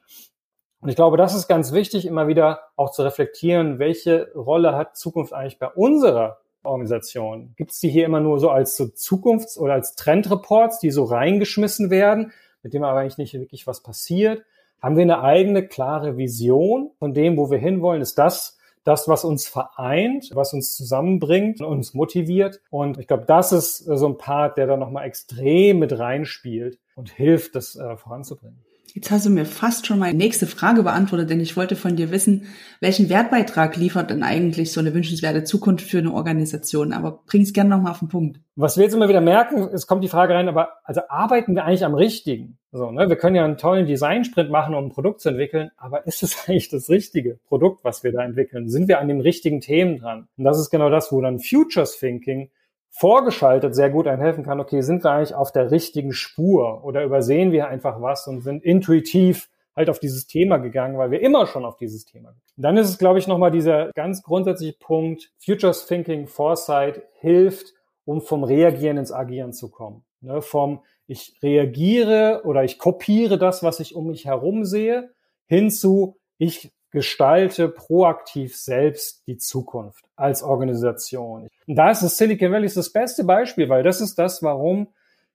Und 0.80 0.88
ich 0.88 0.96
glaube, 0.96 1.16
das 1.16 1.34
ist 1.34 1.48
ganz 1.48 1.72
wichtig, 1.72 2.06
immer 2.06 2.28
wieder 2.28 2.60
auch 2.76 2.92
zu 2.92 3.02
reflektieren, 3.02 3.78
welche 3.78 4.32
Rolle 4.34 4.76
hat 4.76 4.96
Zukunft 4.96 5.32
eigentlich 5.32 5.58
bei 5.58 5.68
unserer 5.68 6.38
Organisation? 6.62 7.54
Gibt 7.56 7.72
es 7.72 7.80
die 7.80 7.88
hier 7.88 8.04
immer 8.04 8.20
nur 8.20 8.38
so 8.38 8.50
als 8.50 8.76
so 8.76 8.84
Zukunfts- 8.84 9.58
oder 9.58 9.74
als 9.74 9.94
Trendreports, 9.94 10.78
die 10.78 10.90
so 10.90 11.04
reingeschmissen 11.04 11.90
werden, 11.90 12.32
mit 12.62 12.74
dem 12.74 12.84
aber 12.84 13.00
eigentlich 13.00 13.18
nicht 13.18 13.34
wirklich 13.34 13.66
was 13.66 13.82
passiert? 13.82 14.44
Haben 14.80 14.96
wir 14.96 15.02
eine 15.02 15.22
eigene 15.22 15.66
klare 15.66 16.16
Vision 16.16 16.90
von 16.98 17.14
dem, 17.14 17.36
wo 17.36 17.50
wir 17.50 17.58
hinwollen? 17.58 18.02
Ist 18.02 18.18
das 18.18 18.58
das, 18.84 19.06
was 19.06 19.24
uns 19.24 19.46
vereint, 19.46 20.30
was 20.32 20.54
uns 20.54 20.74
zusammenbringt 20.74 21.60
und 21.60 21.66
uns 21.66 21.94
motiviert? 21.94 22.60
Und 22.70 22.98
ich 22.98 23.06
glaube, 23.06 23.24
das 23.26 23.52
ist 23.52 23.78
so 23.78 24.06
ein 24.06 24.18
Part, 24.18 24.56
der 24.56 24.66
da 24.66 24.76
nochmal 24.76 25.06
extrem 25.06 25.78
mit 25.78 25.98
reinspielt 25.98 26.78
und 26.94 27.10
hilft, 27.10 27.54
das 27.54 27.76
äh, 27.76 27.96
voranzubringen. 27.96 28.58
Jetzt 28.94 29.10
hast 29.10 29.26
du 29.26 29.30
mir 29.30 29.44
fast 29.44 29.86
schon 29.86 29.98
meine 29.98 30.16
nächste 30.16 30.46
Frage 30.46 30.82
beantwortet, 30.82 31.30
denn 31.30 31.40
ich 31.40 31.56
wollte 31.56 31.76
von 31.76 31.94
dir 31.94 32.10
wissen, 32.10 32.46
welchen 32.80 33.10
Wertbeitrag 33.10 33.76
liefert 33.76 34.10
denn 34.10 34.22
eigentlich 34.22 34.72
so 34.72 34.80
eine 34.80 34.94
wünschenswerte 34.94 35.44
Zukunft 35.44 35.84
für 35.84 35.98
eine 35.98 36.12
Organisation? 36.12 36.92
Aber 36.92 37.20
bring 37.26 37.42
es 37.42 37.52
gerne 37.52 37.70
nochmal 37.70 37.92
auf 37.92 37.98
den 37.98 38.08
Punkt. 38.08 38.40
Was 38.56 38.76
wir 38.76 38.84
jetzt 38.84 38.94
immer 38.94 39.08
wieder 39.08 39.20
merken, 39.20 39.68
es 39.72 39.86
kommt 39.86 40.02
die 40.02 40.08
Frage 40.08 40.34
rein, 40.34 40.48
aber 40.48 40.78
also 40.84 41.02
arbeiten 41.08 41.54
wir 41.54 41.64
eigentlich 41.64 41.84
am 41.84 41.94
Richtigen? 41.94 42.57
So, 42.70 42.90
ne? 42.90 43.08
Wir 43.08 43.16
können 43.16 43.36
ja 43.36 43.44
einen 43.44 43.56
tollen 43.56 43.86
Design-Sprint 43.86 44.50
machen, 44.50 44.74
um 44.74 44.86
ein 44.86 44.90
Produkt 44.90 45.20
zu 45.20 45.30
entwickeln, 45.30 45.70
aber 45.76 46.06
ist 46.06 46.22
es 46.22 46.36
eigentlich 46.48 46.68
das 46.68 46.88
richtige 46.90 47.38
Produkt, 47.48 47.84
was 47.84 48.04
wir 48.04 48.12
da 48.12 48.22
entwickeln? 48.24 48.68
Sind 48.68 48.88
wir 48.88 49.00
an 49.00 49.08
den 49.08 49.20
richtigen 49.20 49.60
Themen 49.60 49.98
dran? 49.98 50.28
Und 50.36 50.44
das 50.44 50.58
ist 50.58 50.70
genau 50.70 50.90
das, 50.90 51.10
wo 51.10 51.20
dann 51.20 51.38
Futures 51.38 51.98
Thinking 51.98 52.50
vorgeschaltet 52.90 53.74
sehr 53.74 53.90
gut 53.90 54.06
einhelfen 54.06 54.44
kann, 54.44 54.60
okay, 54.60 54.80
sind 54.80 55.04
wir 55.04 55.12
eigentlich 55.12 55.34
auf 55.34 55.52
der 55.52 55.70
richtigen 55.70 56.12
Spur 56.12 56.84
oder 56.84 57.04
übersehen 57.04 57.52
wir 57.52 57.68
einfach 57.68 58.00
was 58.02 58.26
und 58.26 58.40
sind 58.40 58.64
intuitiv 58.64 59.48
halt 59.76 59.88
auf 59.88 60.00
dieses 60.00 60.26
Thema 60.26 60.56
gegangen, 60.56 60.98
weil 60.98 61.12
wir 61.12 61.20
immer 61.20 61.46
schon 61.46 61.64
auf 61.64 61.76
dieses 61.76 62.04
Thema. 62.04 62.30
Und 62.30 62.62
dann 62.62 62.76
ist 62.76 62.88
es, 62.88 62.98
glaube 62.98 63.20
ich, 63.20 63.28
nochmal 63.28 63.52
dieser 63.52 63.92
ganz 63.94 64.24
grundsätzliche 64.24 64.76
Punkt, 64.80 65.30
Futures 65.38 65.86
Thinking, 65.86 66.26
Foresight 66.26 67.02
hilft, 67.20 67.74
um 68.04 68.20
vom 68.20 68.42
Reagieren 68.42 68.96
ins 68.96 69.12
Agieren 69.12 69.52
zu 69.52 69.70
kommen. 69.70 70.04
Ne, 70.20 70.42
vom 70.42 70.80
ich 71.08 71.34
reagiere 71.42 72.42
oder 72.44 72.62
ich 72.62 72.78
kopiere 72.78 73.38
das, 73.38 73.62
was 73.62 73.80
ich 73.80 73.96
um 73.96 74.06
mich 74.06 74.26
herum 74.26 74.64
sehe, 74.64 75.10
hin 75.46 75.70
zu 75.70 76.16
ich 76.36 76.70
gestalte 76.90 77.68
proaktiv 77.68 78.56
selbst 78.56 79.26
die 79.26 79.36
Zukunft 79.36 80.04
als 80.16 80.42
Organisation. 80.42 81.48
Und 81.66 81.76
da 81.76 81.90
ist 81.90 82.02
das 82.02 82.16
Silicon 82.16 82.52
Valley 82.52 82.70
das 82.72 82.92
beste 82.92 83.24
Beispiel, 83.24 83.68
weil 83.68 83.82
das 83.82 84.00
ist 84.00 84.18
das, 84.18 84.42
warum 84.42 84.88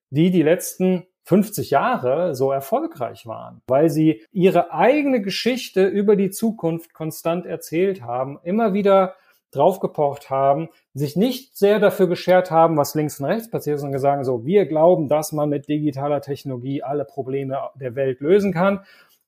die 0.09 0.31
die 0.31 0.43
letzten 0.43 1.05
50 1.25 1.71
Jahre 1.71 2.35
so 2.35 2.51
erfolgreich 2.51 3.25
waren, 3.25 3.61
weil 3.67 3.89
sie 3.89 4.23
ihre 4.31 4.73
eigene 4.73 5.21
Geschichte 5.21 5.87
über 5.87 6.15
die 6.15 6.31
Zukunft 6.31 6.93
konstant 6.93 7.45
erzählt 7.45 8.01
haben, 8.01 8.39
immer 8.43 8.73
wieder 8.73 9.15
draufgepocht 9.55 10.29
haben, 10.29 10.69
sich 10.93 11.15
nicht 11.15 11.57
sehr 11.57 11.79
dafür 11.79 12.07
geschert 12.07 12.51
haben, 12.51 12.77
was 12.77 12.95
links 12.95 13.19
und 13.19 13.25
rechts 13.25 13.49
passiert, 13.49 13.79
sondern 13.79 13.93
gesagt 13.93 14.25
so, 14.25 14.45
wir 14.45 14.65
glauben, 14.65 15.07
dass 15.07 15.31
man 15.31 15.49
mit 15.49 15.67
digitaler 15.67 16.21
Technologie 16.21 16.83
alle 16.83 17.05
Probleme 17.05 17.57
der 17.75 17.95
Welt 17.95 18.19
lösen 18.19 18.53
kann 18.53 18.81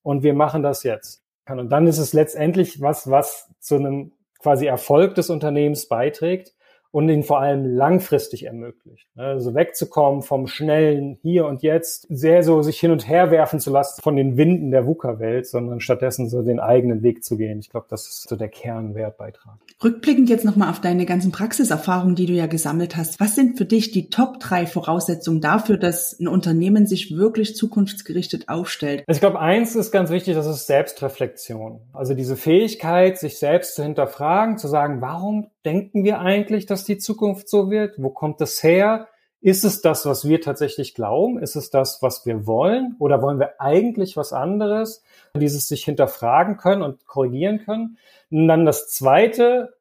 und 0.04 0.24
wir 0.24 0.34
machen 0.34 0.64
das 0.64 0.84
jetzt. 0.84 1.24
Und 1.48 1.70
dann 1.70 1.88
ist 1.88 2.00
es 2.00 2.14
letztendlich 2.14 2.82
was, 2.82 3.10
was 3.10 3.52
zu 3.60 3.76
einem 3.76 4.14
quasi 4.40 4.66
Erfolg 4.66 5.16
des 5.16 5.30
Unternehmens 5.30 5.88
beiträgt 5.88 6.54
und 6.96 7.10
ihn 7.10 7.24
vor 7.24 7.42
allem 7.42 7.66
langfristig 7.66 8.46
ermöglicht. 8.46 9.10
Also 9.18 9.54
wegzukommen 9.54 10.22
vom 10.22 10.48
schnellen 10.48 11.18
Hier 11.22 11.46
und 11.46 11.62
Jetzt, 11.62 12.08
sehr 12.10 12.42
so 12.42 12.62
sich 12.62 12.80
hin 12.80 12.92
und 12.92 13.06
her 13.10 13.32
werfen 13.32 13.60
zu 13.60 13.70
lassen 13.70 14.02
von 14.02 14.16
den 14.16 14.38
Winden 14.38 14.72
der 14.72 14.86
VUCA-Welt, 14.86 15.46
sondern 15.46 15.82
stattdessen 15.82 16.30
so 16.30 16.42
den 16.42 16.62
eigenen 16.62 17.04
Weg 17.04 17.26
zu 17.26 17.36
gehen. 17.36 17.60
Ich 17.60 17.70
glaube, 17.70 17.88
das 17.90 18.08
ist 18.08 18.30
so 18.30 18.38
der 18.38 18.48
Kernwertbeitrag. 18.48 19.58
Rückblickend 19.84 20.30
jetzt 20.30 20.46
nochmal 20.46 20.70
auf 20.70 20.80
deine 20.80 21.06
ganzen 21.06 21.34
Praxiserfahrungen, 21.34 22.16
die 22.16 22.28
du 22.28 22.34
ja 22.34 22.48
gesammelt 22.48 22.96
hast. 22.96 23.20
Was 23.20 23.36
sind 23.36 23.58
für 23.58 23.66
dich 23.66 23.92
die 23.92 24.10
Top 24.10 24.40
drei 24.40 24.66
Voraussetzungen 24.66 25.42
dafür, 25.42 25.78
dass 25.78 26.18
ein 26.18 26.30
Unternehmen 26.30 26.88
sich 26.88 27.16
wirklich 27.16 27.58
zukunftsgerichtet 27.58 28.48
aufstellt? 28.48 29.04
Also 29.06 29.18
ich 29.18 29.22
glaube, 29.22 29.40
eins 29.40 29.76
ist 29.76 29.92
ganz 29.92 30.12
wichtig, 30.12 30.36
das 30.36 30.48
ist 30.48 30.68
Selbstreflexion. 30.68 31.82
Also 31.92 32.14
diese 32.14 32.38
Fähigkeit, 32.38 33.20
sich 33.20 33.38
selbst 33.38 33.76
zu 33.76 33.84
hinterfragen, 33.84 34.58
zu 34.58 34.70
sagen, 34.70 35.02
warum 35.02 35.48
denken 35.66 36.06
wir 36.06 36.20
eigentlich, 36.20 36.66
dass 36.66 36.86
die 36.86 36.98
Zukunft 36.98 37.50
so 37.50 37.70
wird? 37.70 37.96
Wo 37.98 38.10
kommt 38.10 38.40
das 38.40 38.64
her? 38.64 39.10
Ist 39.46 39.64
es 39.64 39.82
das, 39.82 40.08
was 40.08 40.28
wir 40.28 40.42
tatsächlich 40.42 40.96
glauben? 40.96 41.38
Ist 41.38 41.56
es 41.56 41.70
das, 41.70 42.02
was 42.02 42.26
wir 42.26 42.48
wollen? 42.48 42.96
Oder 42.98 43.22
wollen 43.22 43.38
wir 43.38 43.62
eigentlich 43.62 44.18
was 44.18 44.34
anderes? 44.34 45.04
Dieses 45.36 45.68
sich 45.68 45.86
hinterfragen 45.86 46.58
können 46.58 46.82
und 46.82 47.06
korrigieren 47.06 47.60
können. 47.60 48.00
Und 48.32 48.48
dann 48.48 48.66
das 48.66 48.90
zweite 48.90 49.76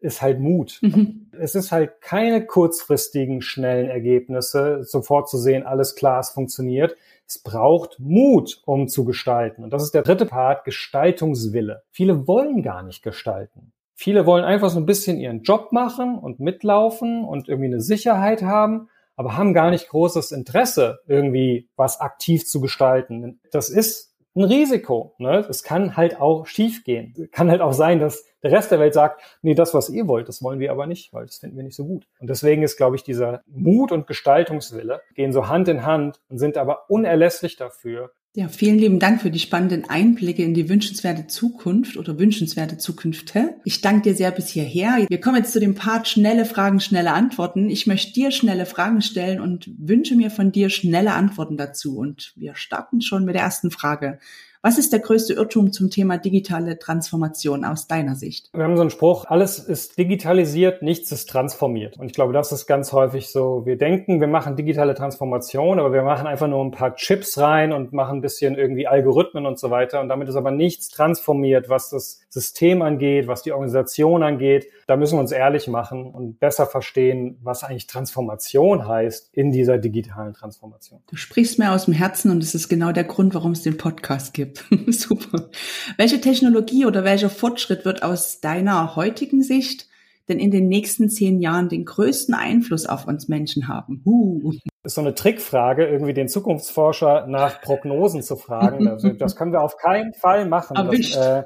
ist 0.00 0.22
halt 0.22 0.38
Mut. 0.38 0.78
Mhm. 0.82 1.32
Es 1.36 1.56
ist 1.56 1.72
halt 1.72 2.00
keine 2.00 2.46
kurzfristigen, 2.46 3.42
schnellen 3.42 3.90
Ergebnisse, 3.90 4.84
sofort 4.84 5.28
zu 5.28 5.36
sehen, 5.36 5.66
alles 5.66 5.96
klar, 5.96 6.20
es 6.20 6.30
funktioniert. 6.30 6.94
Es 7.26 7.40
braucht 7.40 7.98
Mut, 7.98 8.62
um 8.66 8.86
zu 8.86 9.04
gestalten. 9.04 9.64
Und 9.64 9.72
das 9.72 9.82
ist 9.82 9.94
der 9.94 10.02
dritte 10.02 10.26
Part, 10.26 10.64
Gestaltungswille. 10.64 11.82
Viele 11.90 12.28
wollen 12.28 12.62
gar 12.62 12.84
nicht 12.84 13.02
gestalten. 13.02 13.72
Viele 13.96 14.26
wollen 14.26 14.44
einfach 14.44 14.70
so 14.70 14.78
ein 14.78 14.86
bisschen 14.86 15.18
ihren 15.18 15.42
Job 15.42 15.72
machen 15.72 16.18
und 16.18 16.38
mitlaufen 16.38 17.24
und 17.24 17.48
irgendwie 17.48 17.68
eine 17.68 17.80
Sicherheit 17.80 18.42
haben, 18.42 18.88
aber 19.22 19.36
haben 19.36 19.54
gar 19.54 19.70
nicht 19.70 19.88
großes 19.88 20.32
Interesse, 20.32 20.98
irgendwie 21.06 21.68
was 21.76 22.00
aktiv 22.00 22.46
zu 22.46 22.60
gestalten. 22.60 23.40
Das 23.52 23.68
ist 23.68 24.12
ein 24.34 24.44
Risiko. 24.44 25.14
Ne? 25.18 25.46
Es 25.48 25.62
kann 25.62 25.96
halt 25.96 26.20
auch 26.20 26.46
schiefgehen. 26.46 27.28
Kann 27.32 27.50
halt 27.50 27.60
auch 27.60 27.72
sein, 27.72 28.00
dass 28.00 28.24
der 28.42 28.50
Rest 28.50 28.70
der 28.70 28.80
Welt 28.80 28.94
sagt, 28.94 29.22
nee, 29.42 29.54
das, 29.54 29.74
was 29.74 29.90
ihr 29.90 30.08
wollt, 30.08 30.28
das 30.28 30.42
wollen 30.42 30.58
wir 30.58 30.72
aber 30.72 30.86
nicht, 30.86 31.12
weil 31.12 31.26
das 31.26 31.36
finden 31.36 31.56
wir 31.56 31.62
nicht 31.62 31.76
so 31.76 31.84
gut. 31.84 32.08
Und 32.18 32.28
deswegen 32.28 32.62
ist, 32.62 32.76
glaube 32.76 32.96
ich, 32.96 33.04
dieser 33.04 33.42
Mut 33.46 33.92
und 33.92 34.06
Gestaltungswille 34.06 35.02
gehen 35.14 35.32
so 35.32 35.48
Hand 35.48 35.68
in 35.68 35.84
Hand 35.86 36.20
und 36.28 36.38
sind 36.38 36.56
aber 36.56 36.90
unerlässlich 36.90 37.56
dafür, 37.56 38.10
ja, 38.34 38.48
vielen 38.48 38.78
lieben 38.78 38.98
Dank 38.98 39.20
für 39.20 39.30
die 39.30 39.38
spannenden 39.38 39.90
Einblicke 39.90 40.42
in 40.42 40.54
die 40.54 40.70
wünschenswerte 40.70 41.26
Zukunft 41.26 41.98
oder 41.98 42.18
wünschenswerte 42.18 42.78
Zukünfte. 42.78 43.56
Ich 43.64 43.82
danke 43.82 44.08
dir 44.08 44.16
sehr 44.16 44.30
bis 44.30 44.48
hierher. 44.48 45.04
Wir 45.06 45.20
kommen 45.20 45.36
jetzt 45.36 45.52
zu 45.52 45.60
dem 45.60 45.74
Part 45.74 46.08
schnelle 46.08 46.46
Fragen, 46.46 46.80
schnelle 46.80 47.12
Antworten. 47.12 47.68
Ich 47.68 47.86
möchte 47.86 48.14
dir 48.14 48.30
schnelle 48.30 48.64
Fragen 48.64 49.02
stellen 49.02 49.38
und 49.38 49.70
wünsche 49.76 50.16
mir 50.16 50.30
von 50.30 50.50
dir 50.50 50.70
schnelle 50.70 51.12
Antworten 51.12 51.58
dazu. 51.58 51.98
Und 51.98 52.32
wir 52.34 52.54
starten 52.54 53.02
schon 53.02 53.26
mit 53.26 53.34
der 53.34 53.42
ersten 53.42 53.70
Frage. 53.70 54.18
Was 54.64 54.78
ist 54.78 54.92
der 54.92 55.00
größte 55.00 55.32
Irrtum 55.32 55.72
zum 55.72 55.90
Thema 55.90 56.18
digitale 56.18 56.78
Transformation 56.78 57.64
aus 57.64 57.88
deiner 57.88 58.14
Sicht? 58.14 58.48
Wir 58.54 58.62
haben 58.62 58.76
so 58.76 58.82
einen 58.82 58.90
Spruch, 58.90 59.24
alles 59.24 59.58
ist 59.58 59.98
digitalisiert, 59.98 60.82
nichts 60.82 61.10
ist 61.10 61.28
transformiert. 61.28 61.98
Und 61.98 62.06
ich 62.06 62.12
glaube, 62.12 62.32
das 62.32 62.52
ist 62.52 62.68
ganz 62.68 62.92
häufig 62.92 63.32
so. 63.32 63.66
Wir 63.66 63.76
denken, 63.76 64.20
wir 64.20 64.28
machen 64.28 64.54
digitale 64.54 64.94
Transformation, 64.94 65.80
aber 65.80 65.92
wir 65.92 66.04
machen 66.04 66.28
einfach 66.28 66.46
nur 66.46 66.64
ein 66.64 66.70
paar 66.70 66.94
Chips 66.94 67.38
rein 67.38 67.72
und 67.72 67.92
machen 67.92 68.18
ein 68.18 68.20
bisschen 68.20 68.54
irgendwie 68.54 68.86
Algorithmen 68.86 69.46
und 69.46 69.58
so 69.58 69.70
weiter. 69.70 70.00
Und 70.00 70.08
damit 70.08 70.28
ist 70.28 70.36
aber 70.36 70.52
nichts 70.52 70.90
transformiert, 70.90 71.68
was 71.68 71.90
das 71.90 72.21
System 72.32 72.80
angeht, 72.80 73.26
was 73.26 73.42
die 73.42 73.52
Organisation 73.52 74.22
angeht. 74.22 74.66
Da 74.86 74.96
müssen 74.96 75.16
wir 75.16 75.20
uns 75.20 75.32
ehrlich 75.32 75.68
machen 75.68 76.10
und 76.10 76.40
besser 76.40 76.64
verstehen, 76.64 77.36
was 77.42 77.62
eigentlich 77.62 77.86
Transformation 77.86 78.88
heißt 78.88 79.28
in 79.34 79.52
dieser 79.52 79.76
digitalen 79.76 80.32
Transformation. 80.32 81.02
Du 81.08 81.16
sprichst 81.16 81.58
mir 81.58 81.72
aus 81.72 81.84
dem 81.84 81.92
Herzen 81.92 82.30
und 82.30 82.42
es 82.42 82.54
ist 82.54 82.70
genau 82.70 82.90
der 82.90 83.04
Grund, 83.04 83.34
warum 83.34 83.52
es 83.52 83.60
den 83.60 83.76
Podcast 83.76 84.32
gibt. 84.32 84.64
Super. 84.88 85.50
Welche 85.98 86.22
Technologie 86.22 86.86
oder 86.86 87.04
welcher 87.04 87.28
Fortschritt 87.28 87.84
wird 87.84 88.02
aus 88.02 88.40
deiner 88.40 88.96
heutigen 88.96 89.42
Sicht 89.42 89.88
denn 90.28 90.38
in 90.38 90.50
den 90.50 90.68
nächsten 90.68 91.10
zehn 91.10 91.40
Jahren 91.40 91.68
den 91.68 91.84
größten 91.84 92.34
Einfluss 92.34 92.86
auf 92.86 93.06
uns 93.06 93.28
Menschen 93.28 93.68
haben? 93.68 94.00
Huh. 94.06 94.54
Das 94.82 94.92
ist 94.92 94.94
so 94.94 95.02
eine 95.02 95.14
Trickfrage, 95.14 95.84
irgendwie 95.84 96.14
den 96.14 96.28
Zukunftsforscher 96.28 97.26
nach 97.26 97.60
Prognosen 97.60 98.22
zu 98.22 98.36
fragen. 98.36 98.88
Also, 98.92 99.10
das 99.10 99.36
können 99.36 99.52
wir 99.52 99.60
auf 99.60 99.76
keinen 99.76 100.14
Fall 100.14 100.46
machen. 100.46 100.76
Das, 100.76 101.16
äh, 101.16 101.42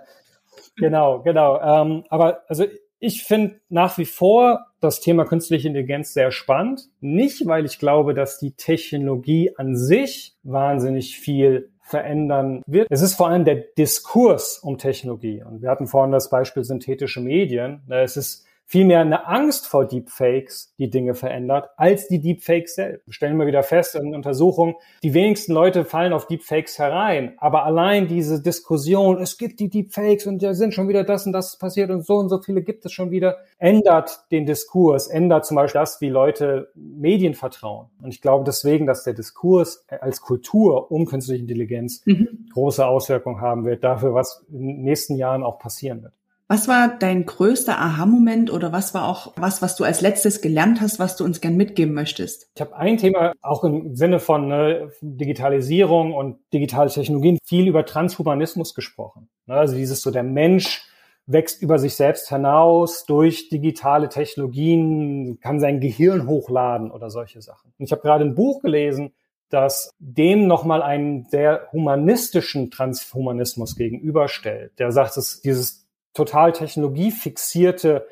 genau, 0.76 1.22
genau. 1.22 1.60
Ähm, 1.60 2.04
aber 2.08 2.42
also 2.48 2.64
ich 2.98 3.24
finde 3.24 3.60
nach 3.68 3.98
wie 3.98 4.04
vor 4.04 4.66
das 4.80 5.00
Thema 5.00 5.24
künstliche 5.24 5.68
Intelligenz 5.68 6.14
sehr 6.14 6.30
spannend. 6.30 6.88
Nicht, 7.00 7.46
weil 7.46 7.64
ich 7.64 7.78
glaube, 7.78 8.14
dass 8.14 8.38
die 8.38 8.52
Technologie 8.52 9.52
an 9.56 9.76
sich 9.76 10.36
wahnsinnig 10.42 11.18
viel 11.18 11.70
verändern 11.82 12.62
wird. 12.66 12.88
Es 12.90 13.00
ist 13.00 13.14
vor 13.14 13.28
allem 13.28 13.44
der 13.44 13.56
Diskurs 13.56 14.58
um 14.58 14.76
Technologie. 14.76 15.42
Und 15.42 15.62
wir 15.62 15.70
hatten 15.70 15.86
vorhin 15.86 16.12
das 16.12 16.30
Beispiel 16.30 16.64
synthetische 16.64 17.20
Medien. 17.20 17.82
Es 17.88 18.16
ist 18.16 18.44
vielmehr 18.66 19.00
eine 19.00 19.26
Angst 19.28 19.68
vor 19.68 19.86
Deepfakes, 19.86 20.74
die 20.76 20.90
Dinge 20.90 21.14
verändert, 21.14 21.70
als 21.76 22.08
die 22.08 22.20
Deepfakes 22.20 22.74
selbst. 22.74 23.06
Wir 23.06 23.14
stellen 23.14 23.32
immer 23.32 23.46
wieder 23.46 23.62
fest 23.62 23.94
in 23.94 24.14
Untersuchungen, 24.14 24.74
die 25.04 25.14
wenigsten 25.14 25.52
Leute 25.52 25.84
fallen 25.84 26.12
auf 26.12 26.26
Deepfakes 26.26 26.78
herein. 26.78 27.34
Aber 27.38 27.64
allein 27.64 28.08
diese 28.08 28.42
Diskussion, 28.42 29.22
es 29.22 29.38
gibt 29.38 29.60
die 29.60 29.70
Deepfakes 29.70 30.26
und 30.26 30.42
da 30.42 30.52
sind 30.52 30.74
schon 30.74 30.88
wieder 30.88 31.04
das 31.04 31.26
und 31.26 31.32
das 31.32 31.56
passiert 31.58 31.90
und 31.90 32.04
so 32.04 32.16
und 32.16 32.28
so 32.28 32.40
viele 32.40 32.62
gibt 32.62 32.84
es 32.84 32.92
schon 32.92 33.12
wieder, 33.12 33.36
ändert 33.58 34.24
den 34.32 34.46
Diskurs, 34.46 35.06
ändert 35.06 35.46
zum 35.46 35.54
Beispiel 35.54 35.80
das, 35.80 36.00
wie 36.00 36.08
Leute 36.08 36.70
Medien 36.74 37.34
vertrauen. 37.34 37.86
Und 38.02 38.08
ich 38.08 38.20
glaube 38.20 38.44
deswegen, 38.44 38.86
dass 38.86 39.04
der 39.04 39.14
Diskurs 39.14 39.84
als 39.88 40.20
Kultur 40.20 40.90
um 40.90 41.06
künstliche 41.06 41.40
Intelligenz 41.40 42.04
mhm. 42.04 42.48
große 42.52 42.84
Auswirkungen 42.84 43.40
haben 43.40 43.64
wird 43.64 43.84
dafür, 43.84 44.12
was 44.12 44.44
in 44.50 44.66
den 44.66 44.82
nächsten 44.82 45.14
Jahren 45.14 45.44
auch 45.44 45.60
passieren 45.60 46.02
wird. 46.02 46.12
Was 46.48 46.68
war 46.68 46.96
dein 46.96 47.26
größter 47.26 47.76
Aha-Moment 47.76 48.52
oder 48.52 48.70
was 48.72 48.94
war 48.94 49.08
auch 49.08 49.32
was, 49.36 49.62
was 49.62 49.74
du 49.74 49.82
als 49.82 50.00
letztes 50.00 50.40
gelernt 50.40 50.80
hast, 50.80 51.00
was 51.00 51.16
du 51.16 51.24
uns 51.24 51.40
gern 51.40 51.56
mitgeben 51.56 51.92
möchtest? 51.92 52.48
Ich 52.54 52.60
habe 52.60 52.76
ein 52.76 52.98
Thema 52.98 53.32
auch 53.42 53.64
im 53.64 53.96
Sinne 53.96 54.20
von 54.20 54.46
ne, 54.46 54.92
Digitalisierung 55.00 56.14
und 56.14 56.38
digitale 56.52 56.88
Technologien 56.88 57.38
viel 57.44 57.66
über 57.66 57.84
Transhumanismus 57.84 58.74
gesprochen. 58.74 59.28
Ne, 59.46 59.54
also 59.54 59.74
dieses 59.74 60.02
so 60.02 60.12
der 60.12 60.22
Mensch 60.22 60.86
wächst 61.26 61.62
über 61.62 61.80
sich 61.80 61.96
selbst 61.96 62.28
hinaus 62.28 63.04
durch 63.06 63.48
digitale 63.48 64.08
Technologien, 64.08 65.40
kann 65.40 65.58
sein 65.58 65.80
Gehirn 65.80 66.28
hochladen 66.28 66.92
oder 66.92 67.10
solche 67.10 67.42
Sachen. 67.42 67.72
Und 67.76 67.86
ich 67.86 67.90
habe 67.90 68.02
gerade 68.02 68.24
ein 68.24 68.36
Buch 68.36 68.62
gelesen, 68.62 69.12
das 69.48 69.90
dem 69.98 70.46
nochmal 70.46 70.82
einen 70.82 71.24
sehr 71.24 71.68
humanistischen 71.72 72.70
Transhumanismus 72.70 73.74
gegenüberstellt. 73.74 74.78
Der 74.78 74.92
sagt, 74.92 75.16
dass 75.16 75.40
dieses 75.40 75.85
total 76.16 76.52
technologiefixierte 76.52 78.06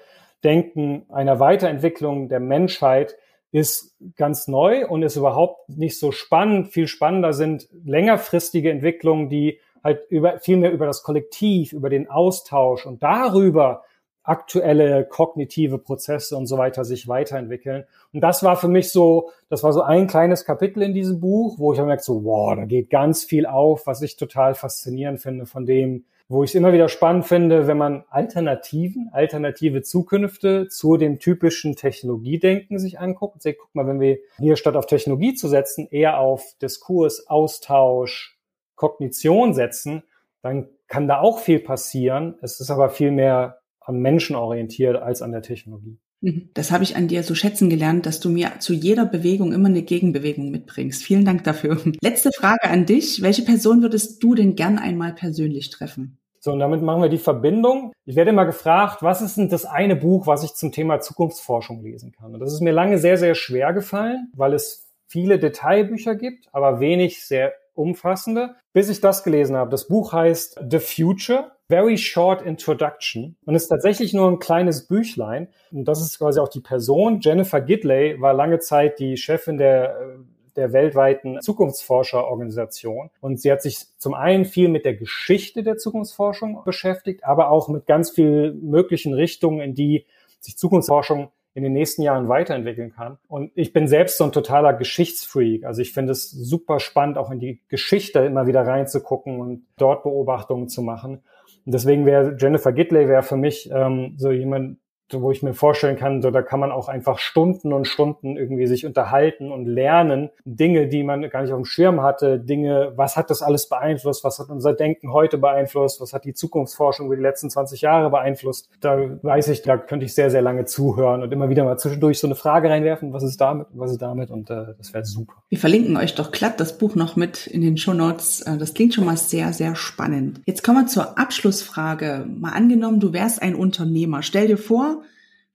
Denken 0.44 1.07
einer 1.09 1.40
Weiterentwicklung 1.40 2.28
der 2.28 2.40
Menschheit 2.40 3.16
ist 3.50 3.96
ganz 4.16 4.48
neu 4.48 4.86
und 4.86 5.02
ist 5.02 5.16
überhaupt 5.16 5.68
nicht 5.68 5.98
so 5.98 6.12
spannend. 6.12 6.68
Viel 6.68 6.86
spannender 6.86 7.32
sind 7.32 7.68
längerfristige 7.84 8.70
Entwicklungen, 8.70 9.28
die 9.28 9.61
halt 9.82 10.02
über, 10.09 10.38
viel 10.40 10.57
mehr 10.57 10.72
über 10.72 10.86
das 10.86 11.02
Kollektiv, 11.02 11.72
über 11.72 11.88
den 11.88 12.11
Austausch 12.11 12.84
und 12.84 13.02
darüber 13.02 13.84
aktuelle 14.24 15.05
kognitive 15.05 15.78
Prozesse 15.78 16.36
und 16.36 16.46
so 16.46 16.57
weiter 16.57 16.84
sich 16.84 17.07
weiterentwickeln. 17.07 17.84
Und 18.12 18.22
das 18.22 18.42
war 18.42 18.57
für 18.57 18.68
mich 18.68 18.90
so, 18.90 19.30
das 19.50 19.62
war 19.62 19.72
so 19.72 19.82
ein 19.82 20.07
kleines 20.07 20.46
Kapitel 20.46 20.82
in 20.82 20.94
diesem 20.94 21.20
Buch, 21.20 21.59
wo 21.59 21.72
ich 21.72 21.78
habe 21.78 21.86
gemerkt 21.86 22.05
so, 22.05 22.24
wow, 22.24 22.57
da 22.57 22.64
geht 22.64 22.88
ganz 22.88 23.22
viel 23.22 23.46
auf, 23.46 23.86
was 23.86 24.00
ich 24.00 24.16
total 24.16 24.55
faszinierend 24.55 25.20
finde 25.20 25.44
von 25.44 25.66
dem, 25.66 26.07
wo 26.29 26.43
ich 26.43 26.51
es 26.51 26.55
immer 26.55 26.72
wieder 26.72 26.89
spannend 26.89 27.27
finde, 27.27 27.66
wenn 27.66 27.77
man 27.77 28.05
Alternativen, 28.09 29.11
alternative 29.12 29.83
Zukünfte 29.83 30.68
zu 30.68 30.97
dem 30.97 31.18
typischen 31.18 31.77
Technologiedenken 31.77 32.79
sich 32.79 32.99
anguckt. 32.99 33.43
Sagt, 33.43 33.59
guck 33.59 33.75
mal, 33.75 33.87
wenn 33.87 34.01
wir 34.01 34.18
hier 34.39 34.57
statt 34.57 34.77
auf 34.77 34.87
Technologie 34.87 35.35
zu 35.35 35.49
setzen, 35.49 35.87
eher 35.91 36.18
auf 36.18 36.43
Diskurs, 36.62 37.27
Austausch, 37.29 38.39
Kognition 38.75 39.55
setzen, 39.55 40.03
dann 40.43 40.68
kann 40.89 41.09
da 41.09 41.20
auch 41.20 41.39
viel 41.39 41.61
passieren. 41.61 42.37
Es 42.41 42.61
ist 42.61 42.70
aber 42.70 42.89
viel 42.91 43.11
mehr 43.11 43.61
am 43.81 43.99
Menschen 43.99 44.37
orientiert 44.37 44.97
als 44.97 45.22
an 45.22 45.33
der 45.33 45.43
Technologie. 45.43 45.99
Mhm. 46.20 46.50
Das 46.54 46.70
habe 46.70 46.84
ich 46.84 46.96
an 46.96 47.08
dir 47.08 47.22
so 47.22 47.34
schätzen 47.34 47.70
gelernt, 47.70 48.06
dass 48.06 48.20
du 48.20 48.30
mir 48.30 48.52
zu 48.58 48.72
jeder 48.72 49.06
Bewegung 49.06 49.52
immer 49.52 49.68
eine 49.68 49.82
Gegenbewegung 49.82 50.50
mitbringst. 50.50 51.02
Vielen 51.02 51.24
Dank 51.24 51.44
dafür. 51.44 51.80
Letzte 52.02 52.30
Frage 52.32 52.64
an 52.64 52.86
dich. 52.86 53.22
Welche 53.22 53.42
Person 53.42 53.82
würdest 53.82 54.22
du 54.22 54.34
denn 54.34 54.56
gern 54.56 54.78
einmal 54.78 55.12
persönlich 55.14 55.70
treffen? 55.70 56.18
So, 56.40 56.52
und 56.52 56.58
damit 56.58 56.82
machen 56.82 57.00
wir 57.00 57.08
die 57.08 57.16
Verbindung. 57.16 57.92
Ich 58.04 58.16
werde 58.16 58.30
immer 58.30 58.44
gefragt, 58.44 59.02
was 59.02 59.22
ist 59.22 59.38
denn 59.38 59.48
das 59.48 59.64
eine 59.64 59.96
Buch, 59.96 60.26
was 60.26 60.44
ich 60.44 60.52
zum 60.52 60.72
Thema 60.72 61.00
Zukunftsforschung 61.00 61.82
lesen 61.82 62.12
kann? 62.12 62.34
Und 62.34 62.40
das 62.40 62.52
ist 62.52 62.60
mir 62.60 62.72
lange 62.72 62.98
sehr, 62.98 63.16
sehr 63.16 63.34
schwer 63.34 63.72
gefallen, 63.72 64.30
weil 64.36 64.52
es 64.52 64.92
viele 65.06 65.38
Detailbücher 65.38 66.16
gibt, 66.16 66.48
aber 66.52 66.80
wenig 66.80 67.24
sehr 67.24 67.54
umfassende, 67.75 68.55
bis 68.72 68.89
ich 68.89 69.01
das 69.01 69.22
gelesen 69.22 69.57
habe. 69.57 69.70
Das 69.70 69.89
Buch 69.89 70.12
heißt 70.12 70.61
The 70.70 70.79
Future, 70.79 71.53
Very 71.68 71.97
Short 71.97 72.43
Introduction 72.43 73.37
und 73.45 73.55
ist 73.55 73.68
tatsächlich 73.68 74.12
nur 74.12 74.29
ein 74.31 74.39
kleines 74.39 74.87
Büchlein. 74.87 75.49
Und 75.72 75.87
das 75.87 76.01
ist 76.01 76.18
quasi 76.18 76.41
auch 76.41 76.49
die 76.49 76.61
Person. 76.61 77.20
Jennifer 77.20 77.61
Gidley 77.61 78.20
war 78.20 78.35
lange 78.35 78.59
Zeit 78.59 78.99
die 78.99 79.16
Chefin 79.16 79.59
der 79.59 80.16
der 80.57 80.72
weltweiten 80.72 81.41
Zukunftsforscherorganisation. 81.41 83.11
Und 83.20 83.41
sie 83.41 83.51
hat 83.51 83.62
sich 83.62 83.87
zum 83.99 84.14
einen 84.14 84.45
viel 84.45 84.68
mit 84.68 84.85
der 84.85 84.95
Geschichte 84.95 85.62
der 85.62 85.77
Zukunftsforschung 85.77 86.62
beschäftigt, 86.64 87.25
aber 87.25 87.51
auch 87.51 87.68
mit 87.68 87.87
ganz 87.87 88.11
vielen 88.11 88.64
möglichen 88.70 89.14
Richtungen, 89.14 89.61
in 89.61 89.75
die 89.75 90.07
sich 90.41 90.57
Zukunftsforschung 90.57 91.31
in 91.55 91.62
den 91.62 91.72
nächsten 91.72 92.02
Jahren 92.02 92.28
weiterentwickeln 92.28 92.92
kann. 92.92 93.18
Und 93.28 93.52
ich 93.55 93.72
bin 93.72 93.86
selbst 93.86 94.18
so 94.18 94.24
ein 94.24 94.32
totaler 94.32 94.74
Geschichtsfreak. 94.74 95.64
Also 95.64 95.82
ich 95.82 95.92
finde 95.92 96.12
es 96.12 96.30
super 96.30 96.80
spannend, 96.80 97.16
auch 97.16 97.30
in 97.30 97.38
die 97.38 97.61
Geschichte 97.68 98.20
immer 98.20 98.46
wieder 98.46 98.66
reinzugucken 98.66 99.40
und 99.40 99.64
dort 99.76 100.02
Beobachtungen 100.02 100.68
zu 100.68 100.82
machen. 100.82 101.22
Und 101.64 101.72
deswegen 101.74 102.07
wäre 102.07 102.36
Jennifer 102.38 102.72
Gidley 102.72 103.09
wäre 103.09 103.22
für 103.22 103.36
mich 103.36 103.70
ähm, 103.72 104.14
so 104.16 104.32
jemand, 104.32 104.78
wo 105.11 105.30
ich 105.30 105.42
mir 105.42 105.55
vorstellen 105.55 105.96
kann, 105.96 106.22
so, 106.22 106.30
da 106.30 106.42
kann 106.42 106.61
man 106.61 106.72
auch 106.72 106.88
einfach 106.88 107.18
Stunden 107.18 107.72
und 107.72 107.86
Stunden 107.86 108.36
irgendwie 108.36 108.66
sich 108.66 108.86
unterhalten 108.86 109.52
und 109.52 109.66
lernen. 109.66 110.30
Dinge, 110.44 110.88
die 110.88 111.02
man 111.02 111.28
gar 111.30 111.42
nicht 111.42 111.52
auf 111.52 111.61
dem 111.61 111.64
Schirm 111.64 112.02
hatte, 112.02 112.38
Dinge, 112.38 112.92
was 112.96 113.16
hat 113.16 113.30
das 113.30 113.42
alles 113.42 113.68
beeinflusst, 113.68 114.24
was 114.24 114.38
hat 114.38 114.48
unser 114.48 114.72
Denken 114.72 115.12
heute 115.12 115.38
beeinflusst, 115.38 116.00
was 116.00 116.12
hat 116.12 116.24
die 116.24 116.34
Zukunftsforschung 116.34 117.07
über 117.07 117.16
die 117.16 117.22
letzten 117.22 117.50
20 117.50 117.82
Jahre 117.82 118.11
beeinflusst. 118.11 118.70
Da 118.80 118.98
weiß 119.22 119.48
ich, 119.48 119.62
da 119.62 119.76
könnte 119.76 120.07
ich 120.07 120.14
sehr, 120.14 120.30
sehr 120.30 120.42
lange 120.42 120.64
zuhören 120.64 121.22
und 121.22 121.32
immer 121.32 121.48
wieder 121.48 121.64
mal 121.64 121.78
zwischendurch 121.78 122.18
so 122.18 122.26
eine 122.26 122.34
Frage 122.34 122.70
reinwerfen, 122.70 123.12
was 123.12 123.22
ist 123.22 123.40
damit, 123.40 123.66
was 123.72 123.92
ist 123.92 124.02
damit 124.02 124.30
und 124.30 124.50
äh, 124.50 124.74
das 124.78 124.94
wäre 124.94 125.05
super. 125.05 125.34
Wir 125.48 125.59
verlinken 125.59 125.96
euch 125.96 126.14
doch 126.14 126.32
glatt 126.32 126.61
das 126.61 126.78
Buch 126.78 126.94
noch 126.94 127.16
mit 127.16 127.46
in 127.46 127.61
den 127.61 127.76
Show 127.76 127.94
Notes. 127.94 128.40
Äh, 128.42 128.59
das 128.59 128.74
klingt 128.74 128.94
schon 128.94 129.05
mal 129.05 129.16
sehr, 129.16 129.52
sehr 129.52 129.76
spannend. 129.76 130.40
Jetzt 130.46 130.62
kommen 130.62 130.84
wir 130.84 130.86
zur 130.86 131.18
Abschlussfrage. 131.18 132.26
Mal 132.26 132.52
angenommen, 132.52 133.00
du 133.00 133.12
wärst 133.12 133.42
ein 133.42 133.55
Unternehmer. 133.55 134.22
Stell 134.22 134.46
dir 134.46 134.59
vor, 134.59 134.93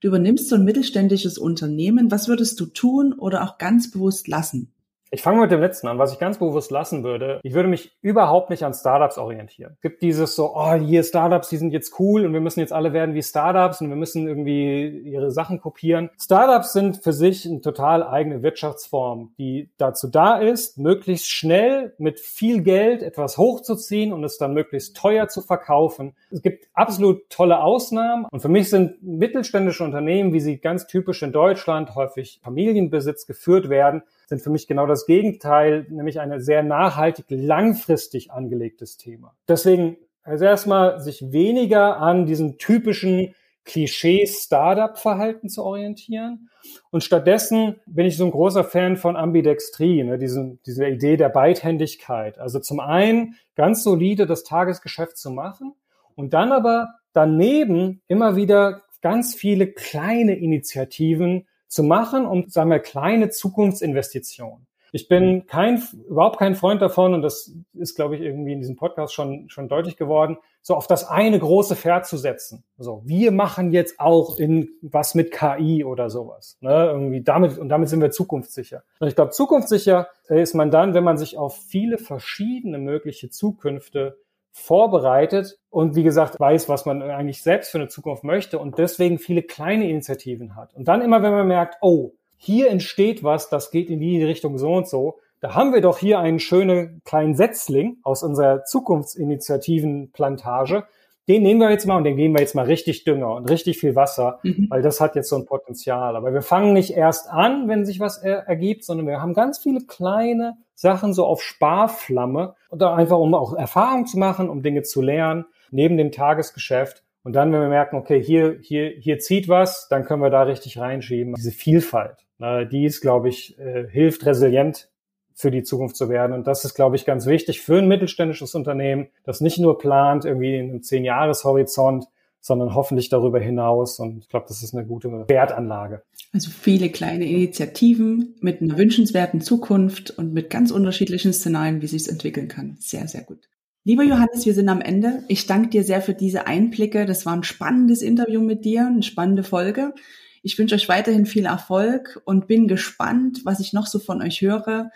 Du 0.00 0.08
übernimmst 0.08 0.48
so 0.48 0.56
ein 0.56 0.64
mittelständisches 0.64 1.36
Unternehmen. 1.36 2.10
Was 2.10 2.26
würdest 2.26 2.58
du 2.58 2.66
tun 2.66 3.12
oder 3.12 3.44
auch 3.44 3.58
ganz 3.58 3.90
bewusst 3.90 4.28
lassen? 4.28 4.72
Ich 5.12 5.22
fange 5.22 5.40
mit 5.40 5.50
dem 5.50 5.60
letzten 5.60 5.88
an, 5.88 5.98
was 5.98 6.12
ich 6.12 6.20
ganz 6.20 6.38
bewusst 6.38 6.70
lassen 6.70 7.02
würde. 7.02 7.40
Ich 7.42 7.52
würde 7.52 7.68
mich 7.68 7.96
überhaupt 8.00 8.48
nicht 8.48 8.62
an 8.62 8.72
Startups 8.72 9.18
orientieren. 9.18 9.72
Es 9.74 9.80
gibt 9.80 10.02
dieses 10.02 10.36
so, 10.36 10.54
oh, 10.54 10.74
hier 10.74 11.02
Startups, 11.02 11.48
die 11.48 11.56
sind 11.56 11.72
jetzt 11.72 11.98
cool 11.98 12.24
und 12.24 12.32
wir 12.32 12.40
müssen 12.40 12.60
jetzt 12.60 12.72
alle 12.72 12.92
werden 12.92 13.16
wie 13.16 13.22
Startups 13.22 13.80
und 13.80 13.88
wir 13.88 13.96
müssen 13.96 14.28
irgendwie 14.28 14.86
ihre 14.86 15.32
Sachen 15.32 15.60
kopieren. 15.60 16.10
Startups 16.16 16.72
sind 16.72 17.02
für 17.02 17.12
sich 17.12 17.44
eine 17.44 17.60
total 17.60 18.04
eigene 18.04 18.44
Wirtschaftsform, 18.44 19.34
die 19.36 19.70
dazu 19.78 20.06
da 20.06 20.38
ist, 20.38 20.78
möglichst 20.78 21.28
schnell 21.28 21.92
mit 21.98 22.20
viel 22.20 22.62
Geld 22.62 23.02
etwas 23.02 23.36
hochzuziehen 23.36 24.12
und 24.12 24.22
es 24.22 24.38
dann 24.38 24.54
möglichst 24.54 24.96
teuer 24.96 25.26
zu 25.26 25.42
verkaufen. 25.42 26.14
Es 26.30 26.40
gibt 26.40 26.68
absolut 26.72 27.28
tolle 27.30 27.64
Ausnahmen 27.64 28.26
und 28.30 28.42
für 28.42 28.48
mich 28.48 28.70
sind 28.70 29.02
mittelständische 29.02 29.82
Unternehmen, 29.82 30.32
wie 30.32 30.40
sie 30.40 30.58
ganz 30.58 30.86
typisch 30.86 31.20
in 31.24 31.32
Deutschland 31.32 31.96
häufig 31.96 32.38
Familienbesitz 32.44 33.26
geführt 33.26 33.68
werden, 33.68 34.04
sind 34.30 34.40
für 34.40 34.50
mich 34.50 34.68
genau 34.68 34.86
das 34.86 35.06
Gegenteil, 35.06 35.86
nämlich 35.90 36.20
ein 36.20 36.40
sehr 36.40 36.62
nachhaltig, 36.62 37.26
langfristig 37.28 38.30
angelegtes 38.30 38.96
Thema. 38.96 39.34
Deswegen 39.48 39.96
also 40.22 40.44
erstmal 40.44 41.00
sich 41.00 41.32
weniger 41.32 41.96
an 41.96 42.26
diesen 42.26 42.56
typischen 42.56 43.34
Klischee-Startup-Verhalten 43.64 45.48
zu 45.48 45.64
orientieren. 45.64 46.48
Und 46.90 47.02
stattdessen 47.02 47.80
bin 47.86 48.06
ich 48.06 48.16
so 48.16 48.24
ein 48.24 48.30
großer 48.30 48.62
Fan 48.62 48.96
von 48.96 49.16
Ambidextrie, 49.16 50.04
ne, 50.04 50.18
diese, 50.18 50.58
diese 50.64 50.86
Idee 50.86 51.16
der 51.16 51.30
Beidhändigkeit. 51.30 52.38
Also 52.38 52.60
zum 52.60 52.78
einen 52.78 53.34
ganz 53.56 53.82
solide 53.82 54.26
das 54.26 54.44
Tagesgeschäft 54.44 55.18
zu 55.18 55.30
machen 55.30 55.74
und 56.14 56.32
dann 56.32 56.52
aber 56.52 56.88
daneben 57.12 58.00
immer 58.06 58.36
wieder 58.36 58.82
ganz 59.02 59.34
viele 59.34 59.66
kleine 59.66 60.36
Initiativen 60.36 61.48
zu 61.70 61.84
machen 61.84 62.26
und 62.26 62.52
sagen 62.52 62.68
wir 62.68 62.80
kleine 62.80 63.30
Zukunftsinvestitionen. 63.30 64.66
Ich 64.92 65.06
bin 65.06 65.46
kein, 65.46 65.80
überhaupt 66.08 66.38
kein 66.38 66.56
Freund 66.56 66.82
davon, 66.82 67.14
und 67.14 67.22
das 67.22 67.54
ist, 67.74 67.94
glaube 67.94 68.16
ich, 68.16 68.22
irgendwie 68.22 68.52
in 68.52 68.58
diesem 68.58 68.74
Podcast 68.74 69.14
schon, 69.14 69.48
schon 69.48 69.68
deutlich 69.68 69.96
geworden, 69.96 70.36
so 70.62 70.74
auf 70.74 70.88
das 70.88 71.08
eine 71.08 71.38
große 71.38 71.76
Pferd 71.76 72.06
zu 72.06 72.16
setzen. 72.16 72.64
So, 72.76 73.02
wir 73.04 73.30
machen 73.30 73.70
jetzt 73.70 74.00
auch 74.00 74.36
in 74.38 74.68
was 74.82 75.14
mit 75.14 75.30
KI 75.30 75.84
oder 75.84 76.10
sowas. 76.10 76.58
Ne? 76.60 76.90
Irgendwie 76.92 77.22
damit, 77.22 77.56
und 77.56 77.68
damit 77.68 77.88
sind 77.88 78.00
wir 78.00 78.10
zukunftssicher. 78.10 78.82
Und 78.98 79.06
ich 79.06 79.14
glaube, 79.14 79.30
zukunftssicher 79.30 80.08
ist 80.26 80.54
man 80.54 80.72
dann, 80.72 80.92
wenn 80.92 81.04
man 81.04 81.18
sich 81.18 81.38
auf 81.38 81.56
viele 81.56 81.96
verschiedene 81.96 82.78
mögliche 82.78 83.30
Zukünfte 83.30 84.18
vorbereitet 84.52 85.58
und 85.70 85.96
wie 85.96 86.02
gesagt 86.02 86.38
weiß, 86.38 86.68
was 86.68 86.84
man 86.86 87.02
eigentlich 87.02 87.42
selbst 87.42 87.70
für 87.70 87.78
eine 87.78 87.88
Zukunft 87.88 88.24
möchte 88.24 88.58
und 88.58 88.78
deswegen 88.78 89.18
viele 89.18 89.42
kleine 89.42 89.88
Initiativen 89.88 90.56
hat. 90.56 90.74
Und 90.74 90.88
dann 90.88 91.02
immer, 91.02 91.22
wenn 91.22 91.32
man 91.32 91.48
merkt, 91.48 91.76
oh, 91.80 92.12
hier 92.36 92.70
entsteht 92.70 93.22
was, 93.22 93.48
das 93.48 93.70
geht 93.70 93.90
in 93.90 94.00
die 94.00 94.24
Richtung 94.24 94.58
so 94.58 94.72
und 94.72 94.88
so. 94.88 95.18
Da 95.40 95.54
haben 95.54 95.72
wir 95.72 95.80
doch 95.80 95.98
hier 95.98 96.18
einen 96.18 96.38
schönen 96.38 97.00
kleinen 97.04 97.34
Setzling 97.34 97.96
aus 98.02 98.22
unserer 98.22 98.64
Zukunftsinitiativenplantage. 98.64 100.84
Den 101.28 101.42
nehmen 101.42 101.60
wir 101.60 101.70
jetzt 101.70 101.86
mal 101.86 101.96
und 101.96 102.04
den 102.04 102.16
geben 102.16 102.34
wir 102.34 102.40
jetzt 102.40 102.54
mal 102.54 102.64
richtig 102.64 103.04
Dünger 103.04 103.34
und 103.34 103.48
richtig 103.48 103.78
viel 103.78 103.94
Wasser, 103.94 104.40
mhm. 104.42 104.66
weil 104.68 104.82
das 104.82 105.00
hat 105.00 105.16
jetzt 105.16 105.28
so 105.28 105.36
ein 105.36 105.46
Potenzial. 105.46 106.16
Aber 106.16 106.32
wir 106.32 106.42
fangen 106.42 106.72
nicht 106.72 106.96
erst 106.96 107.30
an, 107.30 107.68
wenn 107.68 107.86
sich 107.86 108.00
was 108.00 108.18
er 108.18 108.48
ergibt, 108.48 108.84
sondern 108.84 109.06
wir 109.06 109.20
haben 109.20 109.34
ganz 109.34 109.58
viele 109.58 109.80
kleine 109.86 110.56
Sachen 110.80 111.12
so 111.12 111.26
auf 111.26 111.42
Sparflamme 111.42 112.54
und 112.70 112.82
einfach 112.82 113.18
um 113.18 113.34
auch 113.34 113.54
Erfahrung 113.54 114.06
zu 114.06 114.18
machen, 114.18 114.48
um 114.48 114.62
Dinge 114.62 114.82
zu 114.82 115.02
lernen, 115.02 115.44
neben 115.70 115.96
dem 115.96 116.10
Tagesgeschäft. 116.10 117.04
Und 117.22 117.34
dann, 117.34 117.52
wenn 117.52 117.60
wir 117.60 117.68
merken, 117.68 117.96
okay, 117.96 118.22
hier, 118.22 118.58
hier, 118.62 118.88
hier 118.98 119.18
zieht 119.18 119.48
was, 119.48 119.88
dann 119.88 120.04
können 120.04 120.22
wir 120.22 120.30
da 120.30 120.42
richtig 120.42 120.78
reinschieben. 120.78 121.34
Diese 121.34 121.50
Vielfalt 121.50 122.24
die 122.40 122.86
ist, 122.86 123.00
glaube 123.00 123.28
ich, 123.28 123.58
äh, 123.58 123.86
hilft 123.88 124.24
resilient 124.24 124.88
für 125.34 125.50
die 125.50 125.62
Zukunft 125.62 125.96
zu 125.96 126.08
werden. 126.08 126.32
Und 126.32 126.46
das 126.46 126.64
ist, 126.64 126.74
glaube 126.74 126.96
ich, 126.96 127.04
ganz 127.04 127.26
wichtig 127.26 127.60
für 127.60 127.78
ein 127.78 127.88
mittelständisches 127.88 128.54
Unternehmen, 128.54 129.08
das 129.24 129.40
nicht 129.40 129.58
nur 129.58 129.78
plant 129.78 130.24
irgendwie 130.24 130.56
in 130.56 130.70
einem 130.70 130.82
Zehn-Jahres-Horizont, 130.82 132.06
sondern 132.40 132.74
hoffentlich 132.74 133.08
darüber 133.08 133.40
hinaus. 133.40 133.98
Und 133.98 134.18
ich 134.18 134.28
glaube, 134.28 134.46
das 134.48 134.62
ist 134.62 134.74
eine 134.74 134.86
gute 134.86 135.10
Wertanlage. 135.28 136.02
Also 136.32 136.50
viele 136.50 136.90
kleine 136.90 137.26
Initiativen 137.26 138.36
mit 138.40 138.62
einer 138.62 138.78
wünschenswerten 138.78 139.40
Zukunft 139.40 140.10
und 140.10 140.32
mit 140.32 140.50
ganz 140.50 140.70
unterschiedlichen 140.70 141.32
Szenarien, 141.32 141.82
wie 141.82 141.86
sich 141.86 142.02
es 142.02 142.08
entwickeln 142.08 142.48
kann. 142.48 142.76
Sehr, 142.78 143.06
sehr 143.08 143.22
gut. 143.22 143.48
Lieber 143.84 144.02
Johannes, 144.02 144.44
wir 144.44 144.54
sind 144.54 144.68
am 144.68 144.82
Ende. 144.82 145.24
Ich 145.28 145.46
danke 145.46 145.70
dir 145.70 145.84
sehr 145.84 146.02
für 146.02 146.14
diese 146.14 146.46
Einblicke. 146.46 147.06
Das 147.06 147.24
war 147.24 147.32
ein 147.32 147.42
spannendes 147.42 148.02
Interview 148.02 148.40
mit 148.40 148.64
dir, 148.64 148.86
eine 148.86 149.02
spannende 149.02 149.42
Folge. 149.42 149.94
Ich 150.42 150.58
wünsche 150.58 150.74
euch 150.74 150.88
weiterhin 150.88 151.26
viel 151.26 151.46
Erfolg 151.46 152.20
und 152.24 152.46
bin 152.46 152.68
gespannt, 152.68 153.40
was 153.44 153.60
ich 153.60 153.72
noch 153.72 153.86
so 153.86 153.98
von 153.98 154.22
euch 154.22 154.40
höre. 154.40 154.90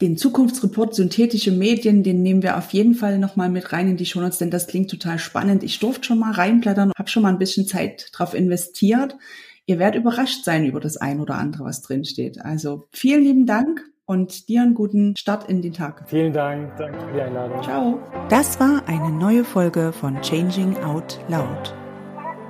Den 0.00 0.16
Zukunftsreport 0.16 0.94
Synthetische 0.94 1.52
Medien, 1.52 2.02
den 2.02 2.22
nehmen 2.22 2.42
wir 2.42 2.56
auf 2.56 2.70
jeden 2.70 2.94
Fall 2.94 3.18
nochmal 3.18 3.50
mit 3.50 3.70
rein 3.72 3.86
in 3.86 3.98
die 3.98 4.06
Shownotes, 4.06 4.38
denn 4.38 4.50
das 4.50 4.66
klingt 4.66 4.90
total 4.90 5.18
spannend. 5.18 5.62
Ich 5.62 5.78
durfte 5.78 6.04
schon 6.04 6.18
mal 6.18 6.32
reinblättern, 6.32 6.92
habe 6.96 7.10
schon 7.10 7.22
mal 7.22 7.28
ein 7.28 7.38
bisschen 7.38 7.66
Zeit 7.66 8.08
drauf 8.12 8.32
investiert. 8.32 9.18
Ihr 9.66 9.78
werdet 9.78 10.00
überrascht 10.00 10.42
sein 10.44 10.64
über 10.64 10.80
das 10.80 10.96
ein 10.96 11.20
oder 11.20 11.34
andere, 11.34 11.64
was 11.64 11.82
drin 11.82 12.04
steht. 12.06 12.40
Also 12.42 12.88
vielen 12.92 13.24
lieben 13.24 13.44
Dank 13.44 13.84
und 14.06 14.48
dir 14.48 14.62
einen 14.62 14.72
guten 14.72 15.14
Start 15.16 15.50
in 15.50 15.60
den 15.60 15.74
Tag. 15.74 16.04
Vielen 16.06 16.32
Dank, 16.32 16.74
danke 16.78 16.98
für 16.98 17.12
die 17.12 17.20
Einladung. 17.20 17.62
Ciao. 17.62 18.00
Das 18.30 18.58
war 18.58 18.82
eine 18.88 19.12
neue 19.12 19.44
Folge 19.44 19.92
von 19.92 20.18
Changing 20.22 20.78
Out 20.78 21.20
Loud. 21.28 21.74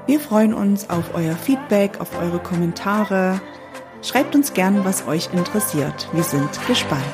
Wir 0.07 0.21
freuen 0.21 0.55
uns 0.55 0.89
auf 0.89 1.15
euer 1.15 1.35
Feedback, 1.35 2.01
auf 2.01 2.17
eure 2.21 2.39
Kommentare. 2.39 3.41
Schreibt 4.03 4.37
uns 4.37 4.55
gern, 4.55 4.85
was 4.85 5.07
euch 5.09 5.31
interessiert. 5.35 6.09
Wir 6.13 6.23
sind 6.23 6.49
gespannt. 6.69 7.05